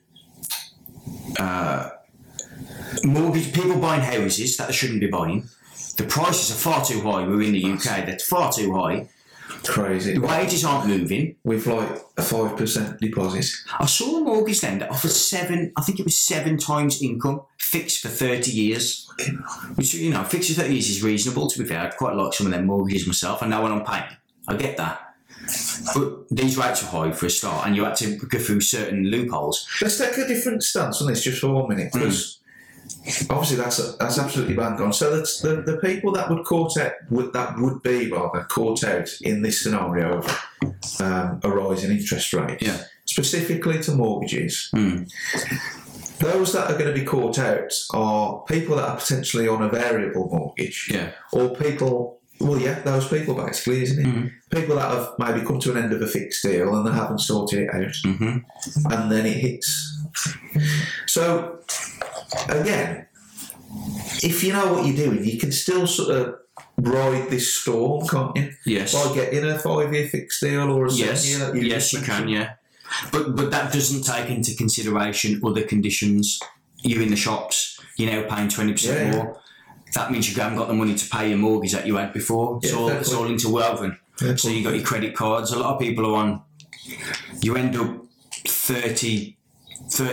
mortgage 3.03 3.53
people 3.53 3.79
buying 3.79 4.01
houses 4.01 4.57
that 4.57 4.67
they 4.67 4.73
shouldn't 4.73 4.99
be 4.99 5.07
buying. 5.07 5.47
The 5.97 6.03
prices 6.03 6.51
are 6.51 6.59
far 6.59 6.85
too 6.85 7.01
high. 7.01 7.25
We're 7.25 7.41
in 7.43 7.53
the 7.53 7.71
UK. 7.71 8.05
They're 8.05 8.19
far 8.19 8.51
too 8.51 8.73
high. 8.73 9.09
Crazy. 9.65 10.13
The 10.13 10.21
wages 10.21 10.65
aren't 10.65 10.87
moving. 10.87 11.35
With 11.43 11.67
like 11.67 11.89
a 12.17 12.21
5% 12.21 12.99
deposit. 12.99 13.45
I 13.79 13.85
saw 13.85 14.17
a 14.17 14.21
mortgage 14.21 14.63
lender 14.63 14.87
offer 14.89 15.07
seven. 15.07 15.71
I 15.77 15.81
think 15.81 15.99
it 15.99 16.03
was 16.03 16.17
seven 16.17 16.57
times 16.57 17.01
income 17.01 17.41
fixed 17.57 18.01
for 18.01 18.09
thirty 18.09 18.51
years. 18.51 19.07
Which 19.75 19.93
you 19.93 20.11
know, 20.11 20.23
fixed 20.23 20.49
for 20.49 20.61
thirty 20.61 20.73
years 20.73 20.89
is 20.89 21.03
reasonable. 21.03 21.47
To 21.47 21.59
be 21.59 21.65
fair, 21.65 21.81
I'd 21.81 21.97
quite 21.97 22.15
like 22.15 22.33
some 22.33 22.47
of 22.47 22.53
their 22.53 22.61
mortgages 22.61 23.07
myself. 23.07 23.43
I 23.43 23.47
know 23.47 23.61
what 23.61 23.71
I'm 23.71 23.85
paying. 23.85 24.17
I 24.47 24.55
get 24.55 24.77
that. 24.77 25.11
But 25.93 26.29
these 26.29 26.57
rates 26.57 26.83
are 26.83 26.87
high 26.87 27.11
for 27.11 27.25
a 27.25 27.29
start, 27.29 27.67
and 27.67 27.75
you 27.75 27.83
had 27.83 27.95
to 27.97 28.15
go 28.17 28.39
through 28.39 28.61
certain 28.61 29.05
loopholes. 29.05 29.67
Let's 29.81 29.97
take 29.97 30.17
a 30.17 30.27
different 30.27 30.63
stance 30.63 31.01
on 31.01 31.07
this 31.07 31.23
just 31.23 31.41
for 31.41 31.49
one 31.49 31.69
minute, 31.69 31.91
because 31.91 32.15
mm. 32.15 32.40
Obviously 33.29 33.57
that's 33.57 33.95
that's 33.97 34.17
absolutely 34.19 34.55
bang 34.55 34.79
on. 34.81 34.93
So 34.93 35.15
that's 35.15 35.39
the, 35.41 35.61
the 35.61 35.77
people 35.77 36.11
that 36.13 36.29
would 36.29 36.45
caught 36.45 36.77
out 36.77 36.93
would 37.09 37.33
that 37.33 37.57
would 37.57 37.81
be 37.83 38.11
rather 38.11 38.43
caught 38.43 38.83
out 38.83 39.09
in 39.21 39.41
this 39.41 39.61
scenario 39.63 40.19
of 40.19 40.45
um, 40.99 41.39
a 41.43 41.49
rise 41.49 41.83
in 41.83 41.91
interest 41.91 42.33
rates, 42.33 42.63
Yeah. 42.65 42.77
specifically 43.05 43.79
to 43.83 43.91
mortgages. 43.93 44.69
Hmm. 44.73 45.03
Those 46.19 46.53
that 46.53 46.69
are 46.69 46.77
going 46.77 46.93
to 46.93 46.99
be 46.99 47.05
caught 47.05 47.39
out 47.39 47.73
are 47.93 48.43
people 48.47 48.75
that 48.75 48.87
are 48.89 48.97
potentially 48.97 49.47
on 49.47 49.63
a 49.63 49.69
variable 49.69 50.29
mortgage, 50.31 50.89
Yeah. 50.93 51.11
or 51.33 51.49
people. 51.55 52.19
Well, 52.39 52.59
yeah, 52.59 52.79
those 52.79 53.07
people 53.07 53.35
basically, 53.35 53.83
isn't 53.83 54.03
it? 54.03 54.31
People 54.49 54.75
that 54.75 54.91
have 54.91 55.09
maybe 55.19 55.45
come 55.45 55.59
to 55.59 55.71
an 55.71 55.77
end 55.77 55.93
of 55.93 56.01
a 56.01 56.07
fixed 56.07 56.43
deal 56.43 56.75
and 56.75 56.85
they 56.87 56.91
haven't 56.91 57.19
sorted 57.19 57.59
it 57.59 57.69
out 57.71 57.95
hmm 58.03 58.37
and 58.89 59.11
then 59.11 59.27
it 59.27 59.37
hits. 59.37 60.00
So, 61.07 61.59
again, 62.49 63.07
if 64.23 64.43
you 64.43 64.53
know 64.53 64.73
what 64.73 64.85
you're 64.85 64.95
doing, 64.95 65.23
you 65.25 65.37
can 65.39 65.51
still 65.51 65.87
sort 65.87 66.09
of 66.15 66.35
ride 66.77 67.29
this 67.29 67.53
storm, 67.55 68.07
can't 68.07 68.35
you? 68.35 68.51
Yes. 68.65 68.93
By 68.93 69.13
getting 69.15 69.45
a 69.49 69.57
five 69.59 69.93
year 69.93 70.07
fixed 70.07 70.41
deal 70.41 70.71
or 70.71 70.85
a 70.87 70.91
Yes, 70.93 71.27
year. 71.29 71.55
you 71.55 71.61
yes, 71.63 71.93
you 71.93 71.99
can, 72.01 72.27
yeah. 72.27 72.53
But 73.11 73.35
but 73.35 73.51
that 73.51 73.71
doesn't 73.71 74.03
take 74.03 74.29
into 74.29 74.55
consideration 74.55 75.41
other 75.45 75.63
conditions. 75.63 76.39
You're 76.83 77.01
in 77.03 77.09
the 77.09 77.15
shops, 77.15 77.79
you're 77.97 78.11
now 78.11 78.27
paying 78.33 78.49
twenty 78.49 78.73
percent 78.73 78.99
Yeah, 78.99 79.05
yeah. 79.15 79.23
more. 79.23 79.41
That 79.93 80.11
means 80.11 80.29
you 80.33 80.41
haven't 80.41 80.57
got 80.57 80.67
the 80.69 80.73
money 80.73 80.95
to 80.95 81.09
pay 81.09 81.29
your 81.29 81.37
mortgage 81.37 81.73
that 81.73 81.85
you 81.85 81.97
had 81.97 82.13
before. 82.13 82.59
It's 82.63 82.71
Yeah, 82.71 82.79
all 82.79 82.89
it's 82.89 83.13
all 83.13 83.27
interwoven. 83.27 83.97
Fair 84.17 84.37
So 84.37 84.49
you 84.49 84.63
got 84.63 84.75
your 84.75 84.83
credit 84.85 85.15
cards. 85.15 85.51
A 85.51 85.59
lot 85.59 85.73
of 85.73 85.79
people 85.79 86.05
are 86.05 86.17
on. 86.17 86.41
You 87.41 87.55
end 87.55 87.75
up 87.75 88.05
30 88.47 89.35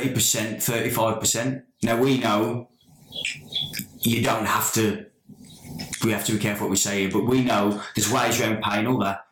percent, 0.08 0.62
thirty 0.62 0.90
five 0.90 1.20
percent. 1.20 1.64
Now 1.82 1.96
we 1.96 2.18
know 2.18 2.68
you 4.00 4.22
don't 4.22 4.46
have 4.46 4.72
to. 4.74 5.06
We 6.04 6.12
have 6.12 6.24
to 6.26 6.32
be 6.32 6.38
careful 6.38 6.66
what 6.66 6.70
we 6.70 6.76
say 6.76 7.02
here, 7.02 7.10
but 7.10 7.26
we 7.26 7.42
know 7.42 7.82
there's 7.94 8.10
ways 8.10 8.40
around 8.40 8.62
paying 8.62 8.86
all 8.86 8.98
that, 8.98 9.26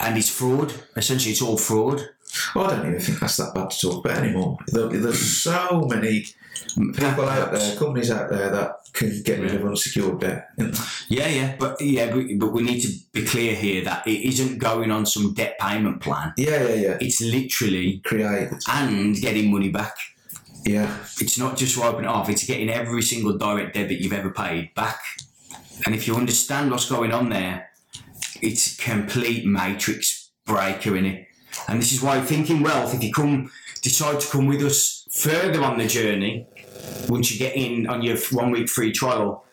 and 0.00 0.16
it's 0.16 0.28
fraud. 0.28 0.72
Essentially, 0.96 1.32
it's 1.32 1.42
all 1.42 1.56
fraud. 1.56 2.08
I 2.56 2.70
don't 2.76 2.86
even 2.88 3.00
think 3.00 3.20
that's 3.20 3.36
that 3.36 3.54
bad 3.54 3.70
to 3.70 3.80
talk 3.80 4.04
about 4.04 4.18
anymore. 4.18 4.58
There- 4.68 4.88
There's 4.88 5.20
so 5.20 5.86
many 5.88 6.26
people 6.76 7.28
out 7.28 7.52
there, 7.52 7.76
companies 7.76 8.10
out 8.10 8.28
there 8.30 8.50
that 8.50 8.72
can 8.92 9.22
get 9.22 9.40
rid 9.40 9.54
of 9.54 9.64
unsecured 9.64 10.20
debt. 10.20 10.48
Yeah, 11.08 11.28
yeah, 11.28 11.56
but 11.58 11.80
yeah, 11.80 12.10
but, 12.12 12.24
but 12.38 12.52
we 12.52 12.62
need 12.62 12.80
to 12.80 12.92
be 13.12 13.24
clear 13.24 13.54
here 13.54 13.84
that 13.84 14.06
it 14.06 14.20
isn't 14.28 14.58
going 14.58 14.90
on 14.90 15.06
some 15.06 15.32
debt 15.34 15.58
payment 15.60 16.00
plan. 16.00 16.32
Yeah, 16.36 16.62
yeah, 16.68 16.74
yeah. 16.74 16.98
It's 17.00 17.20
literally 17.20 17.98
Create. 18.04 18.50
and 18.68 19.14
getting 19.16 19.50
money 19.50 19.70
back. 19.70 19.94
Yeah. 20.64 20.94
It's 21.20 21.38
not 21.38 21.56
just 21.56 21.78
wiping 21.78 22.00
it 22.04 22.06
off; 22.08 22.28
it's 22.28 22.44
getting 22.44 22.68
every 22.68 23.02
single 23.02 23.36
direct 23.38 23.74
debit 23.74 24.00
you've 24.00 24.12
ever 24.12 24.30
paid 24.30 24.74
back. 24.74 25.00
And 25.86 25.94
if 25.94 26.06
you 26.06 26.14
understand 26.16 26.70
what's 26.70 26.88
going 26.90 27.12
on 27.12 27.30
there, 27.30 27.70
it's 28.42 28.78
a 28.78 28.82
complete 28.82 29.46
matrix 29.46 30.30
breaker 30.44 30.96
in 30.96 31.06
it. 31.06 31.26
And 31.68 31.80
this 31.80 31.92
is 31.92 32.02
why 32.02 32.20
thinking 32.20 32.62
wealth. 32.62 32.94
If 32.94 33.02
you 33.02 33.12
come 33.12 33.50
decide 33.82 34.20
to 34.20 34.28
come 34.30 34.46
with 34.46 34.62
us 34.62 35.06
further 35.10 35.62
on 35.62 35.78
the 35.78 35.86
journey, 35.86 36.46
once 37.08 37.30
you 37.32 37.38
get 37.38 37.56
in 37.56 37.86
on 37.86 38.02
your 38.02 38.16
one 38.32 38.50
week 38.50 38.68
free 38.68 38.92
trial, 38.92 39.44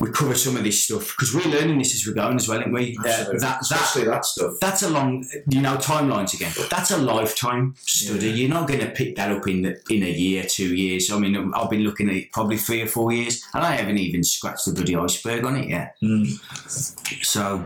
we 0.00 0.10
cover 0.10 0.34
some 0.34 0.56
of 0.56 0.64
this 0.64 0.82
stuff 0.82 1.14
because 1.16 1.34
we're 1.34 1.50
learning 1.52 1.78
this 1.78 1.94
as 1.94 2.06
we're 2.06 2.14
going 2.14 2.36
as 2.36 2.48
well, 2.48 2.58
aren't 2.58 2.72
we? 2.72 2.96
Uh, 2.98 3.08
Absolutely. 3.08 3.38
that, 3.40 3.40
that, 3.40 3.60
Especially 3.60 4.04
that 4.04 4.24
stuff. 4.24 4.52
that's 4.60 4.82
a 4.82 4.90
long, 4.90 5.24
you 5.48 5.60
know, 5.60 5.76
timelines 5.76 6.34
again. 6.34 6.52
That's 6.70 6.90
a 6.90 6.96
lifetime 6.96 7.74
study. 7.78 8.30
You're 8.30 8.48
not 8.48 8.66
going 8.66 8.80
to 8.80 8.90
pick 8.90 9.16
that 9.16 9.30
up 9.30 9.46
in 9.46 9.62
the, 9.62 9.80
in 9.90 10.02
a 10.02 10.10
year, 10.10 10.44
two 10.44 10.74
years. 10.74 11.10
I 11.10 11.18
mean, 11.18 11.52
I've 11.54 11.70
been 11.70 11.82
looking 11.82 12.08
at 12.08 12.16
it 12.16 12.32
probably 12.32 12.56
three 12.56 12.82
or 12.82 12.86
four 12.86 13.12
years, 13.12 13.44
and 13.52 13.64
I 13.64 13.72
haven't 13.72 13.98
even 13.98 14.24
scratched 14.24 14.64
the 14.64 14.72
bloody 14.72 14.96
iceberg 14.96 15.44
on 15.44 15.56
it 15.56 15.68
yet. 15.68 15.96
Mm. 16.02 17.24
So, 17.24 17.64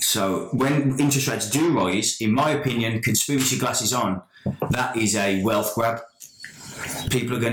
so 0.00 0.48
when 0.52 0.98
interest 0.98 1.28
rates 1.28 1.50
do 1.50 1.72
rise, 1.72 2.20
in 2.20 2.32
my 2.32 2.50
opinion, 2.50 3.02
conspiracy 3.02 3.58
glasses 3.58 3.92
on, 3.92 4.22
that 4.70 4.96
is 4.96 5.16
a 5.16 5.42
wealth 5.42 5.74
grab. 5.74 6.00
People 7.10 7.36
are 7.36 7.40
going 7.40 7.52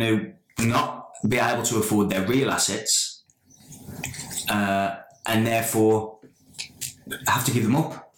to 0.58 0.66
not 0.66 1.10
be 1.28 1.38
able 1.38 1.64
to 1.64 1.78
afford 1.78 2.10
their 2.10 2.26
real 2.28 2.52
assets, 2.52 3.24
uh, 4.50 4.96
and 5.26 5.48
therefore 5.48 6.20
have 7.28 7.46
to 7.46 7.52
give 7.52 7.64
them 7.64 7.76
up 7.76 8.14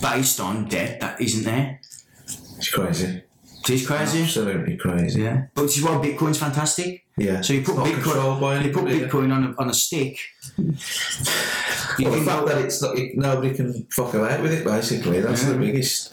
based 0.00 0.40
on 0.40 0.66
debt 0.66 1.00
that 1.00 1.20
isn't 1.20 1.44
there. 1.44 1.80
It's 2.24 2.70
crazy. 2.70 3.22
It 3.64 3.70
is 3.70 3.86
crazy. 3.86 4.22
Absolutely 4.22 4.76
crazy. 4.76 5.22
Yeah, 5.22 5.46
but 5.54 5.62
this 5.62 5.78
is 5.78 5.84
why 5.84 5.92
Bitcoin's 5.92 6.38
fantastic. 6.38 7.04
Yeah. 7.16 7.40
So 7.42 7.52
you 7.52 7.62
put 7.62 7.76
Not 7.76 7.86
Bitcoin, 7.86 8.02
controlled 8.02 8.40
by 8.40 8.60
you 8.60 8.72
put. 8.72 8.84
Bitcoin 8.84 9.32
on 9.32 9.44
a, 9.44 9.54
on 9.60 9.70
a 9.70 9.74
stick. 9.74 10.18
You 10.56 10.74
Well, 12.08 12.18
the 12.18 12.24
fact 12.24 12.46
that 12.46 12.58
it's 12.58 12.82
not, 12.82 12.98
it, 12.98 13.16
nobody 13.16 13.54
can 13.54 13.84
fuck 13.90 14.14
about 14.14 14.40
with 14.40 14.52
it, 14.52 14.64
basically, 14.64 15.20
that's 15.20 15.44
the 15.44 15.54
biggest 15.54 16.12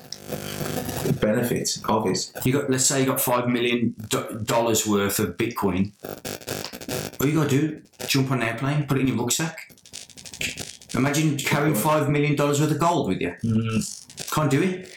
benefit 1.22 1.80
of 1.88 2.06
it. 2.08 2.32
You 2.46 2.54
got, 2.54 2.70
let's 2.70 2.86
say, 2.86 3.00
you 3.02 3.06
got 3.06 3.22
five 3.22 3.48
million 3.48 3.96
dollars 4.44 4.86
worth 4.86 5.20
of 5.20 5.38
Bitcoin. 5.38 5.92
All 7.20 7.28
you 7.28 7.36
got 7.36 7.50
to 7.50 7.62
do, 7.62 7.82
jump 8.08 8.32
on 8.32 8.42
an 8.42 8.50
airplane, 8.50 8.86
put 8.86 8.98
it 8.98 9.02
in 9.02 9.08
your 9.08 9.18
rucksack. 9.18 9.74
Imagine 10.96 11.38
carrying 11.38 11.76
five 11.76 12.10
million 12.10 12.36
dollars 12.36 12.60
worth 12.60 12.72
of 12.72 12.80
gold 12.80 13.08
with 13.10 13.22
you. 13.22 13.34
Mm. 13.44 14.32
Can't 14.32 14.52
do 14.52 14.62
it. 14.62 14.94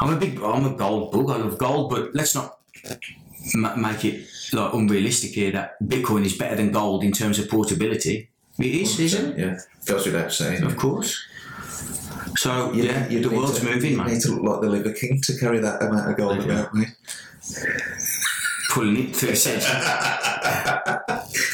I'm 0.00 0.12
a 0.14 0.16
big, 0.16 0.40
I'm 0.42 0.64
a 0.64 0.70
gold 0.76 1.12
bug. 1.12 1.30
I 1.30 1.36
love 1.36 1.58
gold, 1.58 1.90
but 1.90 2.14
let's 2.14 2.34
not 2.34 2.58
ma- 3.54 3.76
make 3.76 4.04
it 4.04 4.26
like 4.52 4.72
unrealistic 4.72 5.32
here 5.32 5.52
that 5.52 5.80
Bitcoin 5.82 6.24
is 6.24 6.36
better 6.36 6.56
than 6.56 6.72
gold 6.72 7.04
in 7.04 7.12
terms 7.12 7.38
of 7.38 7.48
portability. 7.48 8.28
It 8.58 8.66
is, 8.66 8.98
isn't 8.98 9.38
it? 9.38 9.38
Yeah, 9.38 9.58
goes 9.86 10.06
without 10.06 10.32
saying. 10.32 10.62
Of 10.64 10.76
course. 10.76 11.22
So 12.36 12.72
You- 12.72 12.84
yeah, 12.84 13.08
you'd 13.08 13.24
the 13.24 13.30
world's 13.36 13.60
to, 13.60 13.64
moving, 13.66 13.92
You 13.92 13.96
man. 13.98 14.06
need 14.08 14.20
to 14.22 14.32
look 14.32 14.42
like 14.44 14.60
the 14.62 14.68
Liver 14.70 14.92
King 14.92 15.20
to 15.22 15.36
carry 15.38 15.58
that 15.60 15.82
amount 15.82 16.10
of 16.10 16.16
gold 16.16 16.38
Yeah. 16.38 16.44
about, 16.44 16.74
mate. 16.74 16.88
Pulling 18.70 19.08
it 19.08 19.16
through 19.16 19.30
the 19.30 19.36
centre. 19.36 19.66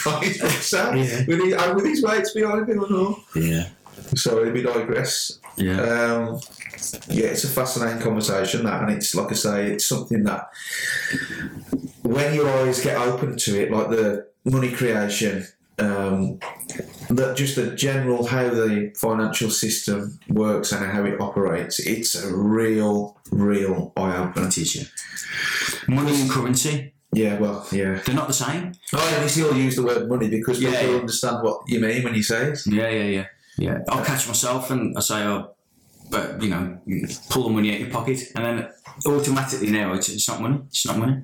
Yeah. 0.06 1.24
with, 1.26 1.40
his, 1.40 1.54
and 1.54 1.74
with 1.74 1.84
his 1.86 2.02
mates 2.04 2.32
behind 2.32 2.68
him 2.68 2.82
and 2.82 2.94
all. 2.94 3.18
Yeah. 3.34 3.68
Sorry, 4.16 4.50
we 4.52 4.62
digress. 4.62 5.38
Yeah. 5.56 5.80
Um, 5.80 6.40
yeah, 7.08 7.26
it's 7.26 7.44
a 7.44 7.48
fascinating 7.48 8.00
conversation, 8.02 8.64
that, 8.64 8.82
and 8.82 8.92
it's 8.92 9.14
like 9.14 9.30
I 9.30 9.34
say, 9.34 9.66
it's 9.72 9.88
something 9.88 10.22
that 10.24 10.48
when 12.02 12.34
your 12.34 12.48
eyes 12.48 12.82
get 12.82 12.96
open 12.98 13.36
to 13.36 13.62
it, 13.62 13.70
like 13.70 13.88
the 13.90 14.26
money 14.44 14.70
creation, 14.72 15.44
um, 15.78 16.38
that 17.10 17.34
just 17.36 17.56
the 17.56 17.74
general 17.74 18.26
how 18.26 18.48
the 18.48 18.92
financial 18.98 19.50
system 19.50 20.18
works 20.28 20.72
and 20.72 20.84
how 20.86 21.04
it 21.04 21.20
operates, 21.20 21.80
it's 21.80 22.14
a 22.14 22.34
real, 22.34 23.18
real 23.30 23.92
eye 23.96 24.16
opener. 24.16 24.46
It 24.46 24.58
is, 24.58 24.76
yeah. 24.76 25.94
Money 25.94 26.20
and 26.20 26.30
currency, 26.30 26.92
Yeah, 27.12 27.38
well, 27.38 27.66
yeah. 27.72 28.00
they're 28.04 28.14
not 28.14 28.28
the 28.28 28.32
same. 28.34 28.72
I 28.94 29.14
only 29.16 29.28
still 29.28 29.56
use 29.56 29.76
the 29.76 29.82
word 29.82 30.08
money 30.08 30.28
because 30.28 30.60
Yeah, 30.60 30.70
people 30.80 30.94
yeah. 30.94 31.00
understand 31.00 31.42
what 31.42 31.60
you 31.66 31.80
mean 31.80 32.02
when 32.04 32.14
you 32.14 32.22
say 32.22 32.48
it. 32.50 32.60
Yeah, 32.66 32.88
yeah, 32.88 33.04
yeah. 33.04 33.26
Yeah. 33.58 33.78
I'll 33.88 34.04
catch 34.04 34.26
myself 34.28 34.70
and 34.70 34.96
I 34.96 35.00
say, 35.00 35.24
oh, 35.24 35.54
but, 36.10 36.40
you 36.42 36.50
know, 36.50 36.78
pull 37.30 37.44
the 37.44 37.50
money 37.50 37.70
out 37.70 37.74
of 37.76 37.80
your 37.80 37.90
pocket 37.90 38.20
and 38.34 38.44
then 38.44 38.68
automatically 39.06 39.70
now 39.70 39.92
it's, 39.94 40.08
it's 40.08 40.28
not 40.28 40.40
money. 40.40 40.60
It's 40.68 40.86
not 40.86 40.98
money. 40.98 41.22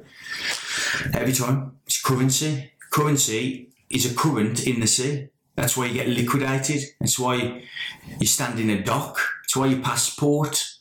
Every 1.14 1.32
time. 1.32 1.72
It's 1.86 2.00
currency. 2.00 2.72
Currency 2.90 3.68
is 3.90 4.10
a 4.10 4.14
current 4.14 4.66
in 4.66 4.80
the 4.80 4.86
sea. 4.86 5.28
That's 5.54 5.76
why 5.76 5.86
you 5.86 5.94
get 5.94 6.08
liquidated. 6.08 6.82
That's 7.00 7.18
why 7.18 7.62
you 8.18 8.26
stand 8.26 8.58
in 8.58 8.70
a 8.70 8.82
dock. 8.82 9.18
It's 9.44 9.54
why 9.56 9.66
your 9.66 9.80
passport. 9.80 10.78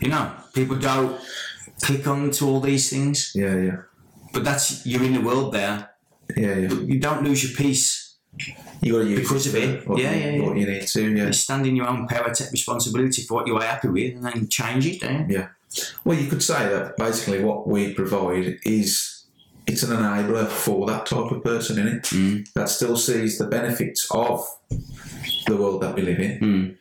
You 0.00 0.08
know, 0.08 0.32
people 0.54 0.76
don't 0.76 1.20
click 1.82 2.06
on 2.06 2.30
to 2.30 2.46
all 2.46 2.60
these 2.60 2.90
things, 2.90 3.32
Yeah, 3.34 3.56
yeah, 3.56 3.76
but 4.32 4.44
that's 4.44 4.86
you're 4.86 5.04
in 5.04 5.12
the 5.12 5.20
world 5.20 5.52
there. 5.52 5.90
yeah, 6.36 6.54
yeah. 6.54 6.72
You 6.72 6.98
don't 6.98 7.22
lose 7.24 7.42
your 7.44 7.56
peace. 7.56 8.07
You 8.80 8.92
got 8.92 8.98
to 9.04 9.08
use 9.10 9.20
Because 9.20 9.46
of 9.48 9.54
it. 9.56 9.86
What 9.88 9.98
Yeah, 9.98 10.12
you, 10.14 10.20
yeah, 10.20 10.30
yeah. 10.30 10.42
What 10.46 10.56
you 10.56 10.66
need 10.66 10.86
to. 10.86 11.02
Yeah. 11.14 11.26
You 11.26 11.32
stand 11.32 11.66
in 11.66 11.76
your 11.76 11.88
own 11.88 12.06
power, 12.06 12.32
take 12.32 12.50
responsibility 12.52 13.22
for 13.22 13.34
what 13.34 13.46
you 13.46 13.56
are 13.56 13.62
happy 13.62 13.88
with, 13.88 14.14
and 14.16 14.24
then 14.24 14.48
change 14.48 14.86
it. 14.86 15.02
You? 15.28 15.48
Well, 16.04 16.18
you 16.18 16.28
could 16.28 16.42
say 16.42 16.68
that 16.68 16.96
basically 16.96 17.42
what 17.44 17.66
we 17.66 17.92
provide 17.94 18.58
is 18.64 19.24
it's 19.66 19.82
an 19.82 19.90
enabler 19.90 20.46
for 20.48 20.86
that 20.86 21.04
type 21.06 21.30
of 21.30 21.44
person 21.44 21.78
in 21.78 21.88
it 21.88 22.02
Mm. 22.04 22.46
that 22.54 22.68
still 22.70 22.96
sees 22.96 23.36
the 23.38 23.46
benefits 23.46 24.06
of 24.10 24.46
the 25.46 25.56
world 25.56 25.82
that 25.82 25.94
we 25.94 26.02
live 26.02 26.20
in 26.20 26.38
Mm. 26.40 26.76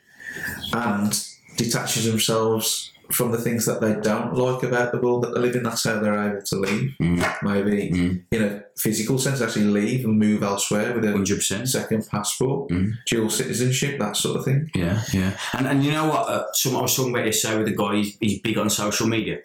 and 0.73 1.23
detaches 1.57 2.05
themselves 2.05 2.91
from 3.11 3.31
the 3.31 3.37
things 3.37 3.65
that 3.65 3.79
they 3.81 3.95
don't 4.01 4.33
like 4.35 4.63
about 4.63 4.91
the 4.91 4.99
world 4.99 5.23
that 5.23 5.33
they 5.33 5.39
live 5.39 5.55
in. 5.55 5.63
That's 5.63 5.83
how 5.85 5.99
they're 5.99 6.29
able 6.29 6.41
to 6.41 6.55
leave. 6.57 6.93
Mm. 7.01 7.43
Maybe 7.43 7.89
Mm. 7.91 8.23
in 8.31 8.43
a 8.43 8.63
physical 8.77 9.17
sense, 9.17 9.41
actually 9.41 9.65
leave 9.65 10.03
and 10.05 10.19
move 10.19 10.43
elsewhere 10.43 10.93
with 10.93 11.05
a 11.05 11.11
Hundred 11.11 11.37
percent. 11.37 11.69
second 11.69 12.07
passport, 12.09 12.69
Mm. 12.69 12.93
dual 13.05 13.29
citizenship, 13.29 13.97
that 13.99 14.17
sort 14.17 14.37
of 14.37 14.45
thing. 14.45 14.69
Yeah, 14.75 15.01
yeah. 15.13 15.37
And 15.53 15.67
and 15.67 15.83
you 15.85 15.91
know 15.91 16.07
what? 16.09 16.27
Uh, 16.29 16.43
some 16.53 16.75
I 16.75 16.81
was 16.81 16.95
talking 16.95 17.13
about 17.13 17.25
yesterday 17.25 17.57
with 17.59 17.67
a 17.67 17.75
guy. 17.75 17.95
He's, 17.95 18.17
he's 18.19 18.39
big 18.41 18.57
on 18.57 18.69
social 18.69 19.07
media, 19.07 19.39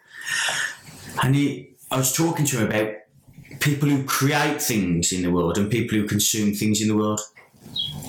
and 1.23 1.35
he. 1.35 1.69
I 1.91 1.97
was 1.99 2.13
talking 2.13 2.47
to 2.47 2.59
him 2.59 2.69
about 2.69 2.95
people 3.61 3.89
who 3.89 4.03
create 4.05 4.63
things 4.63 5.13
in 5.13 5.23
the 5.23 5.31
world 5.31 5.59
and 5.59 5.71
people 5.71 5.99
who 5.99 6.07
consume 6.09 6.55
things 6.55 6.81
in 6.81 6.89
the 6.89 6.97
world. 6.97 7.21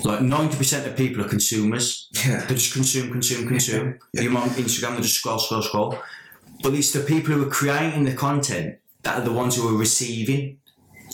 Like 0.04 0.22
ninety 0.22 0.58
percent 0.58 0.86
of 0.86 0.98
people 0.98 1.24
are 1.24 1.30
consumers. 1.30 2.10
Yeah. 2.26 2.46
They 2.46 2.56
just 2.56 2.74
consume, 2.74 3.12
consume, 3.12 3.48
consume. 3.48 4.00
Yeah. 4.14 4.24
You're 4.24 4.38
on 4.38 4.50
Instagram, 4.50 4.96
they 4.98 5.02
just 5.02 5.16
scroll, 5.16 5.40
scroll, 5.40 5.62
scroll. 5.62 5.98
But 6.62 6.74
it's 6.74 6.92
the 6.92 7.02
people 7.02 7.34
who 7.34 7.48
are 7.48 7.50
creating 7.50 8.04
the 8.04 8.14
content 8.14 8.80
that 9.04 9.20
are 9.20 9.24
the 9.24 9.32
ones 9.32 9.56
who 9.56 9.68
are 9.68 9.78
receiving. 9.78 10.60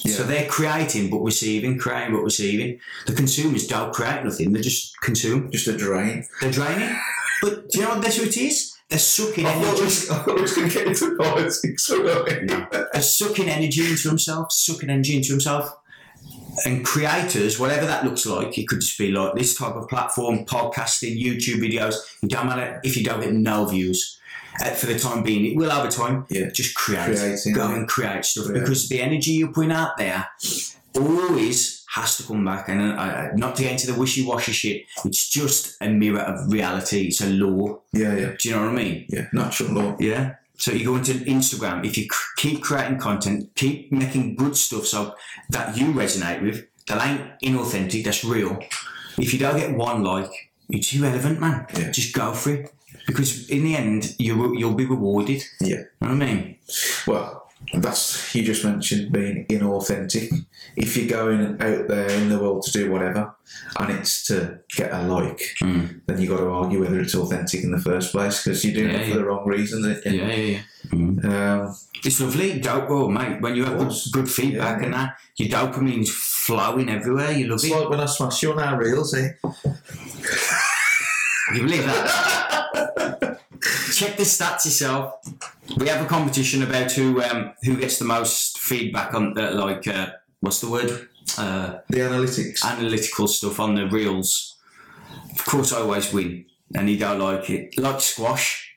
Yeah. 0.03 0.13
So 0.13 0.23
they're 0.23 0.47
creating 0.47 1.09
but 1.09 1.19
receiving, 1.19 1.77
creating 1.77 2.13
but 2.15 2.23
receiving. 2.23 2.79
The 3.05 3.13
consumers 3.13 3.67
don't 3.67 3.93
create 3.93 4.23
nothing; 4.23 4.53
they 4.53 4.61
just 4.61 4.99
consume. 5.01 5.51
Just 5.51 5.67
a 5.67 5.77
drain. 5.77 6.25
They're 6.41 6.51
draining. 6.51 6.95
But 7.41 7.69
do 7.69 7.79
you 7.79 7.85
know 7.85 7.91
what 7.91 8.01
that's 8.01 8.17
what 8.17 8.27
it 8.27 8.37
is? 8.37 8.75
They're 8.89 8.97
sucking 8.97 9.45
I 9.45 9.53
energy. 9.53 9.83
was, 9.83 10.09
I 10.09 10.25
was 10.31 10.53
going 10.53 10.67
to 10.69 10.73
get 10.73 10.87
into 10.87 11.15
politics. 11.15 11.85
sorry. 11.85 12.47
They're 12.47 13.01
sucking 13.01 13.47
energy 13.47 13.87
into 13.87 14.07
themselves, 14.07 14.55
sucking 14.55 14.89
energy 14.89 15.15
into 15.17 15.31
themselves. 15.33 15.69
And 16.65 16.83
creators, 16.85 17.59
whatever 17.59 17.85
that 17.85 18.03
looks 18.03 18.25
like, 18.25 18.57
it 18.57 18.67
could 18.67 18.81
just 18.81 18.97
be 18.97 19.11
like 19.11 19.33
this 19.35 19.55
type 19.57 19.75
of 19.75 19.87
platform, 19.87 20.45
podcasting, 20.45 21.21
YouTube 21.21 21.59
videos. 21.61 21.95
It 22.21 22.29
don't 22.29 22.47
matter 22.47 22.79
if 22.83 22.97
you 22.97 23.03
don't 23.03 23.21
get 23.21 23.33
no 23.33 23.65
views. 23.65 24.17
Uh, 24.61 24.65
for 24.71 24.87
the 24.87 24.99
time 24.99 25.23
being, 25.23 25.45
it 25.45 25.55
will 25.55 25.71
over 25.71 25.89
time. 25.89 26.25
Yeah. 26.29 26.49
Just 26.49 26.75
create. 26.75 27.05
Creating, 27.17 27.53
Go 27.53 27.69
yeah. 27.69 27.75
and 27.75 27.87
create 27.87 28.25
stuff 28.25 28.47
Yeah. 28.47 28.59
because 28.59 28.89
the 28.89 28.99
energy 29.01 29.31
you're 29.31 29.53
putting 29.53 29.71
out 29.71 29.97
there 29.97 30.27
always 30.95 31.85
has 31.93 32.17
to 32.17 32.23
come 32.23 32.43
back. 32.45 32.67
And 32.69 32.81
uh, 32.99 33.29
not 33.35 33.55
to 33.55 33.63
get 33.63 33.71
into 33.73 33.91
the 33.91 33.97
wishy 33.99 34.25
washy 34.25 34.51
shit, 34.51 34.85
it's 35.05 35.29
just 35.29 35.77
a 35.81 35.89
mirror 35.89 36.19
of 36.19 36.51
reality. 36.51 37.07
It's 37.07 37.21
a 37.21 37.27
law. 37.29 37.79
Yeah, 37.93 38.15
yeah, 38.15 38.31
Do 38.37 38.49
you 38.49 38.55
know 38.55 38.61
what 38.63 38.71
I 38.71 38.73
mean? 38.83 39.05
yeah. 39.09 39.27
Natural 39.33 39.71
law. 39.71 39.97
Yeah. 39.99 40.35
So 40.59 40.71
you 40.71 40.85
go 40.85 40.95
into 40.97 41.13
Instagram. 41.13 41.85
If 41.85 41.97
you 41.97 42.03
c- 42.03 42.09
keep 42.35 42.61
creating 42.61 42.99
content, 42.99 43.49
keep 43.55 43.91
making 43.91 44.35
good 44.35 44.55
stuff 44.57 44.85
so 44.85 45.15
that 45.49 45.77
you 45.77 45.87
resonate 45.93 46.41
with, 46.43 46.67
that 46.87 47.05
ain't 47.05 47.39
inauthentic. 47.41 48.03
That's 48.03 48.23
real. 48.25 48.59
If 49.17 49.33
you 49.33 49.39
don't 49.39 49.57
get 49.57 49.75
one 49.75 50.03
like, 50.03 50.51
it's 50.69 50.93
irrelevant, 50.93 51.39
man. 51.39 51.65
Yeah. 51.75 51.91
Just 51.91 52.13
go 52.13 52.33
for 52.33 52.53
it 52.53 52.73
because 53.07 53.49
in 53.49 53.63
the 53.63 53.75
end, 53.75 54.15
you 54.19 54.55
you'll 54.57 54.75
be 54.75 54.85
rewarded. 54.85 55.41
Yeah. 55.61 55.77
You 55.77 55.77
know 56.01 56.07
what 56.09 56.11
I 56.11 56.15
mean? 56.15 56.55
Well, 57.07 57.48
that's 57.73 58.33
you 58.33 58.43
just 58.43 58.63
mentioned 58.65 59.11
being 59.11 59.45
inauthentic. 59.47 60.29
If 60.75 60.95
you're 60.97 61.07
going 61.07 61.61
out 61.61 61.87
there 61.87 62.09
in 62.09 62.29
the 62.29 62.39
world 62.39 62.63
to 62.63 62.71
do 62.71 62.91
whatever, 62.91 63.35
and 63.79 63.91
it's 63.91 64.25
to 64.27 64.59
get 64.75 64.91
a 64.93 65.01
like, 65.03 65.41
Mm. 65.61 66.01
then 66.05 66.21
you 66.21 66.29
have 66.29 66.39
got 66.39 66.43
to 66.45 66.49
argue 66.51 66.79
whether 66.81 66.99
it's 66.99 67.15
authentic 67.15 67.63
in 67.63 67.71
the 67.71 67.79
first 67.81 68.11
place 68.11 68.43
because 68.43 68.63
you're 68.65 68.73
doing 68.73 68.89
Yeah, 68.93 68.99
it 69.01 69.03
for 69.03 69.09
yeah. 69.09 69.15
the 69.17 69.25
wrong 69.25 69.47
reason. 69.47 69.83
Yeah, 70.05 70.11
yeah, 70.11 70.33
yeah. 70.35 70.59
Mm. 70.87 71.25
Um, 71.25 71.75
It's 72.05 72.19
lovely. 72.21 72.59
Dope, 72.59 72.89
oh, 72.89 73.09
mate. 73.09 73.41
When 73.41 73.55
you 73.55 73.65
have 73.65 73.77
good, 73.77 73.93
good 74.13 74.29
feedback 74.31 74.79
Yeah. 74.79 74.85
and 74.85 74.93
that, 74.93 75.17
your 75.35 75.49
dopamine's 75.49 76.09
flowing 76.11 76.89
everywhere. 76.89 77.31
You 77.33 77.47
love 77.47 77.55
it's 77.55 77.65
it. 77.65 77.75
like 77.75 77.89
when 77.89 77.99
I 77.99 78.05
smash 78.05 78.41
you 78.41 78.51
on 78.53 78.59
our 78.59 78.79
reels, 78.79 79.13
eh? 79.13 79.31
You 81.53 81.61
believe 81.63 81.85
that? 81.85 83.39
check 83.93 84.17
the 84.17 84.23
stats 84.23 84.65
yourself. 84.65 85.15
We 85.77 85.87
have 85.87 86.03
a 86.05 86.07
competition 86.07 86.63
about 86.63 86.91
who 86.91 87.21
um, 87.21 87.53
who 87.63 87.75
gets 87.77 87.99
the 87.99 88.05
most 88.05 88.57
feedback 88.59 89.13
on 89.13 89.33
the, 89.33 89.51
like 89.51 89.87
uh, 89.87 90.11
what's 90.39 90.61
the 90.61 90.69
word 90.69 91.07
uh, 91.37 91.79
The 91.89 91.99
analytics. 91.99 92.63
analytical 92.63 93.27
stuff 93.27 93.59
on 93.59 93.75
the 93.75 93.87
reels. 93.87 94.55
Of 95.31 95.45
course, 95.45 95.71
I 95.73 95.77
always 95.81 96.11
win, 96.13 96.45
and 96.75 96.89
you 96.89 96.97
don't 96.97 97.19
like 97.19 97.49
it. 97.49 97.77
Like 97.77 98.01
squash, 98.01 98.75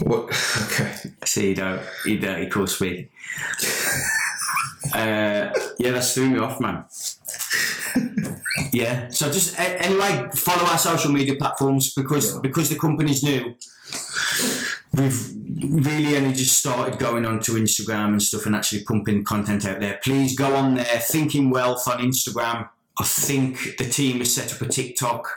What? 0.00 0.30
Okay. 0.72 0.92
see 1.24 1.48
you 1.50 1.54
don't. 1.54 1.82
You 2.06 2.18
don't. 2.18 2.42
Of 2.42 2.50
course, 2.50 2.80
me. 2.80 3.08
Uh, 4.94 5.50
yeah, 5.78 5.90
that's 5.92 6.14
threw 6.14 6.28
me 6.30 6.38
off, 6.38 6.60
man. 6.60 6.84
Yeah. 8.72 9.08
So 9.10 9.30
just 9.30 9.58
anyway, 9.58 10.28
follow 10.34 10.64
our 10.70 10.78
social 10.78 11.12
media 11.12 11.36
platforms 11.36 11.92
because 11.94 12.34
Yeah. 12.34 12.40
because 12.42 12.68
the 12.70 12.78
company's 12.78 13.22
new. 13.22 13.54
We've 14.94 15.32
really 15.86 16.16
only 16.16 16.34
just 16.34 16.58
started 16.58 16.98
going 16.98 17.24
onto 17.24 17.54
Instagram 17.54 18.08
and 18.08 18.22
stuff 18.22 18.46
and 18.46 18.54
actually 18.54 18.84
pumping 18.84 19.24
content 19.24 19.64
out 19.64 19.80
there. 19.80 19.98
Please 20.02 20.36
go 20.36 20.54
on 20.54 20.74
there, 20.74 20.98
Thinking 21.00 21.50
Wealth 21.50 21.88
on 21.88 21.98
Instagram. 22.00 22.68
I 22.98 23.04
think 23.04 23.76
the 23.78 23.88
team 23.88 24.18
has 24.18 24.34
set 24.34 24.52
up 24.52 24.60
a 24.60 24.68
TikTok. 24.68 25.28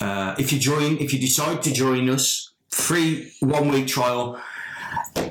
Uh, 0.00 0.34
if 0.38 0.50
you 0.52 0.58
join, 0.58 0.96
if 0.98 1.12
you 1.12 1.20
decide 1.20 1.62
to 1.62 1.72
join 1.72 2.08
us, 2.08 2.52
free 2.70 3.32
one 3.40 3.68
week 3.68 3.86
trial, 3.86 4.40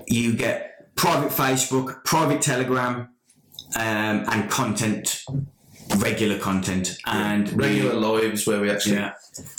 you 0.07 0.34
get 0.36 0.95
private 0.95 1.32
Facebook, 1.32 2.03
private 2.05 2.41
Telegram, 2.41 3.09
um, 3.76 4.26
and 4.32 4.49
content, 4.51 5.24
regular 5.98 6.39
content, 6.39 6.98
and 7.06 7.52
Regular 7.54 7.94
lives 7.94 8.46
where 8.48 8.62
we 8.62 8.70
actually 8.70 8.96
yeah, 8.96 9.14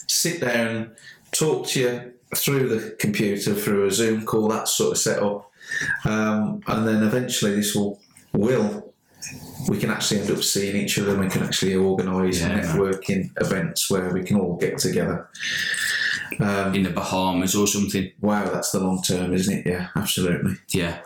sit 0.06 0.40
down, 0.40 0.66
and 0.76 0.90
talk 1.32 1.66
to 1.68 1.80
you 1.80 2.12
through 2.36 2.68
the 2.68 2.90
computer, 2.96 3.54
through 3.54 3.86
a 3.86 3.90
Zoom 3.90 4.24
call, 4.24 4.48
that 4.48 4.68
sort 4.68 4.92
of 4.92 4.98
setup. 4.98 5.50
Um, 6.04 6.62
and 6.66 6.86
then 6.86 7.02
eventually 7.02 7.54
this 7.56 7.74
will, 7.74 8.00
will, 8.32 8.92
we 9.68 9.78
can 9.78 9.90
actually 9.90 10.20
end 10.20 10.30
up 10.30 10.42
seeing 10.42 10.76
each 10.76 10.98
other 10.98 11.12
and 11.12 11.20
we 11.20 11.28
can 11.28 11.42
actually 11.42 11.76
organise 11.76 12.40
Yeah. 12.40 12.60
networking 12.60 13.30
events 13.40 13.88
where 13.90 14.12
we 14.12 14.22
can 14.24 14.38
all 14.38 14.56
get 14.56 14.78
together. 14.78 15.28
Um, 16.40 16.74
in 16.74 16.82
the 16.82 16.90
Bahamas 16.90 17.54
or 17.54 17.68
something. 17.68 18.10
wow, 18.20 18.44
that's 18.50 18.72
the 18.72 18.80
long 18.80 19.00
term, 19.02 19.32
isn't 19.32 19.58
it? 19.58 19.66
Yeah, 19.66 19.88
absolutely. 19.94 20.56
Yeah, 20.72 20.98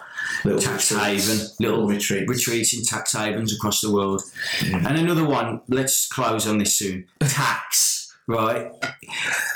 Little 0.45 0.61
tax 0.61 0.93
retreats, 0.93 1.27
haven, 1.29 1.47
little 1.61 1.87
retreats. 1.87 2.29
retreats 2.29 2.75
in 2.77 2.85
tax 2.85 3.13
havens 3.13 3.55
across 3.55 3.81
the 3.81 3.93
world. 3.93 4.23
And 4.63 4.87
another 4.99 5.25
one, 5.25 5.61
let's 5.69 6.07
close 6.09 6.47
on 6.47 6.59
this 6.59 6.77
soon. 6.77 7.07
Tax, 7.21 8.17
right? 8.29 8.71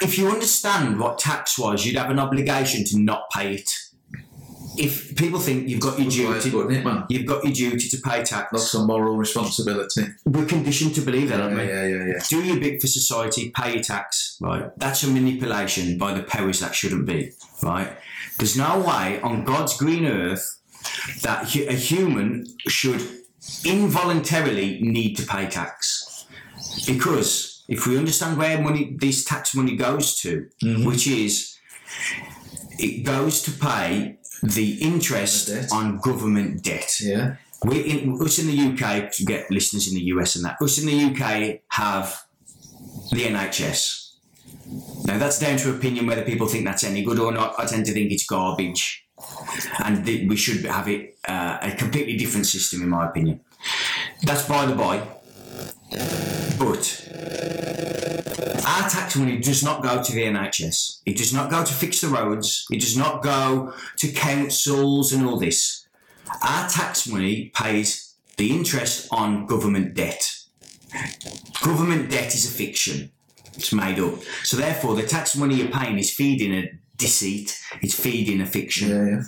If 0.01 0.19
you 0.19 0.29
understand 0.29 0.99
what 0.99 1.19
tax 1.19 1.59
was, 1.59 1.87
you'd 1.87 1.97
have 1.97 2.11
an 2.11 2.19
obligation 2.19 2.85
to 2.87 2.99
not 2.99 3.31
pay 3.31 3.55
it. 3.55 3.71
If 4.79 5.15
people 5.17 5.39
think 5.39 5.69
you've 5.69 5.81
got 5.81 5.99
your 6.01 6.09
duty, 6.11 6.49
it, 6.49 6.83
man? 6.85 7.05
you've 7.11 7.27
got 7.27 7.45
your 7.45 7.53
duty 7.53 7.89
to 7.91 7.99
pay 7.99 8.25
tax. 8.25 8.49
That's 8.53 8.73
a 8.75 8.83
moral 8.85 9.17
responsibility. 9.19 10.07
We're 10.25 10.47
conditioned 10.47 10.95
to 10.95 11.03
believe 11.03 11.29
that, 11.29 11.39
Yeah, 11.41 11.45
aren't 11.45 11.57
we? 11.59 11.67
yeah, 11.69 11.87
yeah, 11.87 12.07
yeah. 12.07 12.23
do 12.27 12.43
your 12.43 12.59
bit 12.59 12.81
for 12.81 12.87
society, 12.87 13.51
pay 13.55 13.75
your 13.75 13.83
tax, 13.83 14.39
right? 14.41 14.71
That's 14.79 15.03
a 15.03 15.09
manipulation 15.09 15.99
by 15.99 16.15
the 16.15 16.23
powers 16.23 16.61
that 16.61 16.75
shouldn't 16.75 17.05
be, 17.05 17.33
right? 17.63 17.99
There's 18.43 18.57
no 18.57 18.80
way 18.80 19.20
on 19.20 19.45
God's 19.45 19.76
green 19.76 20.05
earth 20.05 20.61
that 21.22 21.55
a 21.55 21.74
human 21.74 22.45
should 22.66 23.01
involuntarily 23.64 24.80
need 24.80 25.14
to 25.18 25.24
pay 25.24 25.49
tax. 25.49 26.26
Because 26.84 27.62
if 27.68 27.86
we 27.86 27.97
understand 27.97 28.38
where 28.38 28.61
money, 28.61 28.97
this 28.99 29.24
tax 29.24 29.55
money 29.55 29.76
goes 29.76 30.20
to, 30.22 30.49
mm-hmm. 30.61 30.84
which 30.84 31.07
is 31.07 31.57
it 32.80 33.05
goes 33.05 33.43
to 33.43 33.53
pay 33.53 34.18
the 34.43 34.72
interest 34.82 35.72
on 35.72 35.99
government 35.99 36.64
debt. 36.64 36.97
Yeah. 37.01 37.36
We 37.64 37.78
in 37.78 38.20
us 38.20 38.40
in 38.40 38.49
the 38.49 38.72
UK 38.72 39.12
get 39.24 39.53
listeners 39.53 39.86
in 39.86 39.95
the 39.95 40.07
US 40.16 40.34
and 40.34 40.45
that 40.47 40.61
us 40.61 40.82
in 40.82 40.86
the 40.86 41.12
UK 41.12 41.61
have 41.68 42.24
the 43.12 43.22
NHS. 43.22 44.02
Now 45.07 45.18
that's 45.18 45.39
down 45.39 45.59
to 45.59 45.75
opinion 45.75 46.07
whether 46.07 46.23
people 46.23 46.47
think 46.47 46.64
that's 46.64 46.85
any 46.85 47.03
good 47.03 47.18
or 47.18 47.33
not. 47.33 47.55
I 47.59 47.66
tend 47.66 47.87
to 47.87 47.93
think 47.93 48.12
it's 48.12 48.27
garbage, 48.27 49.05
and 49.85 50.05
th- 50.05 50.29
we 50.29 50.37
should 50.37 50.64
have 50.64 50.89
it 50.89 51.16
uh, 51.29 51.59
a 51.62 51.73
completely 51.73 52.16
different 52.16 52.47
system, 52.47 52.83
in 52.83 52.89
my 52.89 53.09
opinion. 53.09 53.41
That's 54.23 54.47
by 54.49 54.66
the 54.66 54.75
by. 54.75 55.03
But 56.59 57.09
our 58.66 58.89
tax 58.89 59.16
money 59.16 59.39
does 59.39 59.62
not 59.62 59.83
go 59.83 60.03
to 60.03 60.12
the 60.12 60.23
NHS. 60.23 61.01
It 61.05 61.16
does 61.16 61.35
not 61.35 61.51
go 61.51 61.64
to 61.64 61.73
fix 61.73 62.01
the 62.01 62.09
roads. 62.09 62.66
It 62.70 62.81
does 62.81 62.97
not 62.97 63.23
go 63.23 63.75
to 63.97 64.09
councils 64.12 65.12
and 65.12 65.27
all 65.27 65.39
this. 65.39 65.87
Our 66.43 66.68
tax 66.68 67.07
money 67.07 67.53
pays 67.55 68.14
the 68.37 68.55
interest 68.55 69.09
on 69.11 69.47
government 69.47 69.95
debt. 69.95 70.39
Government 71.62 72.11
debt 72.11 72.35
is 72.35 72.47
a 72.47 72.55
fiction. 72.55 73.11
It's 73.55 73.73
made 73.73 73.99
up. 73.99 74.15
So 74.45 74.57
therefore, 74.57 74.95
the 74.95 75.07
tax 75.07 75.37
money 75.37 75.57
you're 75.57 75.69
paying 75.69 75.99
is 75.99 76.11
feeding 76.11 76.55
a 76.55 76.71
deceit. 76.97 77.59
It's 77.81 77.99
feeding 77.99 78.41
a 78.41 78.47
fiction. 78.47 78.89
Yeah, 78.89 79.05
yeah. 79.05 79.23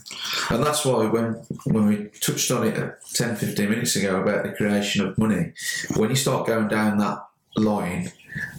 And 0.50 0.64
that's 0.64 0.84
why 0.84 1.06
when 1.06 1.34
when 1.64 1.86
we 1.86 2.08
touched 2.20 2.50
on 2.50 2.66
it 2.66 2.74
10, 3.14 3.36
15 3.36 3.68
minutes 3.68 3.96
ago 3.96 4.20
about 4.20 4.44
the 4.44 4.52
creation 4.52 5.06
of 5.06 5.18
money, 5.18 5.52
when 5.96 6.10
you 6.10 6.16
start 6.16 6.46
going 6.46 6.68
down 6.68 6.98
that 6.98 7.18
line 7.56 8.12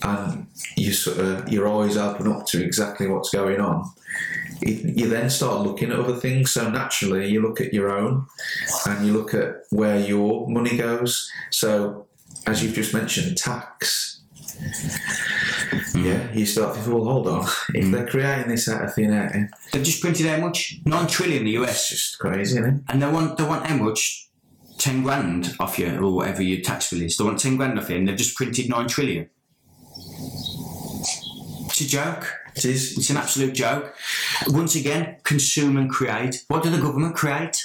and 0.04 0.48
you 0.78 0.94
sort 0.94 1.18
of 1.18 1.50
your 1.50 1.68
eyes 1.68 1.98
open 1.98 2.28
up 2.28 2.46
to 2.48 2.64
exactly 2.64 3.08
what's 3.08 3.30
going 3.30 3.60
on, 3.60 3.90
it, 4.62 4.98
you 4.98 5.08
then 5.08 5.30
start 5.30 5.62
looking 5.62 5.92
at 5.92 6.00
other 6.00 6.16
things. 6.16 6.52
So 6.52 6.70
naturally, 6.70 7.28
you 7.30 7.42
look 7.42 7.62
at 7.62 7.74
your 7.74 7.90
own 7.90 8.28
and 8.86 9.06
you 9.06 9.14
look 9.14 9.34
at 9.34 9.64
where 9.70 10.00
your 10.00 10.48
money 10.48 10.78
goes. 10.78 11.30
So 11.52 12.08
as 12.48 12.64
you've 12.64 12.76
just 12.76 12.94
mentioned, 12.94 13.38
tax. 13.38 14.22
Mm. 15.96 16.04
Yeah, 16.04 16.34
you 16.34 16.46
start 16.46 16.76
to 16.76 16.82
think, 16.82 16.94
well, 16.94 17.06
hold 17.06 17.28
on. 17.28 17.46
If 17.74 17.86
mm. 17.86 17.92
they're 17.92 18.08
creating 18.08 18.50
this 18.50 18.68
out 18.68 18.84
of 18.84 18.94
thin 18.94 19.14
air, 19.14 19.32
eh? 19.34 19.58
They've 19.72 19.84
just 19.84 20.02
printed 20.02 20.26
how 20.26 20.38
much? 20.38 20.80
Nine 20.86 21.08
trillion 21.08 21.40
in 21.40 21.46
the 21.46 21.56
it's 21.56 21.70
US. 21.72 21.90
just 21.90 22.20
crazy, 22.20 22.58
isn't 22.58 22.66
it? 22.66 22.82
And 22.90 23.02
they 23.02 23.10
want 23.10 23.38
they 23.38 23.44
want 23.44 23.66
how 23.66 23.78
much? 23.78 24.30
Ten 24.78 25.04
grand 25.04 25.56
off 25.60 25.80
you 25.80 25.98
or 26.04 26.14
whatever 26.14 26.44
your 26.44 26.62
tax 26.62 26.90
bill 26.90 27.02
is. 27.02 27.16
They 27.16 27.24
want 27.24 27.40
ten 27.40 27.56
grand 27.56 27.80
off 27.80 27.90
you 27.90 27.96
and 27.96 28.08
they've 28.08 28.18
just 28.18 28.36
printed 28.36 28.70
nine 28.70 28.88
trillion. 28.88 29.30
It's 31.68 31.82
a 31.82 31.88
joke. 31.88 32.34
It 32.56 32.66
is. 32.66 32.98
It's 32.98 33.10
an 33.10 33.18
absolute 33.18 33.54
joke. 33.54 33.96
Once 34.48 34.76
again, 34.76 35.18
consume 35.24 35.78
and 35.78 35.90
create. 35.90 36.44
What 36.50 36.64
do 36.64 36.70
the 36.70 36.82
government 36.82 37.16
create? 37.16 37.58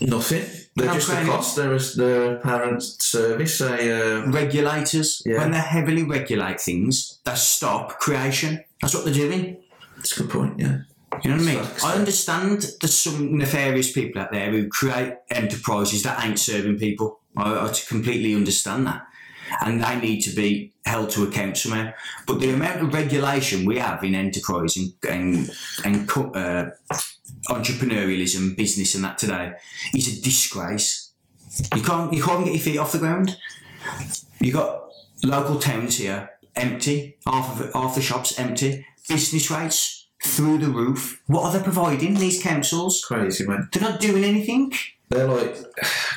Nothing. 0.00 0.44
They're 0.76 0.92
just 0.92 1.08
a 1.10 1.24
cost. 1.24 1.56
They're 1.56 2.36
a, 2.36 2.38
parent 2.38 2.82
service. 2.82 3.58
They, 3.58 3.92
uh, 3.92 4.26
Regulators. 4.30 5.22
Yeah. 5.24 5.38
When 5.38 5.52
they 5.52 5.58
heavily 5.58 6.02
regulate 6.02 6.60
things, 6.60 7.18
they 7.24 7.34
stop 7.34 7.98
creation. 7.98 8.62
That's 8.82 8.94
what 8.94 9.06
they're 9.06 9.14
doing. 9.14 9.56
that's 9.96 10.18
a 10.18 10.22
good 10.22 10.30
point. 10.30 10.58
Yeah. 10.58 10.80
You 11.24 11.30
know 11.30 11.36
what 11.36 11.48
I 11.48 11.54
mean? 11.54 11.64
I 11.82 11.92
yeah. 11.92 11.98
understand 11.98 12.72
there's 12.80 12.94
some 12.94 13.38
nefarious 13.38 13.90
people 13.90 14.20
out 14.20 14.32
there 14.32 14.50
who 14.50 14.68
create 14.68 15.14
enterprises 15.30 16.02
that 16.02 16.22
ain't 16.22 16.38
serving 16.38 16.78
people. 16.78 17.20
I, 17.36 17.66
I 17.66 17.72
completely 17.88 18.34
understand 18.34 18.86
that. 18.86 19.06
And 19.64 19.82
they 19.82 19.98
need 19.98 20.20
to 20.22 20.34
be 20.34 20.72
held 20.84 21.08
to 21.10 21.22
account 21.22 21.56
somehow. 21.56 21.92
But 22.26 22.40
the 22.40 22.50
amount 22.50 22.82
of 22.82 22.92
regulation 22.92 23.64
we 23.64 23.78
have 23.78 24.04
in 24.04 24.14
enterprise 24.14 24.76
and, 24.76 24.92
and, 25.08 25.50
and 25.84 26.08
co- 26.08 26.32
uh, 26.32 26.70
entrepreneurialism, 27.48 28.56
business, 28.56 28.94
and 28.94 29.04
that 29.04 29.18
today 29.18 29.52
is 29.94 30.18
a 30.18 30.22
disgrace. 30.22 31.10
You 31.74 31.82
can't, 31.82 32.12
you 32.12 32.22
can't 32.22 32.44
get 32.44 32.54
your 32.54 32.62
feet 32.62 32.78
off 32.78 32.92
the 32.92 32.98
ground. 32.98 33.36
You 34.40 34.52
got 34.52 34.82
local 35.22 35.58
towns 35.58 35.98
here 35.98 36.30
empty, 36.54 37.16
half 37.26 37.60
of 37.60 37.72
half 37.74 37.94
the 37.94 38.00
shops 38.02 38.38
empty, 38.38 38.86
business 39.08 39.50
rates 39.50 40.06
through 40.24 40.58
the 40.58 40.68
roof. 40.68 41.22
What 41.26 41.44
are 41.44 41.58
they 41.58 41.62
providing? 41.62 42.14
These 42.14 42.42
councils? 42.42 43.04
Crazy, 43.06 43.46
man. 43.46 43.68
They're 43.72 43.82
not 43.90 44.00
doing 44.00 44.24
anything. 44.24 44.72
They're 45.08 45.28
like 45.28 45.56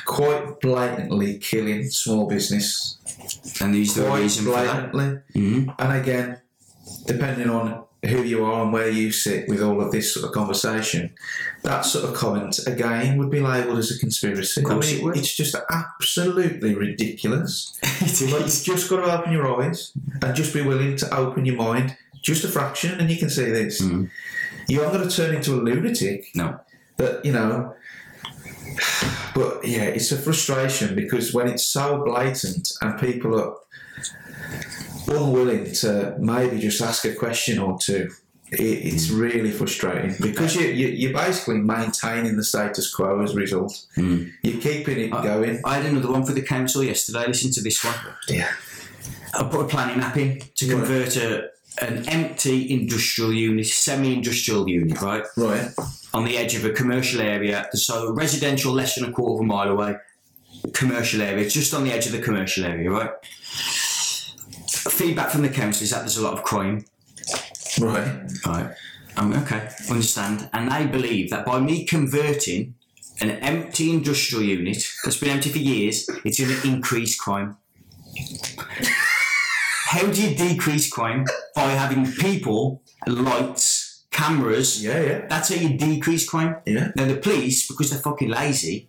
quite 0.06 0.60
blatantly 0.60 1.38
killing 1.38 1.84
small 1.90 2.26
business. 2.26 2.96
And 3.60 3.74
these 3.74 3.96
are 3.96 4.02
the 4.02 4.08
Quite 4.08 4.20
reason 4.22 4.44
for 4.46 4.50
that. 4.52 4.90
blatantly. 4.92 5.20
Mhm. 5.42 5.74
And 5.78 5.92
again, 6.02 6.40
depending 7.06 7.48
on 7.50 7.84
who 8.06 8.22
you 8.22 8.44
are 8.44 8.62
and 8.62 8.72
where 8.72 8.88
you 8.88 9.12
sit 9.12 9.48
with 9.48 9.62
all 9.62 9.80
of 9.80 9.92
this 9.92 10.14
sort 10.14 10.24
of 10.26 10.32
conversation, 10.32 11.12
that 11.62 11.82
sort 11.82 12.04
of 12.04 12.14
comment 12.14 12.58
again 12.66 13.18
would 13.18 13.30
be 13.30 13.40
labelled 13.40 13.78
as 13.78 13.90
a 13.90 13.98
conspiracy. 13.98 14.64
I 14.64 14.74
mean, 14.74 15.08
it 15.08 15.18
it's 15.18 15.34
just 15.34 15.54
absolutely 15.70 16.74
ridiculous. 16.74 17.78
it 17.82 18.10
is. 18.10 18.32
Like, 18.32 18.42
you've 18.42 18.78
just 18.78 18.88
got 18.88 19.04
to 19.04 19.18
open 19.18 19.32
your 19.32 19.62
eyes 19.62 19.92
and 20.22 20.34
just 20.34 20.54
be 20.54 20.62
willing 20.62 20.96
to 20.96 21.14
open 21.14 21.44
your 21.44 21.56
mind 21.56 21.96
just 22.22 22.44
a 22.44 22.48
fraction, 22.48 23.00
and 23.00 23.10
you 23.10 23.16
can 23.16 23.30
see 23.30 23.46
this. 23.46 23.80
Mm. 23.80 24.10
You 24.68 24.82
aren't 24.82 24.92
going 24.92 25.08
to 25.08 25.14
turn 25.14 25.34
into 25.34 25.54
a 25.54 25.60
lunatic, 25.60 26.30
No. 26.34 26.60
but 26.96 27.24
you 27.24 27.32
know. 27.32 27.74
But 29.32 29.64
yeah, 29.64 29.84
it's 29.84 30.10
a 30.10 30.18
frustration 30.18 30.96
because 30.96 31.32
when 31.32 31.46
it's 31.46 31.64
so 31.64 32.02
blatant 32.04 32.72
and 32.82 32.98
people 32.98 33.40
are 33.40 33.54
unwilling 35.08 35.72
to 35.72 36.14
maybe 36.18 36.58
just 36.58 36.80
ask 36.80 37.04
a 37.04 37.14
question 37.14 37.58
or 37.58 37.78
two, 37.78 38.10
it, 38.52 38.60
it's 38.60 39.10
really 39.10 39.50
frustrating 39.50 40.14
because 40.20 40.56
you, 40.56 40.66
you, 40.66 40.88
you're 40.88 41.12
basically 41.12 41.58
maintaining 41.58 42.36
the 42.36 42.44
status 42.44 42.92
quo 42.92 43.22
as 43.22 43.32
a 43.32 43.36
result. 43.36 43.86
Mm. 43.96 44.32
You're 44.42 44.60
keeping 44.60 44.98
it 44.98 45.12
Uh, 45.12 45.22
going. 45.22 45.60
I 45.64 45.76
had 45.76 45.86
another 45.86 46.10
one 46.10 46.24
for 46.24 46.32
the 46.32 46.42
council 46.42 46.82
yesterday. 46.82 47.26
Listen 47.26 47.50
to 47.52 47.60
this 47.62 47.84
one. 47.84 47.94
Yeah. 48.28 48.50
I 49.34 49.44
put 49.44 49.60
a 49.60 49.68
planning 49.68 50.00
app 50.00 50.16
in 50.16 50.40
to 50.56 50.68
convert 50.68 51.16
a, 51.16 51.50
an 51.80 52.08
empty 52.08 52.72
industrial 52.72 53.32
unit, 53.32 53.66
semi-industrial 53.66 54.68
unit, 54.68 55.00
right, 55.00 55.22
Right. 55.36 55.70
on 56.12 56.24
the 56.24 56.36
edge 56.36 56.56
of 56.56 56.64
a 56.64 56.70
commercial 56.70 57.20
area. 57.20 57.68
So 57.72 58.12
residential 58.12 58.72
less 58.72 58.96
than 58.96 59.04
a 59.08 59.12
quarter 59.12 59.34
of 59.34 59.40
a 59.40 59.44
mile 59.44 59.68
away, 59.68 59.94
commercial 60.72 61.22
area, 61.22 61.48
just 61.48 61.72
on 61.72 61.84
the 61.84 61.92
edge 61.92 62.06
of 62.06 62.12
the 62.12 62.18
commercial 62.20 62.64
area, 62.64 62.90
right. 62.90 63.10
Feedback 64.88 65.30
from 65.30 65.42
the 65.42 65.48
council 65.48 65.84
is 65.84 65.90
that 65.90 66.00
there's 66.00 66.16
a 66.16 66.22
lot 66.22 66.34
of 66.34 66.42
crime. 66.42 66.84
Right. 67.80 68.22
Right. 68.46 68.74
Um, 69.16 69.32
okay, 69.32 69.68
understand. 69.90 70.48
And 70.52 70.70
they 70.70 70.86
believe 70.86 71.30
that 71.30 71.44
by 71.44 71.60
me 71.60 71.84
converting 71.84 72.74
an 73.20 73.30
empty 73.30 73.90
industrial 73.90 74.44
unit 74.44 74.82
that's 75.04 75.18
been 75.18 75.30
empty 75.30 75.50
for 75.50 75.58
years, 75.58 76.08
it's 76.24 76.40
going 76.40 76.58
to 76.58 76.68
increase 76.68 77.18
crime. 77.18 77.56
How 79.86 80.06
do 80.06 80.22
you 80.22 80.36
decrease 80.36 80.90
crime? 80.90 81.26
By 81.54 81.70
having 81.72 82.10
people, 82.12 82.82
lights, 83.06 84.04
cameras. 84.10 84.82
Yeah, 84.82 85.00
yeah. 85.02 85.26
That's 85.26 85.48
how 85.48 85.60
you 85.60 85.76
decrease 85.76 86.28
crime. 86.28 86.56
Yeah. 86.64 86.92
Now 86.96 87.06
the 87.06 87.16
police, 87.16 87.66
because 87.66 87.90
they're 87.90 88.00
fucking 88.00 88.28
lazy, 88.28 88.88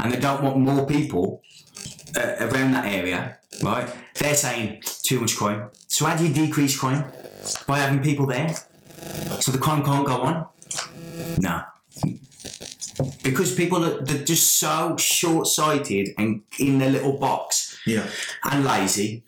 and 0.00 0.12
they 0.12 0.20
don't 0.20 0.42
want 0.42 0.58
more 0.58 0.86
people 0.86 1.42
uh, 2.16 2.36
around 2.40 2.72
that 2.72 2.86
area, 2.86 3.38
right? 3.62 3.88
They're 4.14 4.34
saying 4.34 4.82
too 5.02 5.20
much 5.20 5.36
crime. 5.36 5.70
So 5.88 6.04
how 6.06 6.16
do 6.16 6.26
you 6.26 6.32
decrease 6.34 6.78
crime? 6.78 7.04
By 7.66 7.78
having 7.78 8.02
people 8.02 8.26
there, 8.26 8.54
so 9.40 9.52
the 9.52 9.58
crime 9.58 9.84
can't 9.84 10.06
go 10.06 10.16
on. 10.22 10.46
No, 11.38 11.62
because 13.22 13.54
people 13.54 13.84
are 13.84 14.02
they're 14.02 14.24
just 14.24 14.58
so 14.58 14.96
short-sighted 14.98 16.08
and 16.18 16.42
in 16.58 16.78
their 16.78 16.90
little 16.90 17.18
box 17.18 17.78
Yeah. 17.86 18.06
and 18.44 18.64
lazy. 18.64 19.24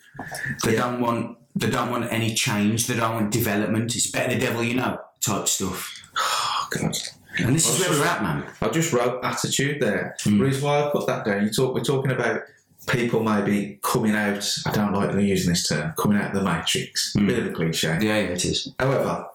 They 0.64 0.72
Yeah. 0.74 0.81
don't 0.83 1.01
want 1.01 1.37
they 1.55 1.70
don't 1.70 1.91
want 1.91 2.12
any 2.12 2.35
change. 2.35 2.87
They 2.87 2.95
don't 2.97 3.14
want 3.14 3.31
development. 3.33 3.95
It's 3.97 4.11
better 4.11 4.35
the 4.35 4.41
devil 4.41 4.62
you 4.62 4.74
know 4.74 4.99
type 5.20 5.49
stuff. 5.49 5.93
Oh, 6.16 6.68
God. 6.70 6.97
And 7.39 7.55
this 7.55 7.68
is 7.68 7.81
where 7.81 7.91
we're 7.91 8.05
at, 8.07 8.22
man. 8.22 8.45
I 8.61 8.68
just 8.68 8.93
wrote 8.93 9.24
attitude 9.24 9.81
there. 9.81 10.16
Mm. 10.24 10.39
The 10.39 10.45
reason 10.45 10.62
why 10.64 10.83
I 10.85 10.91
put 10.91 11.07
that 11.07 11.24
down, 11.24 11.45
you 11.45 11.51
talk, 11.51 11.74
we're 11.74 11.83
talking 11.85 12.11
about 12.12 12.43
people 12.89 13.22
maybe 13.22 13.78
coming 13.82 14.14
out, 14.14 14.49
I 14.66 14.72
don't 14.72 14.93
like 14.93 15.14
using 15.14 15.51
this 15.51 15.68
term, 15.68 15.93
coming 15.99 16.18
out 16.18 16.34
of 16.34 16.34
the 16.34 16.43
matrix. 16.43 17.14
Mm. 17.14 17.26
Bit 17.28 17.39
of 17.39 17.47
a 17.47 17.51
cliche. 17.51 17.89
Yeah, 17.89 18.01
yeah, 18.01 18.14
it 18.14 18.45
is. 18.45 18.72
However, 18.78 19.26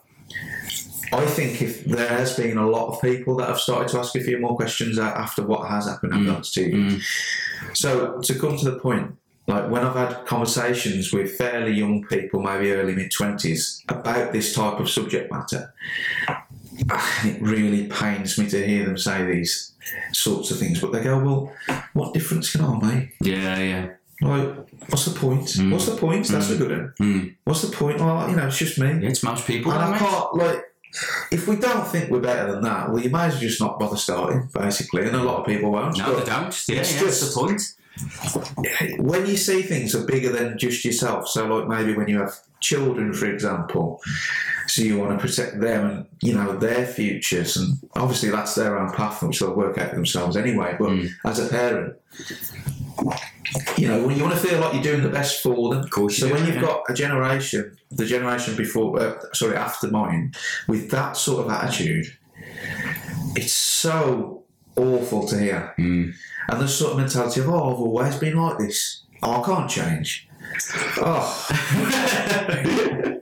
I 1.12 1.26
think 1.28 1.62
if 1.62 1.86
there 1.86 2.08
has 2.08 2.36
been 2.36 2.58
a 2.58 2.68
lot 2.68 2.88
of 2.88 3.02
people 3.02 3.36
that 3.38 3.48
have 3.48 3.60
started 3.60 3.90
to 3.90 4.00
ask 4.00 4.16
a 4.16 4.22
few 4.22 4.40
more 4.40 4.56
questions 4.56 4.98
after 4.98 5.44
what 5.44 5.70
has 5.70 5.88
happened 5.88 6.14
the 6.14 6.32
last 6.32 6.54
two 6.54 6.64
years. 6.64 6.94
Mm. 6.94 7.78
So 7.78 8.20
to 8.20 8.40
come 8.40 8.58
to 8.58 8.66
the 8.72 8.80
point, 8.80 9.16
like 9.46 9.70
when 9.70 9.84
I've 9.84 9.96
had 9.96 10.26
conversations 10.26 11.12
with 11.12 11.36
fairly 11.36 11.74
young 11.74 12.06
people, 12.06 12.42
maybe 12.42 12.72
early 12.72 12.96
mid 12.96 13.12
twenties, 13.12 13.84
about 13.90 14.32
this 14.32 14.54
type 14.54 14.80
of 14.80 14.90
subject 14.90 15.32
matter, 15.32 15.74
it 17.26 17.42
really 17.42 17.88
pains 17.88 18.38
me 18.38 18.48
to 18.50 18.66
hear 18.66 18.86
them 18.86 18.98
say 18.98 19.26
these 19.26 19.74
sorts 20.12 20.52
of 20.52 20.60
things. 20.60 20.80
But 20.82 20.92
they 20.92 21.04
go, 21.04 21.20
"Well, 21.20 21.56
what 21.94 22.14
difference 22.14 22.52
can 22.52 22.62
I 22.62 22.96
make? 22.96 23.16
Yeah, 23.22 23.60
yeah. 23.60 23.90
Like, 24.22 24.56
what's 24.90 25.06
the 25.06 25.20
point? 25.20 25.48
Mm. 25.48 25.72
What's 25.72 25.88
the 25.88 25.98
point? 25.98 26.28
That's 26.28 26.50
a 26.50 26.58
good 26.58 26.72
one. 26.72 26.94
Mm. 27.02 27.36
What's 27.44 27.62
the 27.62 27.76
point? 27.76 28.00
Well, 28.00 28.30
you 28.30 28.36
know, 28.36 28.48
it's 28.48 28.58
just 28.58 28.80
me. 28.80 28.88
Yeah, 28.88 29.10
it's 29.10 29.24
most 29.24 29.46
people. 29.46 29.72
And 29.72 29.82
I 29.82 29.98
can't 29.98 30.36
like 30.36 30.64
if 31.32 31.48
we 31.48 31.56
don't 31.56 31.88
think 31.88 32.10
we're 32.10 32.20
better 32.20 32.52
than 32.52 32.62
that, 32.64 32.90
well, 32.90 33.02
you 33.02 33.10
might 33.10 33.28
as 33.28 33.34
well 33.34 33.42
just 33.42 33.60
not 33.60 33.80
bother 33.80 33.98
starting, 33.98 34.50
basically. 34.54 35.06
And 35.06 35.16
a 35.16 35.24
lot 35.24 35.40
of 35.40 35.46
people 35.46 35.72
won't. 35.72 35.98
No, 35.98 36.16
they 36.16 36.26
don't. 36.26 36.68
Yeah, 36.68 36.82
it's 36.82 36.94
yeah, 36.94 37.00
just- 37.00 37.34
the 37.34 37.40
point. 37.40 37.62
when 39.00 39.26
you 39.28 39.38
see 39.38 39.62
things 39.62 39.94
are 39.94 40.06
bigger 40.06 40.30
than 40.32 40.58
just 40.58 40.84
yourself, 40.84 41.28
so 41.28 41.46
like 41.46 41.68
maybe 41.68 41.96
when 41.96 42.08
you 42.08 42.20
have 42.20 42.34
children, 42.64 43.14
for 43.14 43.28
example, 43.28 44.02
so 44.68 44.82
you 44.82 44.98
want 44.98 45.12
to 45.20 45.26
protect 45.28 45.60
them 45.60 45.86
and 45.90 46.06
you 46.22 46.34
know 46.34 46.56
their 46.58 46.86
futures, 46.88 47.58
and 47.58 47.78
obviously 47.96 48.30
that's 48.32 48.56
their 48.56 48.80
own 48.80 48.92
path, 48.94 49.22
which 49.22 49.40
they'll 49.40 49.54
work 49.54 49.78
out 49.78 49.92
themselves 49.94 50.36
anyway. 50.38 50.76
But 50.80 50.90
Mm. 50.90 51.10
as 51.26 51.40
a 51.40 51.48
parent. 51.48 51.96
You 53.78 53.88
know, 53.88 54.08
you 54.10 54.24
want 54.24 54.34
to 54.36 54.40
feel 54.48 54.60
like 54.60 54.74
you're 54.74 54.84
doing 54.84 55.04
the 55.04 55.10
best 55.10 55.44
for 55.44 55.74
them. 55.74 55.84
Of 55.84 55.90
course 55.92 56.18
you 56.18 56.22
So 56.24 56.28
do, 56.30 56.34
when 56.36 56.46
you've 56.46 56.56
yeah. 56.56 56.62
got 56.62 56.84
a 56.90 56.94
generation, 56.94 57.76
the 57.92 58.06
generation 58.06 58.56
before, 58.56 59.00
uh, 59.00 59.20
sorry, 59.34 59.56
after 59.58 59.88
mine, 59.90 60.34
with 60.68 60.90
that 60.92 61.18
sort 61.18 61.46
of 61.46 61.52
attitude, 61.52 62.06
it's 63.36 63.52
so 63.54 64.44
awful 64.76 65.28
to 65.28 65.38
hear. 65.40 65.74
Mm. 65.78 66.14
And 66.50 66.62
the 66.62 66.68
sort 66.68 66.94
of 66.94 66.98
mentality 67.00 67.42
of, 67.42 67.50
oh, 67.50 67.72
I've 67.74 67.80
always 67.80 68.16
been 68.16 68.38
like 68.38 68.58
this. 68.60 69.04
I 69.22 69.42
can't 69.46 69.70
change. 69.70 70.28
Oh, 70.98 71.48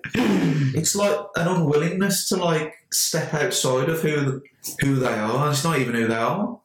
it's 0.76 0.96
like 0.96 1.18
an 1.36 1.48
unwillingness 1.48 2.28
to 2.30 2.38
like 2.38 2.74
step 2.92 3.34
outside 3.34 3.90
of 3.90 4.02
who 4.02 4.42
who 4.82 4.96
they 4.96 5.14
are. 5.14 5.46
And 5.46 5.54
it's 5.54 5.64
not 5.64 5.80
even 5.80 5.96
who 5.96 6.08
they 6.08 6.16
are. 6.16 6.60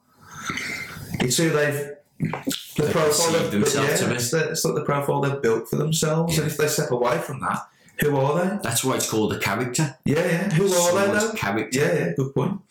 It's 1.19 1.37
who 1.37 1.49
they've 1.49 1.91
the 2.19 2.83
They 2.83 2.91
profile 2.91 3.31
they've 3.31 3.51
themselves 3.51 4.01
yeah, 4.01 4.11
it's, 4.11 4.31
the, 4.31 4.49
it's 4.49 4.65
like 4.65 4.75
the 4.75 4.83
profile 4.83 5.21
they've 5.21 5.41
built 5.41 5.69
for 5.69 5.75
themselves. 5.75 6.37
And 6.37 6.47
if 6.47 6.57
they 6.57 6.67
step 6.67 6.91
away 6.91 7.17
from 7.19 7.39
that, 7.41 7.67
who 7.99 8.15
are 8.17 8.43
they? 8.43 8.57
That's 8.63 8.83
why 8.83 8.95
it's 8.95 9.09
called 9.09 9.33
a 9.33 9.39
character. 9.39 9.97
Yeah, 10.05 10.25
yeah. 10.25 10.49
Who 10.51 10.71
are 10.71 10.93
they 10.93 11.19
though? 11.19 11.33
Character. 11.33 11.79
Yeah, 11.79 11.93
yeah, 11.93 12.13
good 12.15 12.33
point. 12.33 12.61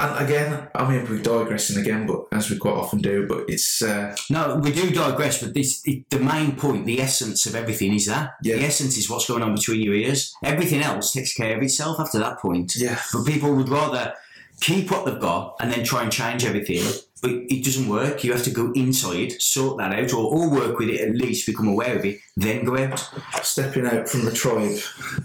And 0.00 0.24
again, 0.24 0.68
I 0.74 0.88
mean, 0.88 1.08
we're 1.10 1.20
digressing 1.22 1.80
again, 1.80 2.06
but 2.06 2.26
as 2.30 2.48
we 2.50 2.56
quite 2.56 2.74
often 2.74 3.00
do, 3.00 3.26
but 3.26 3.44
it's 3.48 3.82
uh, 3.82 4.14
No, 4.30 4.56
we 4.62 4.70
do 4.72 4.90
digress, 4.90 5.42
but 5.42 5.54
this 5.54 5.82
it, 5.84 6.08
the 6.10 6.20
main 6.20 6.54
point, 6.56 6.86
the 6.86 7.00
essence 7.00 7.46
of 7.46 7.56
everything 7.56 7.92
is 7.94 8.06
that. 8.06 8.34
Yeah. 8.42 8.56
The 8.56 8.64
essence 8.64 8.96
is 8.96 9.10
what's 9.10 9.26
going 9.26 9.42
on 9.42 9.54
between 9.56 9.80
your 9.82 9.94
ears. 9.94 10.34
Everything 10.44 10.82
else 10.82 11.12
takes 11.12 11.34
care 11.34 11.56
of 11.56 11.62
itself 11.62 11.98
after 11.98 12.18
that 12.20 12.38
point. 12.38 12.74
yeah, 12.76 13.00
But 13.12 13.26
people 13.26 13.54
would 13.56 13.68
rather 13.68 14.14
keep 14.60 14.90
what 14.90 15.04
they've 15.04 15.20
got 15.20 15.56
and 15.60 15.72
then 15.72 15.84
try 15.84 16.02
and 16.02 16.12
change 16.12 16.44
everything. 16.44 16.84
But 17.20 17.30
it 17.32 17.64
doesn't 17.64 17.88
work. 17.88 18.22
You 18.22 18.32
have 18.32 18.44
to 18.44 18.50
go 18.50 18.70
inside, 18.72 19.42
sort 19.42 19.78
that 19.78 19.92
out, 19.92 20.12
or, 20.12 20.32
or 20.32 20.48
work 20.50 20.78
with 20.78 20.90
it 20.90 21.00
at 21.00 21.16
least, 21.16 21.46
become 21.46 21.66
aware 21.66 21.96
of 21.98 22.04
it, 22.04 22.20
then 22.36 22.64
go 22.64 22.78
out. 22.78 23.00
stepping 23.42 23.86
out 23.86 24.08
from 24.08 24.24
the 24.24 24.30
tribe. 24.30 24.78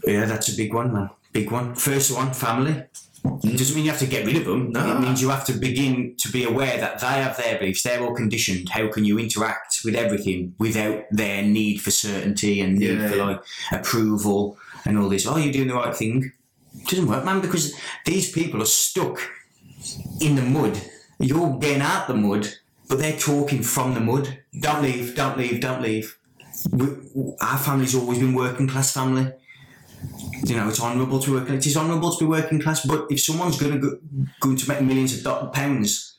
Yeah, 0.04 0.26
that's 0.26 0.52
a 0.52 0.58
big 0.58 0.74
one, 0.74 0.92
man. 0.92 1.12
Big 1.32 1.52
one. 1.52 1.76
First 1.76 2.16
one, 2.16 2.34
family. 2.34 2.84
It 3.26 3.58
doesn't 3.58 3.76
mean 3.76 3.86
you 3.86 3.92
have 3.92 4.00
to 4.00 4.06
get 4.06 4.26
rid 4.26 4.36
of 4.36 4.46
them. 4.46 4.72
No. 4.72 4.98
It 4.98 5.00
means 5.00 5.22
you 5.22 5.30
have 5.30 5.46
to 5.46 5.54
begin 5.54 6.16
to 6.18 6.32
be 6.32 6.44
aware 6.44 6.78
that 6.78 7.00
they 7.00 7.08
have 7.08 7.38
their 7.38 7.58
beliefs. 7.58 7.84
They're 7.84 8.02
all 8.02 8.14
conditioned. 8.14 8.70
How 8.70 8.90
can 8.90 9.06
you 9.06 9.18
interact 9.18 9.80
with 9.86 9.96
everything 9.96 10.56
without 10.60 11.06
their 11.12 11.42
need 11.42 11.82
for 11.82 11.92
certainty 11.92 12.60
and 12.60 12.78
need 12.78 13.00
Yeah, 13.00 13.08
for 13.08 13.16
like 13.18 13.44
approval 13.72 14.58
and 14.86 14.98
all 14.98 15.10
this? 15.10 15.26
Oh, 15.26 15.38
you're 15.38 15.54
doing 15.54 15.70
the 15.70 15.76
right 15.76 15.96
thing. 15.96 16.32
It 16.76 16.88
doesn't 16.88 17.08
work, 17.08 17.24
man, 17.24 17.40
because 17.40 17.74
these 18.06 18.32
people 18.32 18.62
are 18.62 18.66
stuck 18.66 19.20
in 20.20 20.36
the 20.36 20.42
mud. 20.42 20.82
You're 21.20 21.58
getting 21.60 21.82
out 21.82 22.08
the 22.08 22.16
mud, 22.16 22.48
but 22.90 22.98
they're 22.98 23.18
talking 23.18 23.62
from 23.64 23.94
the 23.94 24.02
mud. 24.02 24.40
Don't 24.60 24.82
leave, 24.82 25.16
don't 25.16 25.38
leave, 25.38 25.62
don't 25.62 25.82
leave. 25.82 26.18
We, 26.72 26.88
our 27.42 27.58
family's 27.58 27.96
always 27.96 28.20
been 28.20 28.34
working 28.34 28.68
class 28.68 28.94
family. 28.94 29.32
You 30.44 30.58
know, 30.58 30.68
it's 30.68 30.82
honourable 30.82 31.20
to 31.20 31.34
work. 31.34 31.50
It 31.50 31.66
is 31.66 31.78
honourable 31.78 32.12
to 32.12 32.26
be 32.26 32.30
working 32.30 32.62
class, 32.62 32.86
but 32.86 33.08
if 33.10 33.22
someone's 33.22 33.60
going 33.60 33.74
to 33.74 33.80
go, 33.80 33.98
going 34.42 34.58
to 34.58 34.70
make 34.70 34.82
millions 34.82 35.26
of 35.26 35.54
pounds 35.54 36.18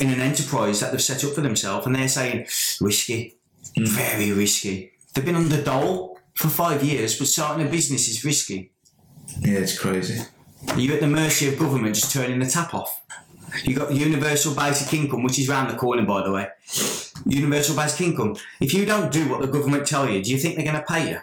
in 0.00 0.10
an 0.10 0.20
enterprise 0.20 0.80
that 0.80 0.92
they've 0.92 1.02
set 1.02 1.24
up 1.24 1.32
for 1.32 1.40
themselves, 1.40 1.86
and 1.86 1.96
they're 1.96 2.08
saying 2.08 2.46
risky, 2.80 3.36
hmm. 3.76 3.86
very 3.86 4.32
risky. 4.32 4.92
They've 5.14 5.24
been 5.24 5.48
the 5.48 5.62
dole 5.62 6.18
for 6.34 6.48
five 6.48 6.84
years, 6.84 7.18
but 7.18 7.26
starting 7.26 7.66
a 7.66 7.70
business 7.70 8.08
is 8.08 8.24
risky. 8.24 8.72
Yeah, 9.40 9.58
it's 9.58 9.78
crazy. 9.78 10.22
You're 10.76 10.94
at 10.94 11.00
the 11.00 11.06
mercy 11.06 11.48
of 11.48 11.58
government 11.58 11.94
just 11.94 12.12
turning 12.12 12.38
the 12.38 12.46
tap 12.46 12.74
off. 12.74 13.02
You 13.64 13.74
got 13.74 13.92
universal 13.92 14.54
basic 14.54 14.92
income, 14.94 15.22
which 15.22 15.38
is 15.38 15.48
round 15.48 15.70
the 15.70 15.76
corner, 15.76 16.04
by 16.04 16.22
the 16.22 16.30
way. 16.30 16.48
Universal 17.26 17.76
basic 17.76 18.02
income. 18.02 18.36
If 18.60 18.74
you 18.74 18.84
don't 18.84 19.10
do 19.10 19.28
what 19.28 19.40
the 19.40 19.46
government 19.46 19.86
tell 19.86 20.08
you, 20.08 20.22
do 20.22 20.30
you 20.30 20.38
think 20.38 20.56
they're 20.56 20.64
going 20.64 20.76
to 20.76 20.82
pay 20.82 21.10
you? 21.10 21.18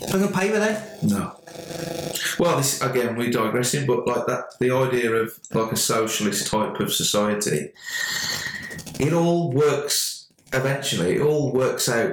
They're 0.00 0.18
going 0.18 0.32
to 0.32 0.38
pay 0.38 0.48
you, 0.48 0.54
are 0.56 0.60
they? 0.60 0.82
No. 1.02 1.36
Well, 2.38 2.56
this 2.56 2.80
again, 2.80 3.16
we're 3.16 3.30
digressing, 3.30 3.86
but 3.86 4.06
like 4.06 4.26
that, 4.26 4.58
the 4.58 4.70
idea 4.70 5.12
of 5.12 5.38
like 5.52 5.72
a 5.72 5.76
socialist 5.76 6.46
type 6.46 6.78
of 6.80 6.92
society, 6.92 7.72
it 8.98 9.12
all 9.12 9.50
works 9.52 10.28
eventually. 10.52 11.16
It 11.16 11.20
all 11.22 11.52
works 11.52 11.88
out 11.88 12.12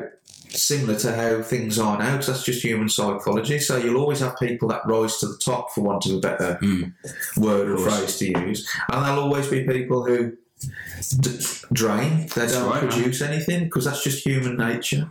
similar 0.49 0.97
to 0.99 1.15
how 1.15 1.41
things 1.43 1.77
are 1.79 1.97
now, 1.97 2.11
because 2.11 2.27
that's 2.27 2.43
just 2.43 2.63
human 2.63 2.89
psychology. 2.89 3.59
So 3.59 3.77
you'll 3.77 3.99
always 4.01 4.19
have 4.19 4.37
people 4.39 4.67
that 4.69 4.85
rise 4.85 5.17
to 5.19 5.27
the 5.27 5.37
top, 5.37 5.71
for 5.71 5.81
want 5.81 6.05
of 6.07 6.13
a 6.13 6.19
better 6.19 6.57
Mm. 6.61 6.93
word 7.37 7.69
or 7.69 7.77
phrase 7.77 8.17
to 8.17 8.25
use, 8.27 8.67
and 8.91 9.05
there'll 9.05 9.23
always 9.23 9.47
be 9.47 9.63
people 9.65 10.05
who 10.05 10.33
d- 10.59 11.39
drain. 11.71 12.27
They 12.35 12.47
don't 12.47 12.69
right, 12.69 12.83
man. 12.83 12.91
produce 12.91 13.21
anything 13.21 13.65
because 13.65 13.85
that's 13.85 14.03
just 14.03 14.25
human 14.25 14.57
nature. 14.57 15.09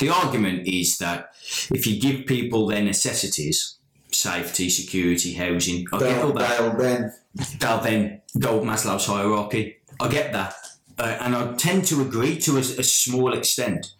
The 0.00 0.08
argument 0.08 0.66
is 0.66 0.98
that 0.98 1.34
if 1.70 1.86
you 1.86 2.00
give 2.00 2.26
people 2.26 2.66
their 2.66 2.82
necessities, 2.82 3.76
safety, 4.10 4.68
security, 4.70 5.34
housing, 5.34 5.86
I 5.92 5.98
get 5.98 6.24
all 6.24 6.32
that. 6.32 6.58
they'll 6.58 6.76
then 6.76 7.12
they'll 7.58 7.80
then 7.80 8.20
go 8.38 8.60
Maslow's 8.60 9.06
hierarchy. 9.06 9.76
I 10.00 10.08
get 10.08 10.32
that. 10.32 10.54
Uh, 10.98 11.18
and 11.20 11.34
I 11.34 11.54
tend 11.54 11.84
to 11.86 12.02
agree 12.02 12.38
to 12.40 12.56
a, 12.56 12.60
a 12.60 12.84
small 12.84 13.32
extent. 13.34 13.92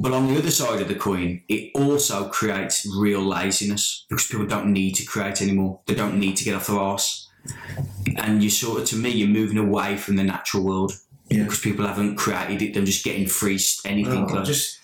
But 0.00 0.12
on 0.12 0.28
the 0.28 0.38
other 0.38 0.50
side 0.50 0.80
of 0.80 0.88
the 0.88 0.94
coin, 0.94 1.42
it 1.48 1.72
also 1.74 2.28
creates 2.28 2.86
real 2.96 3.20
laziness 3.22 4.06
because 4.08 4.26
people 4.26 4.46
don't 4.46 4.72
need 4.72 4.92
to 4.96 5.04
create 5.04 5.42
anymore. 5.42 5.80
They 5.86 5.94
don't 5.94 6.18
need 6.18 6.36
to 6.36 6.44
get 6.44 6.54
off 6.54 6.68
their 6.68 6.78
arse. 6.78 7.21
And 8.16 8.42
you 8.42 8.50
sort 8.50 8.80
of, 8.82 8.88
to 8.88 8.96
me, 8.96 9.10
you're 9.10 9.28
moving 9.28 9.58
away 9.58 9.96
from 9.96 10.16
the 10.16 10.24
natural 10.24 10.62
world 10.64 10.92
Yeah. 11.28 11.44
because 11.44 11.60
people 11.60 11.86
haven't 11.86 12.16
created 12.16 12.62
it. 12.62 12.74
They're 12.74 12.84
just 12.84 13.04
getting 13.04 13.26
free 13.26 13.58
anything. 13.84 14.30
Oh, 14.30 14.34
like- 14.34 14.44
just 14.44 14.78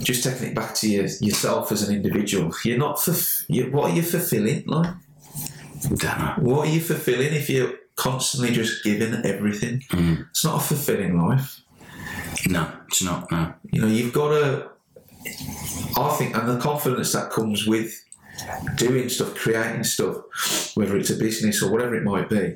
just 0.00 0.24
taking 0.24 0.48
it 0.48 0.54
back 0.54 0.74
to 0.74 0.88
your, 0.90 1.06
yourself 1.20 1.70
as 1.72 1.88
an 1.88 1.94
individual. 1.94 2.52
You're 2.64 2.78
not 2.78 2.96
fulf- 2.96 3.44
you, 3.48 3.70
what 3.70 3.90
are 3.90 3.94
you 3.94 4.02
fulfilling? 4.02 4.64
Like 4.66 4.94
what 6.38 6.68
are 6.68 6.70
you 6.70 6.80
fulfilling 6.80 7.32
if 7.32 7.48
you're 7.48 7.72
constantly 7.96 8.52
just 8.52 8.84
giving 8.84 9.14
everything? 9.24 9.80
Mm. 9.90 10.28
It's 10.30 10.44
not 10.44 10.56
a 10.62 10.64
fulfilling 10.66 11.16
life. 11.18 11.60
No, 12.48 12.70
it's 12.88 13.02
not. 13.02 13.30
No. 13.30 13.54
You 13.70 13.80
know, 13.82 13.86
you've 13.86 14.12
got 14.12 14.30
to. 14.30 14.70
I 15.96 16.08
think, 16.18 16.36
and 16.36 16.48
the 16.48 16.58
confidence 16.58 17.12
that 17.12 17.30
comes 17.30 17.66
with 17.66 17.92
doing 18.76 19.08
stuff, 19.08 19.34
creating 19.34 19.84
stuff, 19.84 20.74
whether 20.76 20.96
it's 20.96 21.10
a 21.10 21.16
business 21.16 21.62
or 21.62 21.70
whatever 21.70 21.94
it 21.94 22.04
might 22.04 22.28
be, 22.28 22.54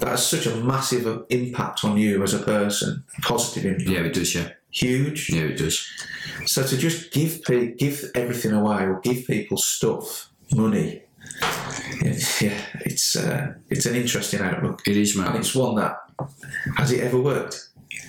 that 0.00 0.08
has 0.08 0.26
such 0.26 0.46
a 0.46 0.56
massive 0.56 1.24
impact 1.30 1.84
on 1.84 1.96
you 1.96 2.22
as 2.22 2.34
a 2.34 2.38
person. 2.40 3.04
Positive 3.22 3.64
impact, 3.64 3.88
Yeah, 3.90 4.00
it 4.00 4.14
does. 4.14 4.34
Yeah, 4.34 4.48
huge. 4.70 5.30
yeah, 5.30 5.42
it 5.42 5.58
does. 5.58 5.86
So 6.46 6.62
to 6.62 6.76
just 6.76 7.12
give 7.12 7.42
pe- 7.44 7.74
give 7.74 8.10
everything 8.14 8.52
away 8.52 8.82
or 8.84 9.00
give 9.00 9.26
people 9.26 9.56
stuff, 9.56 10.28
money, 10.54 11.02
yeah, 12.40 12.60
it's 12.84 13.16
uh, 13.16 13.54
it's 13.68 13.86
an 13.86 13.94
interesting 13.96 14.40
outlook, 14.40 14.82
It 14.86 14.96
is, 14.96 15.16
and 15.16 15.24
man. 15.26 15.36
it's 15.36 15.54
one 15.54 15.76
that 15.76 15.96
has 16.76 16.92
it 16.92 17.00
ever 17.00 17.20
worked? 17.20 17.65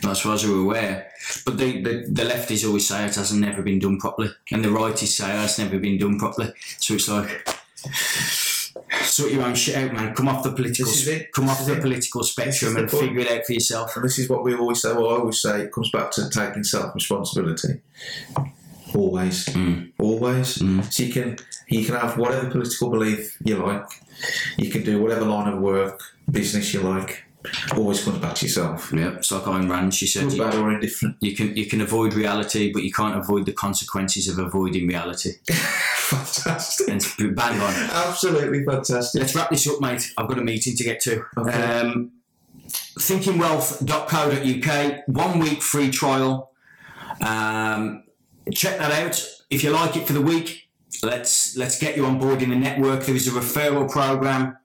As 0.08 0.20
far 0.22 0.34
as 0.36 0.46
we're 0.48 0.62
aware. 0.62 1.12
But 1.46 1.58
the, 1.58 1.82
the, 1.82 1.92
the 2.10 2.24
lefties 2.24 2.66
always 2.68 2.88
say 2.88 3.06
it 3.06 3.16
hasn't 3.16 3.42
never 3.42 3.62
been 3.62 3.80
done 3.80 4.00
properly. 4.00 4.30
And 4.52 4.64
the 4.64 4.70
righties 4.70 5.08
say 5.08 5.26
it 5.30 5.36
has 5.38 5.58
never 5.60 5.80
been 5.80 5.98
done 5.98 6.18
properly. 6.20 6.54
So 6.80 6.94
it's 6.96 7.10
like, 7.10 7.48
sort 9.04 9.32
your 9.32 9.44
own 9.44 9.56
shit 9.56 9.76
out, 9.76 9.94
man. 9.94 10.14
Come 10.16 10.28
off 10.28 10.44
the 10.44 10.52
political, 10.52 10.86
This 10.86 11.02
is 11.02 11.08
it. 11.08 11.32
come 11.34 11.46
This 11.48 11.60
off 11.62 11.66
the 11.68 11.74
it. 11.78 11.82
political 11.82 12.24
spectrum 12.24 12.78
and 12.78 12.90
figure 12.90 13.20
it 13.20 13.32
out 13.32 13.46
for 13.46 13.54
yourself. 13.54 13.96
And 13.96 14.06
this 14.06 14.20
is 14.20 14.30
what 14.30 14.44
we 14.44 14.56
always 14.56 14.82
say. 14.82 14.94
Well, 14.94 15.10
I 15.10 15.16
always 15.18 15.40
say 15.42 15.62
it 15.62 15.72
comes 15.74 15.90
back 15.92 16.12
to 16.12 16.30
taking 16.30 16.64
self 16.64 16.94
responsibility. 16.96 17.82
Always, 18.94 19.46
Mm. 19.48 19.92
always. 20.00 20.58
Mm. 20.60 20.92
So 20.92 21.04
you 21.04 21.12
can 21.14 21.38
you 21.68 21.84
can 21.86 21.96
have 21.96 22.18
whatever 22.18 22.50
political 22.50 22.90
belief 22.90 23.36
you 23.44 23.58
like. 23.58 23.86
You 24.58 24.70
can 24.72 24.84
do 24.84 25.02
whatever 25.02 25.26
line 25.26 25.52
of 25.52 25.60
work, 25.60 26.02
business 26.32 26.74
you 26.74 26.80
like. 26.82 27.24
Always 27.76 28.04
comes 28.04 28.20
back 28.20 28.36
to 28.36 28.46
yourself. 28.46 28.92
Yeah, 28.94 29.16
it's 29.16 29.32
like 29.32 29.44
Ayn 29.44 29.70
Rand. 29.70 29.94
She 29.94 30.08
said 30.08 30.24
Good, 30.24 30.34
you, 30.34 30.44
bad, 30.44 30.56
or 30.56 30.72
indifferent. 30.72 31.18
you 31.22 31.36
can 31.36 31.56
you 31.56 31.66
can 31.66 31.82
avoid 31.82 32.14
reality, 32.14 32.72
but 32.74 32.84
you 32.84 32.92
can't 32.92 33.18
avoid 33.18 33.46
the 33.46 33.54
consequences 33.54 34.28
of 34.28 34.40
avoiding 34.40 34.88
reality. 34.88 35.34
Fantastic. 35.50 36.88
And 36.88 37.36
bang 37.36 37.60
on. 37.60 37.74
Absolutely 37.74 38.64
fantastic. 38.64 39.22
Let's 39.22 39.36
wrap 39.36 39.50
this 39.50 39.68
up, 39.68 39.82
mate. 39.82 40.10
I've 40.18 40.28
got 40.30 40.40
a 40.40 40.44
meeting 40.44 40.76
to 40.78 40.84
get 40.84 41.02
to. 41.02 41.24
Okay. 41.38 41.52
Um, 41.52 42.12
thinkingwealth.co.uk, 42.98 45.04
one 45.08 45.40
week 45.40 45.62
free 45.62 45.92
trial. 45.92 46.52
Um, 47.26 48.04
check 48.54 48.78
that 48.78 48.92
out. 48.92 49.22
If 49.50 49.64
you 49.64 49.72
like 49.72 49.96
it 49.98 50.06
for 50.08 50.14
the 50.14 50.22
week, 50.22 50.70
let's 51.04 51.58
let's 51.58 51.78
get 51.80 51.98
you 51.98 52.06
on 52.06 52.20
board 52.20 52.42
in 52.42 52.50
the 52.50 52.56
network. 52.56 53.06
There 53.06 53.16
is 53.16 53.28
a 53.28 53.32
referral 53.32 53.90
program 53.90 54.57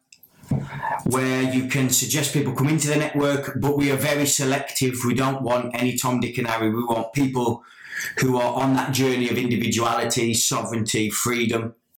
where 1.05 1.43
you 1.43 1.69
can 1.69 1.91
suggest 1.91 2.33
people 2.33 2.53
come 2.53 2.69
into 2.69 2.89
the 2.89 2.97
network, 2.97 3.59
but 3.61 3.77
we 3.77 3.91
are 3.91 3.97
very 3.97 4.27
selective. 4.27 4.95
We 5.07 5.15
don't 5.15 5.43
want 5.43 5.75
any 5.75 5.97
Tom, 5.97 6.21
Dick, 6.21 6.39
and 6.39 6.47
Harry. 6.47 6.71
We 6.71 6.85
want 6.85 7.13
people 7.13 7.65
who 8.19 8.37
are 8.37 8.55
on 8.55 8.75
that 8.75 8.93
journey 8.93 9.29
of 9.29 9.39
individuality, 9.39 10.35
sovereignty, 10.35 11.11
freedom. 11.11 11.75